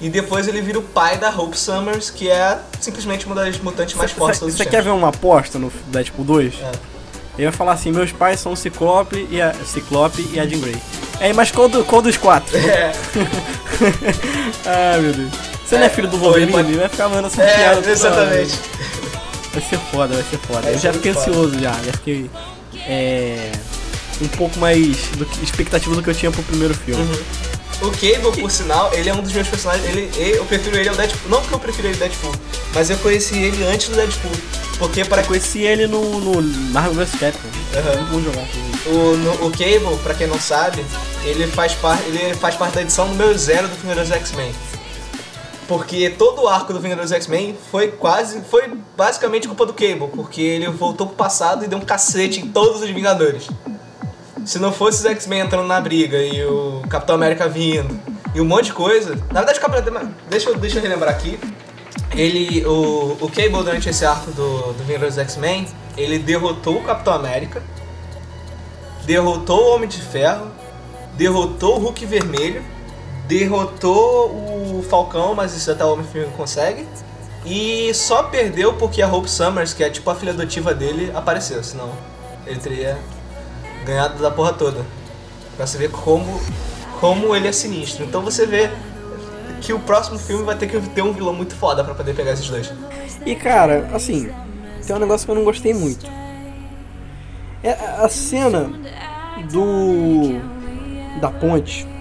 E 0.00 0.08
depois 0.08 0.48
ele 0.48 0.60
vira 0.60 0.78
o 0.78 0.82
pai 0.82 1.16
da 1.16 1.30
Hope 1.30 1.56
Summers, 1.56 2.10
que 2.10 2.28
é 2.28 2.58
simplesmente 2.80 3.24
uma 3.24 3.34
das 3.36 3.56
mutantes 3.58 3.94
mais 3.94 4.10
fortes 4.10 4.36
de 4.38 4.40
todos 4.40 4.56
Você 4.56 4.66
quer 4.66 4.82
ver 4.82 4.90
uma 4.90 5.08
aposta 5.08 5.58
no 5.58 5.72
Deadpool 5.86 6.24
2? 6.24 6.54
É. 6.60 6.72
Ele 7.38 7.46
vai 7.48 7.52
falar 7.52 7.72
assim, 7.72 7.92
meus 7.92 8.12
pais 8.12 8.40
são 8.40 8.52
o 8.52 8.56
Ciclope 8.56 9.26
e 9.30 9.40
a 9.40 9.54
Ciclope 9.64 10.28
e 10.32 10.38
a 10.40 10.46
Jean 10.46 10.60
Grey. 10.60 10.76
É, 11.20 11.32
mas 11.32 11.50
qual, 11.50 11.68
do, 11.68 11.84
qual 11.84 12.02
dos 12.02 12.16
quatro? 12.16 12.56
É, 12.58 12.92
Ai, 14.66 15.00
meu 15.00 15.12
Deus. 15.12 15.30
Você 15.64 15.76
não 15.76 15.84
é 15.84 15.86
É, 15.86 15.88
filho 15.88 16.08
do 16.08 16.18
Wolverine? 16.18 16.52
pode- 16.52 16.74
Vai 16.74 16.88
ficar 16.88 17.08
mandando 17.08 17.28
essa 17.28 17.42
é 17.42 17.54
piada 17.56 17.90
exatamente. 17.90 18.58
Vai 19.52 19.62
ser 19.62 19.78
foda, 19.78 20.14
vai 20.14 20.24
ser 20.24 20.38
foda. 20.38 20.60
Vai 20.62 20.74
eu 20.74 20.78
já 20.78 20.92
fiquei 20.92 21.12
ansioso 21.12 21.58
já, 21.58 21.72
já 21.72 21.92
fiquei 21.92 22.30
é, 22.88 23.52
um 24.20 24.28
pouco 24.28 24.58
mais 24.58 24.96
do 25.16 25.24
que, 25.26 25.42
expectativa 25.44 25.94
do 25.94 26.02
que 26.02 26.10
eu 26.10 26.14
tinha 26.14 26.30
pro 26.30 26.42
primeiro 26.42 26.74
filme. 26.74 27.02
O 27.80 27.90
Cable, 27.90 28.40
por 28.40 28.50
sinal, 28.50 28.92
ele 28.94 29.08
é 29.08 29.14
um 29.14 29.20
dos 29.22 29.32
meus 29.32 29.48
personagens. 29.48 29.84
Ele, 29.88 30.08
eu 30.36 30.44
prefiro 30.44 30.76
ele 30.76 30.88
ao 30.88 30.94
Deadpool. 30.94 31.28
Não 31.30 31.40
porque 31.40 31.54
eu 31.54 31.58
prefiro 31.58 31.88
ele 31.88 31.94
ao 31.94 32.00
Deadpool, 32.00 32.32
mas 32.74 32.90
eu 32.90 32.98
conheci 32.98 33.36
ele 33.38 33.64
antes 33.64 33.88
do 33.88 33.96
Deadpool. 33.96 34.30
Porque 34.78 35.04
para 35.04 35.22
Eu 35.22 35.26
conheci 35.26 35.60
ele 35.62 35.86
no, 35.88 36.20
no 36.20 36.42
Marvel 36.70 36.94
vs 36.94 37.18
Capcom. 37.18 37.48
Muito 38.10 38.10
bom 38.12 38.20
jogar 38.20 38.42
ele. 38.42 38.96
o, 38.96 39.16
no- 39.16 39.46
o 39.46 39.50
Cable, 39.50 39.96
pra 40.02 40.14
quem 40.14 40.26
não 40.28 40.38
sabe, 40.40 40.84
ele 41.24 41.46
faz, 41.48 41.72
par, 41.74 41.98
ele 42.06 42.34
faz 42.34 42.54
parte 42.54 42.74
da 42.74 42.82
edição 42.82 43.08
número 43.08 43.36
zero 43.36 43.66
do 43.68 43.74
Vingadores 43.76 44.10
X-Men. 44.12 44.52
Porque 45.68 46.10
todo 46.10 46.42
o 46.42 46.48
arco 46.48 46.72
do 46.72 46.80
Vingadores 46.80 47.12
X-Men 47.12 47.56
foi 47.70 47.88
quase. 47.88 48.42
Foi 48.42 48.72
basicamente 48.96 49.46
culpa 49.46 49.64
do 49.64 49.72
Cable, 49.72 50.08
porque 50.14 50.40
ele 50.40 50.68
voltou 50.68 51.06
pro 51.06 51.16
passado 51.16 51.64
e 51.64 51.68
deu 51.68 51.78
um 51.78 51.82
cacete 51.82 52.40
em 52.40 52.48
todos 52.48 52.82
os 52.82 52.90
Vingadores. 52.90 53.48
Se 54.44 54.58
não 54.58 54.72
fosse 54.72 54.98
os 54.98 55.06
X-Men 55.06 55.40
entrando 55.40 55.66
na 55.66 55.80
briga 55.80 56.18
e 56.18 56.44
o 56.44 56.82
Capitão 56.88 57.14
América 57.14 57.48
vindo 57.48 57.98
e 58.34 58.40
um 58.40 58.44
monte 58.44 58.66
de 58.66 58.72
coisa. 58.72 59.16
Na 59.30 59.40
verdade, 59.40 59.58
o 59.58 59.62
Capitão 59.62 60.10
deixa 60.28 60.50
eu, 60.50 60.56
deixa 60.56 60.78
eu 60.78 60.82
relembrar 60.82 61.10
aqui. 61.10 61.38
Ele. 62.14 62.64
O, 62.66 63.16
o 63.20 63.30
Cable 63.30 63.62
durante 63.62 63.88
esse 63.88 64.04
arco 64.04 64.30
do, 64.32 64.72
do 64.72 64.84
Vingadores 64.84 65.16
X-Men, 65.16 65.66
ele 65.96 66.18
derrotou 66.18 66.78
o 66.78 66.82
Capitão 66.82 67.14
América, 67.14 67.62
derrotou 69.04 69.60
o 69.60 69.74
Homem 69.74 69.88
de 69.88 70.00
Ferro, 70.00 70.50
derrotou 71.14 71.76
o 71.76 71.78
Hulk 71.78 72.04
Vermelho, 72.06 72.62
derrotou 73.32 74.28
o 74.28 74.84
Falcão, 74.88 75.34
mas 75.34 75.56
isso 75.56 75.70
até 75.70 75.82
o 75.84 75.92
Homem-Formiga 75.92 76.30
consegue. 76.36 76.86
E 77.46 77.92
só 77.94 78.24
perdeu 78.24 78.74
porque 78.74 79.00
a 79.00 79.10
Hope 79.10 79.28
Summers, 79.28 79.72
que 79.72 79.82
é 79.82 79.88
tipo 79.90 80.08
a 80.10 80.14
filha 80.14 80.32
adotiva 80.32 80.74
dele, 80.74 81.10
apareceu, 81.14 81.64
senão 81.64 81.90
ele 82.46 82.60
teria 82.60 82.98
ganhado 83.84 84.22
da 84.22 84.30
porra 84.30 84.52
toda. 84.52 84.84
Pra 85.56 85.66
você 85.66 85.78
ver 85.78 85.90
como, 85.90 86.40
como 87.00 87.34
ele 87.34 87.48
é 87.48 87.52
sinistro. 87.52 88.04
Então 88.04 88.20
você 88.20 88.46
vê 88.46 88.70
que 89.60 89.72
o 89.72 89.80
próximo 89.80 90.18
filme 90.18 90.44
vai 90.44 90.56
ter 90.56 90.66
que 90.66 90.78
ter 90.90 91.02
um 91.02 91.12
vilão 91.12 91.34
muito 91.34 91.54
foda 91.54 91.82
pra 91.82 91.94
poder 91.94 92.14
pegar 92.14 92.32
esses 92.32 92.48
dois. 92.48 92.72
E 93.24 93.34
cara, 93.34 93.88
assim, 93.94 94.30
tem 94.86 94.94
um 94.94 94.98
negócio 94.98 95.24
que 95.24 95.30
eu 95.30 95.36
não 95.36 95.44
gostei 95.44 95.72
muito. 95.72 96.06
É 97.62 97.72
a 97.72 98.04
a 98.04 98.08
cena 98.08 98.70
do. 99.50 100.40
da 101.20 101.30
ponte. 101.30 101.91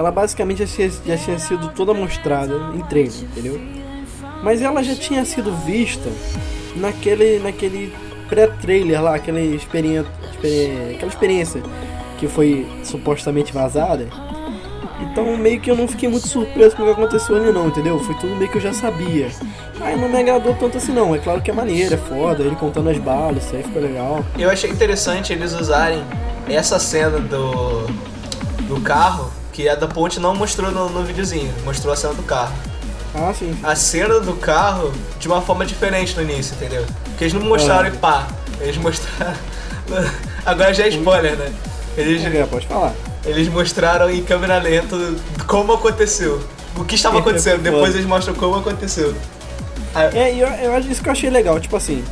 Ela 0.00 0.10
basicamente 0.10 0.64
já 0.64 0.66
tinha, 0.66 0.90
já 1.04 1.16
tinha 1.18 1.38
sido 1.38 1.68
toda 1.72 1.92
mostrada 1.92 2.54
em 2.74 2.80
trailer, 2.84 3.20
entendeu? 3.20 3.60
Mas 4.42 4.62
ela 4.62 4.82
já 4.82 4.94
tinha 4.94 5.22
sido 5.26 5.54
vista 5.54 6.08
naquele, 6.74 7.38
naquele 7.38 7.92
pré-trailer 8.26 9.02
lá, 9.02 9.16
aquela 9.16 9.38
experiência, 9.38 10.10
aquela 10.94 11.10
experiência 11.10 11.62
que 12.18 12.26
foi 12.26 12.66
supostamente 12.82 13.52
vazada. 13.52 14.08
Então 15.02 15.36
meio 15.36 15.60
que 15.60 15.70
eu 15.70 15.76
não 15.76 15.86
fiquei 15.86 16.08
muito 16.08 16.26
surpreso 16.26 16.74
com 16.76 16.82
o 16.82 16.86
que 16.86 16.92
aconteceu 16.92 17.36
ali 17.36 17.52
não, 17.52 17.68
entendeu? 17.68 17.98
Foi 17.98 18.14
tudo 18.14 18.34
meio 18.36 18.50
que 18.50 18.56
eu 18.56 18.62
já 18.62 18.72
sabia. 18.72 19.28
Aí 19.82 20.00
não 20.00 20.08
me 20.08 20.18
agradou 20.18 20.54
tanto 20.54 20.78
assim 20.78 20.92
não. 20.92 21.14
É 21.14 21.18
claro 21.18 21.42
que 21.42 21.50
é 21.50 21.54
maneiro, 21.54 21.92
é 21.92 21.98
foda, 21.98 22.42
ele 22.42 22.56
contando 22.56 22.88
as 22.88 22.96
balas, 22.96 23.44
isso 23.44 23.54
aí 23.54 23.62
ficou 23.62 23.82
legal. 23.82 24.24
Eu 24.38 24.48
achei 24.48 24.70
interessante 24.70 25.34
eles 25.34 25.52
usarem 25.52 26.02
essa 26.48 26.78
cena 26.78 27.20
do, 27.20 27.86
do 28.66 28.80
carro, 28.80 29.39
que 29.60 29.68
a 29.68 29.74
da 29.74 29.86
ponte 29.86 30.18
não 30.18 30.34
mostrou 30.34 30.70
no, 30.70 30.88
no 30.88 31.04
videozinho, 31.04 31.52
mostrou 31.64 31.92
a 31.92 31.96
cena 31.96 32.14
do 32.14 32.22
carro. 32.22 32.52
Ah, 33.14 33.32
sim. 33.36 33.54
A 33.62 33.74
cena 33.74 34.20
do 34.20 34.32
carro 34.34 34.92
de 35.18 35.28
uma 35.28 35.42
forma 35.42 35.66
diferente 35.66 36.16
no 36.16 36.22
início, 36.22 36.54
entendeu? 36.54 36.86
Porque 37.04 37.24
eles 37.24 37.34
não 37.34 37.42
mostraram 37.42 37.86
Ah. 37.86 37.88
e 37.88 37.96
pá, 37.96 38.26
eles 38.60 38.76
mostraram. 38.78 39.34
Agora 40.46 40.72
já 40.72 40.84
é 40.84 40.88
spoiler, 40.88 41.36
né? 41.36 41.52
Eles, 41.96 42.24
É, 42.24 42.46
pode 42.46 42.66
falar. 42.66 42.94
eles 43.24 43.48
mostraram 43.48 44.08
em 44.08 44.22
câmera 44.22 44.58
lenta 44.58 44.96
como 45.46 45.72
aconteceu. 45.72 46.40
O 46.76 46.84
que 46.84 46.94
estava 46.94 47.18
acontecendo, 47.20 47.60
depois 47.62 47.94
eles 47.94 48.06
mostram 48.06 48.34
como 48.34 48.56
aconteceu. 48.56 49.14
Ah, 49.94 50.04
É, 50.04 50.32
e 50.32 50.40
eu, 50.40 50.48
eu 50.48 50.74
acho 50.74 50.88
isso 50.88 51.02
que 51.02 51.08
eu 51.08 51.12
achei 51.12 51.28
legal, 51.28 51.58
tipo 51.60 51.76
assim, 51.76 52.02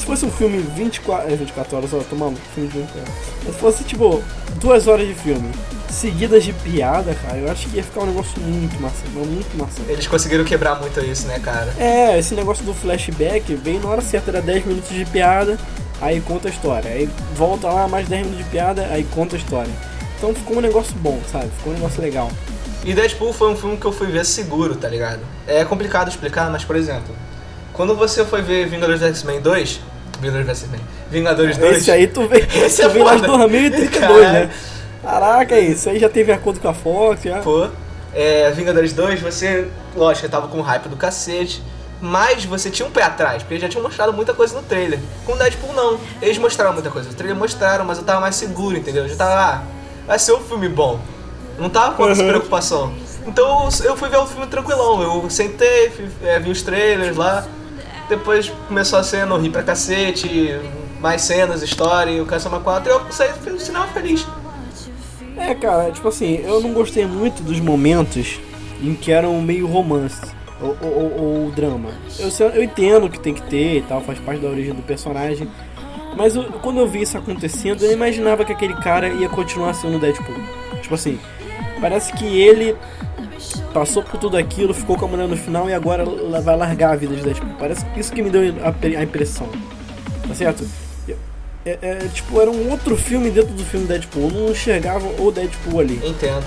se 0.00 0.06
fosse 0.06 0.24
um 0.24 0.30
filme 0.30 0.58
24, 0.58 1.32
é, 1.32 1.36
24 1.36 1.76
horas, 1.76 1.92
ó, 1.92 1.98
tomando 1.98 2.38
filme 2.54 2.68
de 2.68 2.78
24 2.78 3.00
horas. 3.00 3.14
Mas 3.44 3.54
se 3.54 3.60
fosse 3.60 3.84
tipo 3.84 4.22
duas 4.56 4.86
horas 4.86 5.06
de 5.06 5.14
filme 5.14 5.50
seguidas 5.90 6.44
de 6.44 6.52
piada, 6.52 7.14
cara, 7.14 7.38
eu 7.38 7.50
acho 7.50 7.68
que 7.68 7.76
ia 7.76 7.82
ficar 7.82 8.02
um 8.02 8.06
negócio 8.06 8.40
muito 8.40 8.80
massa, 8.80 9.04
muito 9.12 9.58
massa. 9.58 9.82
Eles 9.88 10.06
conseguiram 10.06 10.44
quebrar 10.44 10.80
muito 10.80 10.98
isso, 11.00 11.26
né, 11.26 11.38
cara? 11.38 11.74
É, 11.78 12.18
esse 12.18 12.34
negócio 12.34 12.64
do 12.64 12.72
flashback 12.72 13.54
veio 13.56 13.80
na 13.80 13.88
hora 13.88 14.00
certa, 14.00 14.30
era 14.30 14.40
10 14.40 14.66
minutos 14.66 14.90
de 14.90 15.04
piada, 15.04 15.58
aí 16.00 16.20
conta 16.20 16.48
a 16.48 16.50
história. 16.50 16.90
Aí 16.90 17.08
volta 17.34 17.68
lá, 17.68 17.88
mais 17.88 18.08
10 18.08 18.26
minutos 18.26 18.44
de 18.44 18.50
piada, 18.50 18.88
aí 18.90 19.04
conta 19.04 19.36
a 19.36 19.38
história. 19.38 19.72
Então 20.16 20.34
ficou 20.34 20.58
um 20.58 20.60
negócio 20.60 20.94
bom, 20.96 21.20
sabe? 21.30 21.50
Ficou 21.58 21.72
um 21.72 21.76
negócio 21.76 22.00
legal. 22.00 22.30
E 22.84 22.94
Deadpool 22.94 23.32
foi 23.32 23.50
um 23.50 23.56
filme 23.56 23.76
que 23.76 23.84
eu 23.84 23.92
fui 23.92 24.06
ver 24.06 24.24
seguro, 24.24 24.74
tá 24.74 24.88
ligado? 24.88 25.20
É 25.46 25.64
complicado 25.64 26.08
explicar, 26.08 26.50
mas 26.50 26.64
por 26.64 26.76
exemplo, 26.76 27.14
quando 27.72 27.94
você 27.94 28.24
foi 28.24 28.42
ver 28.42 28.68
Vingadores 28.68 29.02
X-Men 29.02 29.40
2, 29.40 29.80
Vingadores 30.20 30.48
X-Men, 30.48 30.80
Vingadores 31.10 31.56
2, 31.56 31.76
Esse 31.78 31.90
aí 31.90 32.06
tu 32.06 32.26
veio, 32.28 32.46
Esse 32.64 32.82
tu 32.82 32.86
é 32.86 32.88
veio 32.88 33.04
lá 33.04 33.14
de 33.14 33.20
foda. 33.20 33.38
2032, 33.38 34.32
né? 34.32 34.50
Caraca, 35.02 35.58
isso 35.58 35.88
aí 35.88 35.98
já 35.98 36.08
teve 36.08 36.30
acordo 36.32 36.60
com 36.60 36.68
a 36.68 36.74
Fox, 36.74 37.22
já. 37.22 37.38
pô, 37.38 37.68
é, 38.14 38.50
Vingadores 38.50 38.92
2, 38.92 39.20
você, 39.20 39.66
lógico, 39.96 40.28
tava 40.28 40.48
com 40.48 40.60
hype 40.60 40.88
do 40.88 40.96
cacete, 40.96 41.62
mas 42.02 42.44
você 42.44 42.70
tinha 42.70 42.86
um 42.86 42.90
pé 42.90 43.02
atrás, 43.02 43.42
porque 43.42 43.54
eles 43.54 43.62
já 43.62 43.68
tinham 43.68 43.82
mostrado 43.82 44.12
muita 44.12 44.34
coisa 44.34 44.54
no 44.54 44.62
trailer. 44.62 44.98
Com 45.24 45.36
Deadpool 45.36 45.72
não, 45.74 45.98
eles 46.20 46.36
mostraram 46.38 46.72
muita 46.74 46.90
coisa, 46.90 47.08
o 47.10 47.14
trailer 47.14 47.36
mostraram, 47.36 47.84
mas 47.84 47.98
eu 47.98 48.04
tava 48.04 48.20
mais 48.20 48.34
seguro, 48.36 48.76
entendeu? 48.76 49.04
Eu 49.04 49.08
já 49.08 49.16
tava, 49.16 49.34
ah, 49.34 49.62
vai 50.06 50.18
ser 50.18 50.32
um 50.34 50.40
filme 50.40 50.68
bom. 50.68 51.00
Não 51.58 51.68
tava 51.70 51.94
com 51.94 52.08
essa 52.08 52.22
Uhum. 52.22 52.28
preocupação. 52.28 52.92
Então 53.26 53.68
eu 53.84 53.96
fui 53.96 54.08
ver 54.08 54.16
o 54.16 54.26
filme 54.26 54.46
tranquilão, 54.46 55.02
eu 55.02 55.28
sentei, 55.30 55.90
fui- 55.90 56.08
é, 56.22 56.38
vi 56.38 56.50
os 56.50 56.62
trailers 56.62 57.16
lá, 57.16 57.46
depois 58.10 58.50
começou 58.68 58.98
a 58.98 59.02
cena, 59.02 59.34
eu 59.34 59.40
ri 59.40 59.48
pra 59.48 59.62
cacete, 59.62 60.28
mais 61.00 61.22
cenas, 61.22 61.62
história, 61.62 62.10
e 62.10 62.20
o 62.20 62.26
Caçama 62.26 62.60
4, 62.60 62.90
eu 62.92 63.12
saí 63.12 63.32
do 63.32 63.58
cinema 63.58 63.86
feliz. 63.86 64.26
É, 65.36 65.54
cara, 65.54 65.90
tipo 65.90 66.06
assim, 66.08 66.34
eu 66.44 66.60
não 66.60 66.72
gostei 66.74 67.06
muito 67.06 67.42
dos 67.42 67.58
momentos 67.60 68.38
em 68.82 68.94
que 68.94 69.10
eram 69.10 69.40
meio 69.40 69.66
romance 69.66 70.20
ou, 70.60 70.76
ou- 70.82 71.44
ou- 71.44 71.50
drama. 71.52 71.88
Eu, 72.18 72.28
eu 72.50 72.62
entendo 72.62 73.08
que 73.08 73.18
tem 73.18 73.32
que 73.32 73.42
ter 73.42 73.78
e 73.78 73.82
tal, 73.82 74.00
faz 74.02 74.18
parte 74.18 74.40
da 74.42 74.48
origem 74.48 74.74
do 74.74 74.82
personagem. 74.82 75.48
Mas 76.16 76.34
eu- 76.36 76.44
quando 76.60 76.78
eu 76.80 76.88
vi 76.88 77.02
isso 77.02 77.16
acontecendo, 77.16 77.84
eu 77.84 77.92
imaginava 77.92 78.44
que 78.44 78.52
aquele 78.52 78.74
cara 78.74 79.08
ia 79.08 79.28
continuar 79.28 79.72
sendo 79.74 79.98
Deadpool. 79.98 80.34
Tipo 80.82 80.94
assim, 80.94 81.18
parece 81.80 82.12
que 82.12 82.26
ele 82.26 82.76
passou 83.72 84.02
por 84.02 84.18
tudo 84.18 84.36
aquilo, 84.36 84.74
ficou 84.74 84.96
com 84.96 85.04
a 85.04 85.08
mulher 85.08 85.28
no 85.28 85.36
final 85.36 85.68
e 85.68 85.72
agora 85.74 86.02
ela 86.02 86.40
vai 86.40 86.56
largar 86.56 86.92
a 86.92 86.96
vida 86.96 87.14
de 87.14 87.22
Deadpool. 87.22 87.54
Parece 87.58 87.84
que 87.86 88.00
isso 88.00 88.12
que 88.12 88.22
me 88.22 88.30
deu 88.30 88.42
a, 88.42 89.02
impressão. 89.02 89.48
Tá 90.26 90.34
certo? 90.34 90.66
É, 91.64 91.78
é, 91.82 91.94
tipo, 92.12 92.40
era 92.40 92.50
um 92.50 92.70
outro 92.70 92.96
filme 92.96 93.30
dentro 93.30 93.52
do 93.52 93.64
filme 93.64 93.86
Deadpool. 93.86 94.30
Eu 94.30 94.30
não 94.30 94.50
enxergava 94.50 95.06
o 95.20 95.30
Deadpool 95.30 95.80
ali. 95.80 96.00
Entendo. 96.04 96.44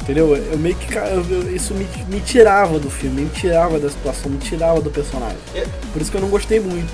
entendeu? 0.00 0.34
Eu 0.34 0.58
meio 0.58 0.74
que. 0.74 0.94
eu- 0.96 1.54
isso 1.54 1.74
me, 1.74 1.86
me 2.08 2.20
tirava 2.20 2.78
do 2.78 2.88
filme, 2.90 3.22
me 3.22 3.30
tirava 3.30 3.78
da 3.78 3.90
situação, 3.90 4.30
me 4.30 4.38
tirava 4.38 4.80
do 4.80 4.90
personagem. 4.90 5.36
Eu, 5.54 5.66
Por 5.92 6.00
isso 6.00 6.10
que 6.10 6.16
eu 6.16 6.20
não 6.22 6.30
gostei 6.30 6.60
muito. 6.60 6.90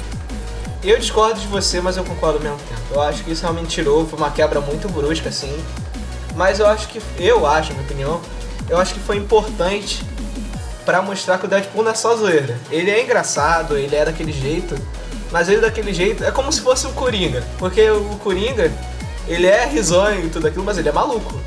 eu 0.82 0.98
discordo 0.98 1.38
de 1.40 1.46
você, 1.46 1.80
mas 1.80 1.96
eu 1.96 2.02
concordo 2.04 2.38
ao 2.38 2.42
mesmo 2.42 2.58
tempo. 2.68 2.80
Eu 2.90 3.00
acho 3.02 3.22
que 3.22 3.30
isso 3.30 3.42
realmente 3.42 3.68
tirou, 3.68 4.04
foi 4.06 4.18
uma 4.18 4.30
quebra 4.32 4.60
muito 4.60 4.88
brusca, 4.88 5.28
assim. 5.28 5.56
Mas 6.34 6.58
eu 6.58 6.66
acho 6.66 6.88
que, 6.88 7.00
eu 7.20 7.46
acho, 7.46 7.68
na 7.68 7.74
minha 7.76 7.86
opinião, 7.86 8.20
eu 8.68 8.78
acho 8.78 8.94
que 8.94 9.00
foi 9.00 9.16
importante 9.16 10.02
pra 10.84 11.00
mostrar 11.02 11.38
que 11.38 11.46
o 11.46 11.48
Deadpool 11.48 11.82
não 11.82 11.90
é 11.90 11.94
só 11.94 12.14
zoeira. 12.16 12.58
Ele 12.70 12.90
é 12.90 13.02
engraçado, 13.02 13.76
ele 13.76 13.94
é 13.94 14.04
daquele 14.04 14.32
jeito, 14.32 14.76
mas 15.30 15.48
ele 15.48 15.60
daquele 15.60 15.92
jeito 15.92 16.24
é 16.24 16.30
como 16.30 16.52
se 16.52 16.60
fosse 16.60 16.86
o 16.86 16.92
Coringa. 16.92 17.42
Porque 17.58 17.88
o 17.90 18.16
Coringa, 18.22 18.70
ele 19.26 19.46
é 19.46 19.66
risonho 19.66 20.26
e 20.26 20.30
tudo 20.30 20.46
aquilo, 20.46 20.64
mas 20.64 20.78
ele 20.78 20.88
é 20.88 20.92
maluco. 20.92 21.40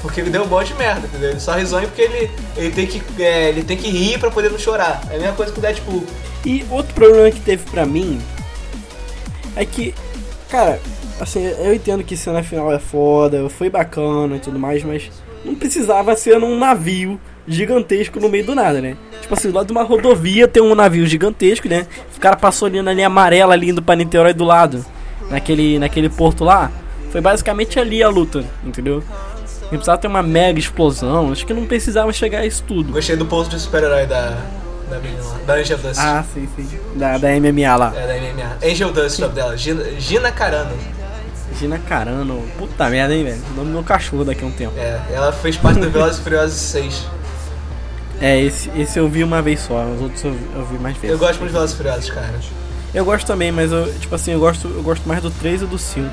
Porque 0.00 0.20
ele 0.20 0.30
deu 0.30 0.42
um 0.42 0.46
monte 0.46 0.68
de 0.68 0.74
merda, 0.74 1.06
entendeu? 1.06 1.30
Ele 1.30 1.40
só 1.40 1.52
risonho 1.52 1.86
porque 1.88 2.02
ele, 2.02 2.30
ele, 2.56 2.70
tem 2.70 2.86
que, 2.86 3.22
é, 3.22 3.48
ele 3.48 3.62
tem 3.62 3.76
que 3.76 3.88
rir 3.88 4.18
pra 4.18 4.30
poder 4.30 4.50
não 4.50 4.58
chorar. 4.58 5.00
É 5.10 5.16
a 5.16 5.18
mesma 5.18 5.34
coisa 5.34 5.52
que 5.52 5.58
o 5.58 5.62
Deadpool. 5.62 6.04
E 6.44 6.64
outro 6.70 6.92
problema 6.92 7.30
que 7.30 7.40
teve 7.40 7.64
pra 7.70 7.86
mim 7.86 8.20
é 9.54 9.64
que, 9.64 9.94
cara, 10.48 10.80
assim, 11.20 11.44
eu 11.44 11.72
entendo 11.72 12.02
que 12.02 12.16
cena 12.16 12.42
final 12.42 12.72
é 12.72 12.80
foda, 12.80 13.48
foi 13.48 13.70
bacana 13.70 14.36
e 14.36 14.40
tudo 14.40 14.58
mais, 14.58 14.82
mas 14.82 15.08
não 15.44 15.54
precisava 15.54 16.14
ser 16.16 16.38
num 16.38 16.58
navio 16.58 17.20
gigantesco 17.46 18.20
no 18.20 18.28
meio 18.28 18.44
do 18.44 18.54
nada, 18.54 18.80
né? 18.80 18.96
Tipo 19.20 19.34
assim, 19.34 19.50
lá 19.50 19.64
de 19.64 19.72
uma 19.72 19.82
rodovia 19.82 20.46
tem 20.46 20.62
um 20.62 20.74
navio 20.74 21.06
gigantesco, 21.06 21.68
né? 21.68 21.86
O 22.16 22.20
cara 22.20 22.36
passou 22.36 22.66
ali 22.66 22.80
na 22.80 22.92
linha 22.92 23.06
amarela 23.06 23.54
ali 23.54 23.70
indo 23.70 23.82
pra 23.82 23.96
Niterói 23.96 24.32
do 24.32 24.44
lado, 24.44 24.84
naquele, 25.28 25.78
naquele 25.78 26.08
porto 26.08 26.44
lá. 26.44 26.70
Foi 27.10 27.20
basicamente 27.20 27.78
ali 27.78 28.02
a 28.02 28.08
luta, 28.08 28.44
entendeu? 28.64 29.02
Não 29.62 29.78
precisava 29.78 29.98
ter 29.98 30.06
uma 30.06 30.22
mega 30.22 30.58
explosão, 30.58 31.32
acho 31.32 31.46
que 31.46 31.54
não 31.54 31.66
precisava 31.66 32.12
chegar 32.12 32.40
a 32.40 32.46
isso 32.46 32.62
tudo. 32.66 32.92
Gostei 32.92 33.16
do 33.16 33.26
posto 33.26 33.56
de 33.56 33.60
super-herói 33.60 34.06
da, 34.06 34.36
da 34.88 34.98
menina 34.98 35.22
lá, 35.22 35.38
da 35.46 35.54
Angel 35.54 35.78
Dust. 35.78 35.98
Ah, 35.98 36.24
sim, 36.34 36.48
sim. 36.54 36.68
Da, 36.94 37.16
da 37.18 37.28
MMA 37.28 37.76
lá. 37.76 37.92
É, 37.96 38.06
da 38.06 38.14
MMA. 38.14 38.70
Angel 38.70 38.92
Dust, 38.92 39.18
o 39.18 39.22
nome 39.22 39.34
dela. 39.34 39.56
Gina, 39.56 39.84
Gina 39.98 40.30
Carano. 40.30 40.72
Gina 41.62 41.78
Carano. 41.78 42.42
Puta 42.58 42.88
merda, 42.90 43.14
hein, 43.14 43.24
velho. 43.24 43.40
O 43.52 43.54
nome 43.54 43.68
do 43.68 43.72
meu 43.74 43.84
cachorro 43.84 44.24
daqui 44.24 44.42
a 44.42 44.46
um 44.46 44.50
tempo. 44.50 44.74
É, 44.76 45.00
ela 45.12 45.32
fez 45.32 45.56
parte 45.56 45.78
do 45.80 45.88
Velozes 45.90 46.18
e 46.18 46.22
Furiosos 46.22 46.56
6. 46.60 47.06
É, 48.20 48.40
esse, 48.40 48.70
esse 48.76 48.98
eu 48.98 49.08
vi 49.08 49.22
uma 49.24 49.40
vez 49.42 49.60
só, 49.60 49.84
os 49.84 50.00
outros 50.00 50.22
eu, 50.24 50.32
vi- 50.32 50.46
eu 50.56 50.64
vi 50.66 50.78
mais 50.78 50.96
vezes. 50.96 51.10
Eu 51.10 51.18
gosto 51.18 51.38
muito 51.38 51.48
de 51.48 51.52
Velozes 51.54 51.74
e 51.74 51.78
Furiosos, 51.78 52.10
cara. 52.10 52.34
Eu 52.94 53.04
gosto 53.04 53.26
também, 53.26 53.50
mas 53.50 53.72
eu, 53.72 53.92
tipo 53.98 54.14
assim, 54.14 54.32
eu 54.32 54.38
gosto, 54.40 54.68
eu 54.68 54.82
gosto 54.82 55.08
mais 55.08 55.22
do 55.22 55.30
3 55.30 55.62
e 55.62 55.66
do 55.66 55.78
5. 55.78 56.10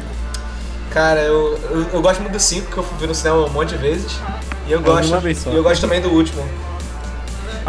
Cara, 0.92 1.22
eu, 1.22 1.60
eu, 1.70 1.86
eu 1.94 2.02
gosto 2.02 2.20
muito 2.22 2.34
do 2.34 2.40
5, 2.40 2.72
que 2.72 2.78
eu 2.78 2.84
fui 2.84 3.06
no 3.08 3.14
cinema 3.14 3.38
um 3.46 3.50
monte 3.50 3.70
de 3.70 3.78
vezes. 3.78 4.18
E 4.68 4.72
eu 4.72 4.80
vi 4.80 4.86
gosto. 4.86 5.08
uma 5.10 5.20
vez 5.20 5.38
só. 5.40 5.52
E 5.52 5.56
eu 5.56 5.62
gosto 5.64 5.82
também 5.82 6.02
do 6.02 6.10
último. 6.10 6.44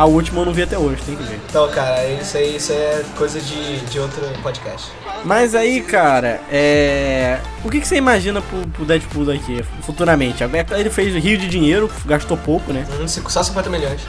A 0.01 0.07
última 0.07 0.40
eu 0.40 0.46
não 0.46 0.53
vi 0.55 0.62
até 0.62 0.78
hoje, 0.78 1.03
tem 1.03 1.14
que 1.14 1.22
ver. 1.24 1.38
Então, 1.46 1.68
cara, 1.70 2.07
isso 2.09 2.34
aí, 2.38 2.57
isso 2.57 2.72
aí 2.72 2.78
é 2.78 3.05
coisa 3.18 3.38
de, 3.38 3.80
de 3.80 4.01
outro 4.01 4.22
podcast. 4.42 4.90
Mas 5.26 5.55
aí, 5.55 5.82
cara, 5.82 6.40
é. 6.51 7.38
O 7.62 7.68
que, 7.68 7.78
que 7.82 7.86
você 7.86 7.96
imagina 7.96 8.40
pro, 8.40 8.66
pro 8.68 8.86
Deadpool 8.86 9.26
daqui 9.26 9.62
futuramente? 9.82 10.42
Ele 10.78 10.88
fez 10.88 11.14
rio 11.22 11.36
de 11.36 11.46
dinheiro, 11.46 11.90
gastou 12.07 12.34
pouco, 12.38 12.72
né? 12.72 12.86
Um, 12.98 13.07
cinco- 13.07 13.30
só 13.30 13.42
50 13.42 13.68
milhões. 13.68 14.01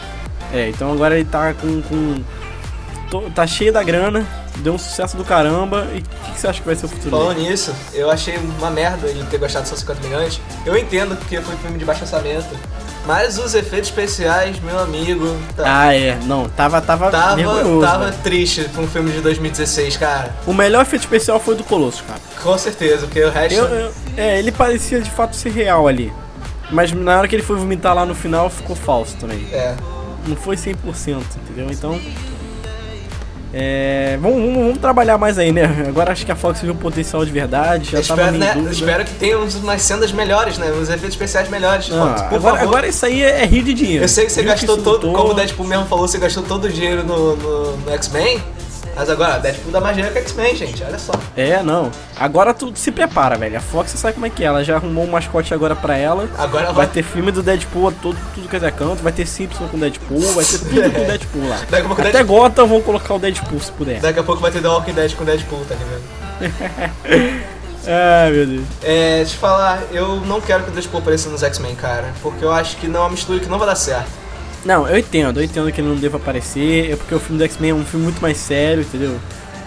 É, 0.54 0.70
então 0.70 0.94
agora 0.94 1.16
ele 1.20 1.28
tá 1.30 1.54
com. 1.54 1.82
com 1.82 2.24
tô- 3.10 3.30
tá 3.30 3.46
cheio 3.46 3.74
da 3.74 3.84
grana, 3.84 4.26
deu 4.58 4.74
um 4.74 4.78
sucesso 4.78 5.18
do 5.18 5.24
caramba. 5.24 5.88
E 5.93 5.99
o 5.99 6.02
que, 6.02 6.32
que 6.34 6.39
você 6.39 6.47
acha 6.47 6.60
que 6.60 6.66
vai 6.66 6.76
ser 6.76 6.86
o 6.86 6.89
futuro 6.89 7.10
Falando 7.18 7.36
dele? 7.38 7.49
nisso, 7.49 7.74
eu 7.93 8.10
achei 8.12 8.38
uma 8.38 8.70
merda 8.70 9.08
ele 9.08 9.24
ter 9.26 9.38
gostado 9.38 9.64
de 9.64 9.70
só 9.70 9.76
50 9.76 10.02
milhões. 10.08 10.39
Eu 10.66 10.78
entendo 10.78 11.16
porque 11.16 11.39
foi 11.41 11.56
um 11.56 11.58
filme 11.58 11.78
de 11.78 11.86
baixo 11.86 12.02
orçamento. 12.02 12.47
Mas 13.04 13.39
os 13.39 13.56
efeitos 13.56 13.89
especiais, 13.89 14.60
meu 14.60 14.78
amigo, 14.78 15.36
tá, 15.56 15.64
Ah, 15.66 15.95
é. 15.95 16.20
Não, 16.26 16.47
tava, 16.47 16.80
tava, 16.82 17.10
tava, 17.10 17.41
tava 17.82 18.06
velho. 18.06 18.18
triste 18.24 18.64
pra 18.72 18.84
um 18.84 18.88
filme 18.88 19.10
de 19.12 19.22
2016, 19.22 19.97
cara. 19.97 20.36
O 20.45 20.54
melhor 20.54 20.84
efeito 20.84 21.02
especial 21.02 21.39
foi 21.39 21.56
o 21.56 21.58
do 21.58 21.64
Colosso, 21.64 22.04
cara. 22.04 22.20
Com 22.43 22.56
certeza, 22.60 23.08
porque 23.08 23.24
o 23.24 23.32
resto. 23.32 23.56
Eu, 23.58 23.66
eu- 23.66 23.91
é, 24.16 24.38
ele 24.38 24.52
parecia 24.52 25.02
de 25.02 25.10
fato 25.10 25.36
ser 25.36 25.49
real 25.52 25.88
ali. 25.88 26.14
Mas 26.70 26.91
na 26.91 27.18
hora 27.18 27.28
que 27.28 27.36
ele 27.36 27.41
foi 27.43 27.56
vomitar 27.58 27.95
lá 27.95 28.06
no 28.06 28.14
final, 28.14 28.52
ficou 28.52 28.76
falso 28.76 29.16
também. 29.20 29.47
É. 29.52 29.76
Não 30.28 30.36
foi 30.36 30.56
100%, 30.56 30.76
entendeu? 31.43 31.72
Então. 31.72 31.99
É, 33.54 34.18
vamos, 34.22 34.39
vamos, 34.39 34.56
vamos 34.56 34.78
trabalhar 34.78 35.18
mais 35.18 35.38
aí, 35.38 35.52
né? 35.52 35.86
Agora 35.88 36.12
acho 36.12 36.26
que 36.26 36.32
a 36.32 36.36
Fox 36.36 36.62
viu 36.62 36.74
o 36.74 36.76
potencial 36.76 37.26
de 37.26 37.32
verdade, 37.32 37.91
já 37.91 37.97
Eu 37.97 38.02
espero, 38.02 38.38
né, 38.38 38.54
espero 38.72 39.06
que 39.06 39.14
tenha 39.16 39.38
umas 39.38 39.82
cenas 39.82 40.12
melhores, 40.12 40.58
né? 40.58 40.72
Uns 40.72 40.89
efeitos 40.89 41.10
especiais 41.10 41.49
melhores. 41.49 41.89
Não, 41.89 42.08
Fox, 42.08 42.22
agora, 42.34 42.62
agora 42.62 42.88
isso 42.88 43.06
aí 43.06 43.22
é, 43.22 43.41
é 43.41 43.45
rio 43.45 43.64
de 43.64 43.74
dinheiro. 43.74 44.06
Eu 44.06 44.10
sei 44.10 44.26
que 44.26 44.32
você 44.32 44.43
gastou 44.43 44.76
isso 44.76 44.84
todo, 44.84 45.08
lutou. 45.08 45.14
como 45.14 45.32
o 45.32 45.34
Deadpool 45.34 45.68
mesmo 45.68 45.86
falou, 45.86 46.08
você 46.08 46.18
gastou 46.18 46.43
todo 46.43 46.66
o 46.66 46.70
dinheiro 46.70 47.04
no, 47.04 47.36
no, 47.36 47.78
no 47.78 47.91
X-Men. 47.91 48.41
Mas 48.96 49.10
agora, 49.10 49.39
Deadpool 49.39 49.72
dá 49.72 49.80
mais 49.82 49.96
dinheiro 49.96 50.14
que 50.14 50.22
X-Men, 50.22 50.56
gente, 50.56 50.84
olha 50.84 51.00
só. 51.00 51.14
É, 51.36 51.64
não. 51.64 51.89
Agora 52.20 52.54
tu 52.54 52.72
se 52.76 52.92
prepara, 52.92 53.38
velho. 53.38 53.58
A 53.58 53.62
Fox 53.62 53.92
sabe 53.92 54.14
como 54.16 54.26
é 54.26 54.30
que 54.30 54.44
é. 54.44 54.48
Ela 54.48 54.64
já 54.64 54.76
arrumou 54.76 55.06
um 55.06 55.10
mascote 55.12 55.54
agora 55.54 55.76
pra 55.76 55.98
ela. 55.98 56.30
Agora 56.38 56.66
Vai 56.68 56.74
vai 56.86 56.88
ter 56.88 57.02
filme 57.04 57.32
do 57.32 57.42
Deadpool 57.42 57.92
todo, 57.94 58.18
tudo 58.36 58.48
que 58.50 58.56
é 58.56 58.72
canto, 58.72 59.02
vai 59.02 59.12
ter 59.14 59.26
Simpson 59.26 59.68
com 59.70 59.80
Deadpool, 59.80 60.20
vai 60.34 60.44
ter 60.44 60.58
tudo 60.60 60.92
com 60.94 61.04
Deadpool 61.08 61.48
lá. 61.50 61.58
Daqui 61.70 61.76
a 61.76 61.88
pouco 61.88 62.02
Até 62.02 62.12
Deadpool- 62.12 62.38
Gotham 62.42 62.68
vão 62.68 62.82
colocar 62.82 63.14
o 63.14 63.20
Deadpool 63.20 63.60
se 63.62 63.72
puder. 63.72 64.00
Daqui 64.02 64.20
a 64.20 64.24
pouco 64.24 64.42
vai 64.42 64.52
ter 64.52 64.62
The 64.62 64.68
Walking 64.68 64.94
Dead 64.94 65.16
com 65.16 65.24
Deadpool, 65.24 65.66
tá 65.68 65.76
ligado? 65.76 66.82
Ai, 67.88 68.32
meu 68.32 68.46
Deus. 68.46 68.66
É, 68.84 69.24
te 69.24 69.36
falar, 69.38 69.82
eu 69.92 70.18
não 70.18 70.39
quero 70.39 70.64
que 70.64 70.70
o 70.70 70.74
Deadpool 70.74 71.00
apareça 71.02 71.30
nos 71.30 71.42
X-Men, 71.42 71.74
cara. 71.76 72.14
Porque 72.22 72.44
eu 72.46 72.52
acho 72.52 72.78
que 72.78 72.88
não 72.88 73.00
é 73.00 73.04
uma 73.04 73.10
mistura 73.10 73.39
que 73.39 73.48
não 73.48 73.58
vai 73.58 73.68
dar 73.68 73.76
certo. 73.76 74.20
Não, 74.64 74.88
eu 74.88 74.97
entendo, 74.97 75.39
eu 75.39 75.43
entendo 75.43 75.72
que 75.72 75.82
ele 75.82 75.88
não 75.88 75.95
deva 75.95 76.18
aparecer, 76.18 76.91
é 76.91 76.95
porque 76.95 77.16
o 77.16 77.20
filme 77.20 77.38
do 77.39 77.43
X-Men 77.43 77.72
é 77.72 77.74
um 77.74 77.86
filme 77.86 78.05
muito 78.05 78.22
mais 78.22 78.38
sério, 78.38 78.84
entendeu? 78.84 79.20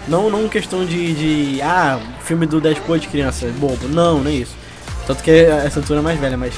Não, 0.07 0.31
não 0.31 0.49
questão 0.49 0.85
de, 0.85 1.15
de. 1.55 1.63
Ah, 1.63 1.99
filme 2.23 2.47
do 2.47 2.61
Deadpool 2.61 2.97
é 2.97 2.99
de 2.99 3.09
criança, 3.09 3.47
bobo. 3.59 3.89
Não, 3.89 4.21
não 4.21 4.31
é 4.31 4.35
isso. 4.35 4.55
Tanto 5.07 5.23
que 5.23 5.31
essa 5.31 5.81
altura 5.81 6.01
é 6.01 6.03
mais 6.03 6.19
velha, 6.21 6.37
mas. 6.37 6.55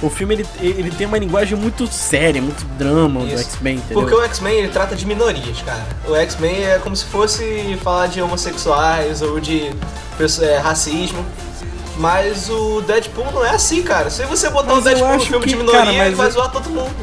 O 0.00 0.08
filme 0.08 0.34
ele, 0.34 0.46
ele 0.60 0.90
tem 0.92 1.08
uma 1.08 1.18
linguagem 1.18 1.58
muito 1.58 1.84
séria, 1.88 2.40
muito 2.40 2.64
drama 2.78 3.20
do 3.20 3.26
Isso. 3.26 3.42
X-Men, 3.42 3.78
entendeu? 3.78 4.00
Porque 4.00 4.14
o 4.14 4.22
X-Men 4.22 4.58
ele 4.58 4.68
trata 4.68 4.94
de 4.94 5.04
minorias, 5.04 5.60
cara. 5.62 5.84
O 6.06 6.14
X-Men 6.14 6.66
é 6.66 6.78
como 6.78 6.94
se 6.94 7.04
fosse 7.06 7.76
falar 7.82 8.06
de 8.06 8.22
homossexuais 8.22 9.22
ou 9.22 9.40
de 9.40 9.72
é, 10.40 10.56
racismo. 10.58 11.24
Mas 11.96 12.48
o 12.48 12.80
Deadpool 12.82 13.32
não 13.32 13.44
é 13.44 13.50
assim, 13.50 13.82
cara. 13.82 14.08
Se 14.08 14.22
você 14.24 14.48
botar 14.50 14.74
Mas 14.74 14.78
o 14.78 14.84
Deadpool 14.84 15.14
no 15.14 15.20
filme 15.20 15.44
que, 15.44 15.50
de 15.50 15.56
minoria, 15.56 15.80
cara, 15.82 16.06
ele 16.06 16.14
vai 16.14 16.28
eu- 16.28 16.30
zoar 16.30 16.52
todo 16.52 16.70
mundo. 16.70 16.94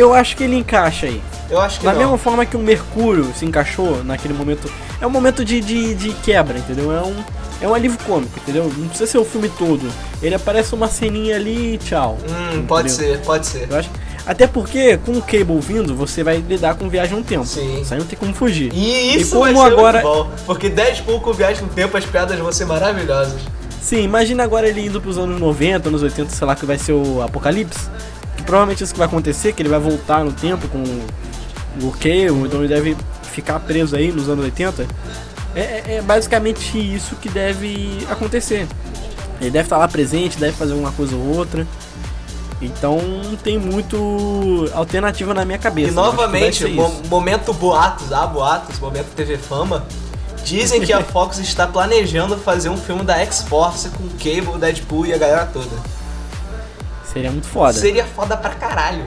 Eu 0.00 0.14
acho 0.14 0.34
que 0.36 0.44
ele 0.44 0.56
encaixa 0.56 1.06
aí. 1.06 1.20
Eu 1.50 1.60
acho 1.60 1.78
que 1.80 1.84
Da 1.84 1.92
não. 1.92 1.98
mesma 2.00 2.16
forma 2.18 2.46
que 2.46 2.56
o 2.56 2.60
Mercúrio 2.60 3.32
se 3.36 3.44
encaixou 3.44 4.02
naquele 4.04 4.32
momento. 4.34 4.70
É 5.00 5.06
um 5.06 5.10
momento 5.10 5.44
de, 5.44 5.60
de, 5.60 5.94
de 5.94 6.12
quebra, 6.14 6.56
entendeu? 6.58 6.90
É 6.92 7.02
um, 7.02 7.16
é 7.60 7.68
um 7.68 7.74
alívio 7.74 7.98
cômico, 8.06 8.32
entendeu? 8.40 8.72
Não 8.76 8.88
precisa 8.88 9.10
ser 9.10 9.18
o 9.18 9.24
filme 9.24 9.48
todo. 9.58 9.86
Ele 10.22 10.34
aparece 10.34 10.74
uma 10.74 10.88
ceninha 10.88 11.36
ali 11.36 11.74
e 11.74 11.78
tchau. 11.78 12.16
Hum, 12.28 12.64
pode 12.66 12.90
ser, 12.90 13.18
pode 13.20 13.46
ser. 13.46 13.66
Eu 13.70 13.76
acho. 13.78 13.90
Até 14.26 14.46
porque, 14.46 14.96
com 14.98 15.12
o 15.12 15.22
Cable 15.22 15.58
vindo, 15.60 15.94
você 15.94 16.22
vai 16.22 16.36
lidar 16.38 16.76
com 16.76 16.88
viagem 16.88 17.16
no 17.18 17.24
tempo. 17.24 17.44
Sim. 17.44 17.80
Isso 17.82 17.92
aí 17.92 17.98
não 18.00 18.06
tem 18.06 18.18
como 18.18 18.32
fugir. 18.32 18.70
E 18.72 19.16
isso 19.16 19.32
como 19.38 19.52
vai 19.52 19.54
ser 19.54 19.72
agora- 19.72 20.00
bom. 20.02 20.30
Porque 20.46 20.68
Deadpool 20.68 21.20
com 21.20 21.32
viagem 21.32 21.62
no 21.62 21.68
tempo, 21.68 21.96
as 21.96 22.04
piadas 22.06 22.38
vão 22.38 22.52
ser 22.52 22.64
maravilhosas. 22.64 23.40
Sim, 23.82 24.02
imagina 24.02 24.44
agora 24.44 24.68
ele 24.68 24.86
indo 24.86 25.00
pros 25.00 25.16
anos 25.18 25.40
90, 25.40 25.88
anos 25.88 26.02
80, 26.02 26.30
sei 26.30 26.46
lá, 26.46 26.54
que 26.54 26.64
vai 26.66 26.78
ser 26.78 26.92
o 26.92 27.22
Apocalipse. 27.22 27.88
Provavelmente 28.50 28.82
isso 28.82 28.92
que 28.92 28.98
vai 28.98 29.06
acontecer, 29.06 29.52
que 29.52 29.62
ele 29.62 29.68
vai 29.68 29.78
voltar 29.78 30.24
no 30.24 30.32
tempo 30.32 30.66
com 30.66 30.82
o 31.86 31.92
Cable, 31.92 32.46
então 32.46 32.58
ele 32.58 32.66
deve 32.66 32.96
ficar 33.22 33.60
preso 33.60 33.94
aí 33.94 34.10
nos 34.10 34.28
anos 34.28 34.44
80. 34.44 34.86
É, 35.54 35.60
é- 35.60 35.84
é 35.98 36.02
basicamente 36.02 36.76
isso 36.76 37.14
que 37.14 37.28
deve 37.28 38.04
acontecer. 38.10 38.66
Ele 39.40 39.50
deve 39.52 39.66
estar 39.66 39.78
lá 39.78 39.86
presente, 39.86 40.36
deve 40.36 40.52
fazer 40.56 40.72
uma 40.72 40.90
coisa 40.90 41.14
ou 41.14 41.36
outra. 41.38 41.64
Então 42.60 42.98
não 43.00 43.36
tem 43.36 43.56
muito 43.56 44.68
alternativa 44.74 45.32
na 45.32 45.44
minha 45.44 45.56
cabeça. 45.58 45.92
E 45.92 45.94
novamente, 45.94 46.66
mo- 46.74 47.02
momento 47.08 47.52
boatos, 47.54 48.12
ah, 48.12 48.26
boatos, 48.26 48.80
momento 48.80 49.06
TV 49.14 49.38
Fama. 49.38 49.86
Dizem 50.44 50.80
que 50.82 50.92
a 50.92 51.00
Fox 51.04 51.38
está 51.38 51.68
planejando 51.68 52.36
fazer 52.36 52.68
um 52.68 52.76
filme 52.76 53.04
da 53.04 53.16
X-Force 53.18 53.90
com 53.90 54.08
Cable, 54.18 54.58
Deadpool 54.58 55.06
e 55.06 55.14
a 55.14 55.18
galera 55.18 55.46
toda. 55.46 55.99
Seria 57.12 57.30
muito 57.30 57.46
foda. 57.48 57.72
Seria 57.72 58.04
foda 58.04 58.36
pra 58.36 58.50
caralho. 58.50 59.04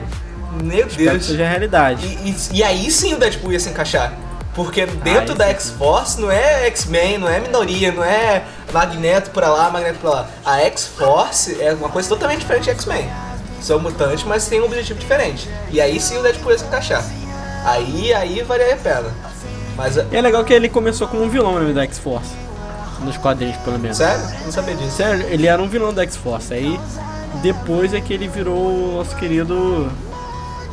Meu 0.62 0.86
Espero 0.86 0.96
que 0.96 1.04
Deus. 1.04 1.24
seja 1.26 1.44
a 1.44 1.48
realidade. 1.48 2.06
E, 2.06 2.30
e- 2.30 2.56
e 2.58 2.62
aí 2.62 2.90
sim 2.90 3.14
o 3.14 3.18
Deadpool 3.18 3.52
ia 3.52 3.60
se 3.60 3.68
encaixar. 3.70 4.12
Porque 4.54 4.86
dentro 4.86 5.32
aí 5.32 5.38
da. 5.38 5.48
X-Force 5.48 6.20
não 6.20 6.30
é 6.30 6.66
X-Men, 6.66 7.18
não 7.18 7.28
é 7.28 7.40
minoria, 7.40 7.90
não 7.90 8.04
é 8.04 8.44
Magneto 8.72 9.30
pra 9.30 9.48
lá, 9.48 9.68
Magneto 9.68 9.98
pra 9.98 10.10
lá. 10.10 10.26
A 10.44 10.60
X-Force 10.60 11.60
é 11.60 11.72
uma 11.72 11.88
coisa 11.88 12.08
totalmente 12.08 12.40
diferente 12.40 12.64
de 12.64 12.70
X-Men. 12.70 13.08
São 13.60 13.80
mutantes, 13.80 14.24
mas 14.24 14.46
tem 14.46 14.60
um 14.60 14.66
objetivo 14.66 14.98
diferente. 15.00 15.48
E 15.70 15.80
aí 15.80 15.98
sim 15.98 16.18
o 16.18 16.22
Deadpool 16.22 16.52
ia 16.52 16.58
se 16.58 16.64
encaixar. 16.66 17.02
Aí, 17.64 18.12
aí 18.14 18.42
valia 18.42 18.74
a 18.74 18.76
pena. 18.76 19.10
Mas, 19.76 19.96
E 19.96 20.06
é 20.12 20.20
legal 20.20 20.44
que 20.44 20.52
ele 20.52 20.68
começou 20.68 21.08
como 21.08 21.24
um 21.24 21.28
vilão 21.28 21.58
né, 21.58 21.72
da 21.72 21.82
X-Force. 21.82 22.30
Nos 23.00 23.16
quadrinhos, 23.16 23.56
pelo 23.58 23.78
menos. 23.78 23.96
sério? 23.96 24.22
Não 24.44 24.52
sabia 24.52 24.76
disso. 24.76 24.96
Sério, 24.98 25.26
ele 25.28 25.48
era 25.48 25.60
um 25.60 25.66
vilão 25.68 25.92
da 25.92 26.02
X-Force. 26.02 26.54
Aí 26.54 26.78
depois 27.42 27.92
é 27.94 28.00
que 28.00 28.12
ele 28.12 28.28
virou 28.28 28.56
o 28.56 28.92
nosso 28.98 29.14
querido 29.16 29.90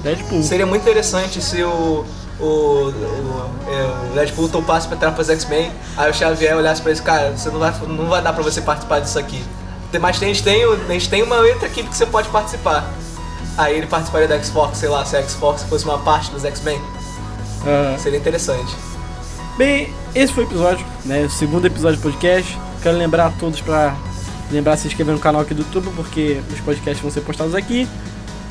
Deadpool. 0.03 0.43
Seria 0.43 0.65
muito 0.65 0.81
interessante 0.81 1.41
se 1.41 1.63
o, 1.63 2.05
o, 2.39 2.43
o, 2.43 3.51
é, 3.67 4.09
o 4.11 4.13
Deadpool 4.15 4.49
topasse 4.49 4.87
pra 4.87 4.95
entrar 4.97 5.11
pros 5.11 5.29
X-Men, 5.29 5.71
aí 5.97 6.09
o 6.09 6.13
Xavier 6.13 6.55
olhasse 6.57 6.81
pra 6.81 6.91
ele, 6.91 7.01
cara, 7.01 7.31
você 7.37 7.49
não 7.49 7.59
vai, 7.59 7.73
não 7.87 8.07
vai 8.07 8.21
dar 8.21 8.33
pra 8.33 8.43
você 8.43 8.61
participar 8.61 8.99
disso 8.99 9.17
aqui. 9.19 9.43
Tem- 9.91 9.99
Mas 10.01 10.17
a 10.21 10.25
gente 10.25 10.41
tem, 10.43 10.63
a 10.63 10.93
gente 10.93 11.09
tem 11.09 11.21
uma 11.23 11.37
outra 11.37 11.67
equipe 11.67 11.89
que 11.89 11.95
você 11.97 12.05
pode 12.05 12.29
participar. 12.29 12.89
Aí 13.57 13.75
ele 13.77 13.85
participaria 13.87 14.27
da 14.27 14.35
X-Force, 14.35 14.77
sei 14.79 14.89
lá, 14.89 15.03
se 15.05 15.15
a 15.17 15.19
X-Force 15.19 15.65
fosse 15.65 15.83
uma 15.85 15.97
parte 15.99 16.31
dos 16.31 16.45
X-Men. 16.45 16.81
Ah, 17.65 17.97
Seria 17.99 18.17
interessante. 18.17 18.73
Bem, 19.57 19.93
esse 20.15 20.31
foi 20.33 20.45
o 20.45 20.47
episódio, 20.47 20.85
né? 21.05 21.23
O 21.25 21.29
segundo 21.29 21.65
episódio 21.67 21.97
do 21.99 22.01
podcast. 22.03 22.57
Quero 22.81 22.97
lembrar 22.97 23.27
a 23.27 23.29
todos 23.31 23.61
pra 23.61 23.93
lembrar 24.51 24.75
de 24.75 24.81
se 24.81 24.87
inscrever 24.87 25.13
no 25.13 25.19
canal 25.19 25.41
aqui 25.41 25.53
do 25.53 25.61
YouTube, 25.61 25.89
porque 25.95 26.41
os 26.53 26.59
podcasts 26.59 27.01
vão 27.01 27.11
ser 27.11 27.21
postados 27.21 27.55
aqui. 27.55 27.87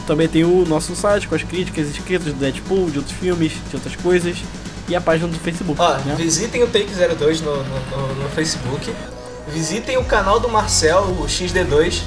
Também 0.06 0.26
tem 0.28 0.44
o 0.44 0.64
nosso 0.66 0.94
site 0.96 1.28
com 1.28 1.34
as 1.34 1.42
críticas 1.42 1.88
escritas 1.88 2.26
do 2.32 2.38
Deadpool, 2.38 2.90
de 2.90 2.98
outros 2.98 3.16
filmes, 3.16 3.52
de 3.68 3.76
outras 3.76 3.94
coisas. 3.96 4.38
E 4.88 4.96
a 4.96 5.00
página 5.00 5.28
do 5.28 5.38
Facebook. 5.38 5.80
Ó, 5.80 5.96
né? 5.98 6.14
visitem 6.16 6.64
o 6.64 6.68
Take02 6.68 7.40
no, 7.42 7.56
no, 7.56 7.62
no- 7.62 8.22
no 8.24 8.28
Facebook. 8.30 8.92
Visitem 9.52 9.96
o 9.98 10.04
canal 10.04 10.40
do 10.40 10.48
Marcel, 10.48 11.00
o 11.02 11.26
XD2. 11.26 12.00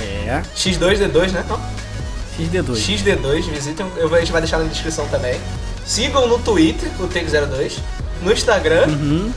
É, 0.00 0.42
X2D2, 0.56 1.32
né? 1.32 1.44
Não? 1.48 1.60
XD2. 2.38 2.74
XD2, 2.76 3.50
visitem, 3.50 3.86
eu, 3.96 4.08
vou- 4.08 4.16
a 4.16 4.20
gente 4.20 4.32
vai 4.32 4.40
deixar 4.40 4.58
na 4.58 4.64
descrição 4.64 5.06
também. 5.08 5.38
Sigam 5.86 6.26
no 6.26 6.38
Twitter, 6.38 6.88
o 6.98 7.06
Take02, 7.06 7.74
no 8.22 8.32
Instagram 8.32 8.86
Uhum. 8.88 9.30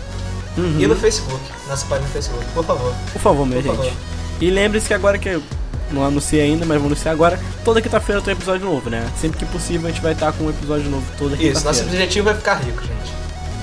Uhum. 0.57 0.79
e 0.79 0.87
no 0.87 0.95
Facebook, 0.95 1.39
nossa 1.67 1.85
página 1.85 2.07
no 2.07 2.13
Facebook, 2.13 2.45
por 2.53 2.65
favor. 2.65 2.93
Por 3.13 3.21
favor, 3.21 3.45
minha 3.45 3.61
Por 3.61 3.75
gente. 3.75 3.77
favor. 3.85 3.93
E 4.41 4.49
lembre-se 4.49 4.87
que 4.87 4.93
agora 4.93 5.17
que 5.17 5.29
eu 5.29 5.43
não 5.91 6.03
anunciei 6.03 6.41
ainda, 6.41 6.65
mas 6.65 6.77
vou 6.79 6.87
anunciar 6.87 7.13
agora, 7.13 7.39
toda 7.63 7.81
quinta-feira 7.81 8.21
tem 8.21 8.33
um 8.33 8.37
episódio 8.37 8.65
novo, 8.65 8.89
né? 8.89 9.07
Sempre 9.19 9.37
que 9.39 9.45
possível 9.45 9.87
a 9.87 9.91
gente 9.91 10.01
vai 10.01 10.13
estar 10.13 10.31
com 10.33 10.45
um 10.45 10.49
episódio 10.49 10.89
novo 10.89 11.05
toda 11.17 11.35
Isso, 11.35 11.63
nosso 11.63 11.79
quinta-feira. 11.83 11.91
objetivo 12.03 12.29
é 12.29 12.33
ficar 12.33 12.55
rico, 12.55 12.81
gente. 12.81 13.13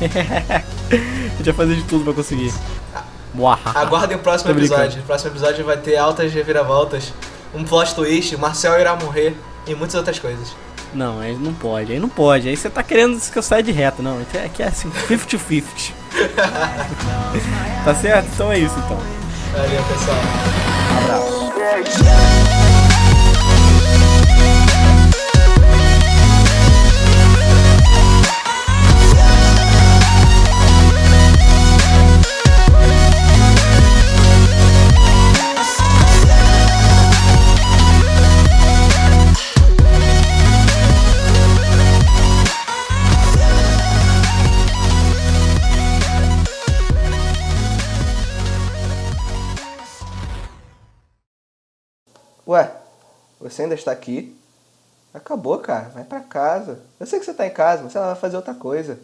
a 0.14 1.36
gente 1.36 1.44
vai 1.44 1.54
fazer 1.54 1.76
de 1.76 1.82
tudo 1.84 2.04
pra 2.04 2.12
conseguir. 2.12 2.52
Aguardem 3.74 4.16
o 4.16 4.20
próximo 4.20 4.50
Tô 4.50 4.54
brincando. 4.54 4.82
episódio. 4.82 5.02
O 5.02 5.06
próximo 5.06 5.30
episódio 5.32 5.64
vai 5.64 5.76
ter 5.76 5.96
altas 5.96 6.32
reviravoltas, 6.32 7.12
um 7.54 7.64
plot 7.64 7.94
twist, 7.94 8.34
o 8.34 8.38
Marcel 8.38 8.78
irá 8.80 8.94
morrer 8.96 9.36
e 9.66 9.74
muitas 9.74 9.94
outras 9.96 10.18
coisas. 10.18 10.54
Não, 10.92 11.18
aí 11.18 11.34
não 11.36 11.52
pode, 11.52 11.92
aí 11.92 11.98
não 11.98 12.08
pode. 12.08 12.48
Aí 12.48 12.56
você 12.56 12.70
tá 12.70 12.82
querendo 12.82 13.20
que 13.20 13.36
eu 13.36 13.42
saia 13.42 13.62
de 13.62 13.72
reta, 13.72 14.00
não. 14.02 14.20
Aqui 14.20 14.38
é, 14.38 14.44
aqui 14.44 14.62
é 14.62 14.68
assim, 14.68 14.88
50-50. 15.08 15.64
Tá 17.84 17.94
certo? 17.94 18.28
Então 18.32 18.52
é 18.52 18.58
isso, 18.58 18.74
então. 18.78 18.98
Valeu, 19.52 19.82
pessoal. 19.84 20.16
Ué, 52.46 52.70
você 53.40 53.62
ainda 53.62 53.74
está 53.74 53.92
aqui? 53.92 54.38
Acabou, 55.12 55.58
cara. 55.58 55.88
Vai 55.90 56.04
pra 56.04 56.20
casa. 56.20 56.80
Eu 56.98 57.06
sei 57.06 57.18
que 57.18 57.24
você 57.24 57.32
tá 57.32 57.46
em 57.46 57.52
casa, 57.52 57.82
mas 57.82 57.92
você 57.92 57.98
vai 57.98 58.14
fazer 58.16 58.36
outra 58.36 58.54
coisa. 58.54 58.98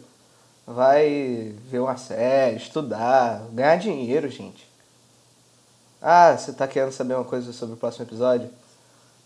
Vai 0.65 1.55
ver 1.65 1.79
uma 1.79 1.97
série, 1.97 2.57
estudar, 2.57 3.41
ganhar 3.51 3.77
dinheiro, 3.77 4.29
gente. 4.29 4.69
Ah, 6.01 6.35
você 6.35 6.53
tá 6.53 6.67
querendo 6.67 6.91
saber 6.91 7.15
uma 7.15 7.25
coisa 7.25 7.51
sobre 7.53 7.75
o 7.75 7.77
próximo 7.77 8.05
episódio? 8.05 8.49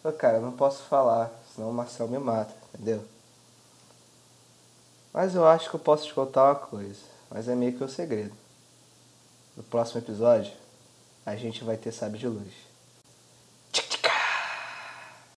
Ô, 0.03 0.11
cara, 0.11 0.38
eu 0.38 0.41
não 0.41 0.51
posso 0.51 0.84
falar, 0.84 1.32
senão 1.53 1.70
o 1.70 1.74
Marcel 1.74 2.07
me 2.07 2.20
mata, 2.20 2.53
entendeu? 2.74 3.03
Mas 5.13 5.34
eu 5.34 5.47
acho 5.47 5.70
que 5.70 5.76
eu 5.76 5.80
posso 5.80 6.05
te 6.05 6.13
contar 6.13 6.43
uma 6.45 6.55
coisa, 6.55 6.99
mas 7.30 7.47
é 7.47 7.55
meio 7.55 7.78
que 7.78 7.84
um 7.84 7.88
segredo. 7.88 8.34
No 9.55 9.63
próximo 9.63 10.01
episódio, 10.01 10.51
a 11.26 11.36
gente 11.36 11.63
vai 11.63 11.78
ter 11.78 11.91
Sabe 11.91 12.18
de 12.18 12.28
Luz. 12.28 12.64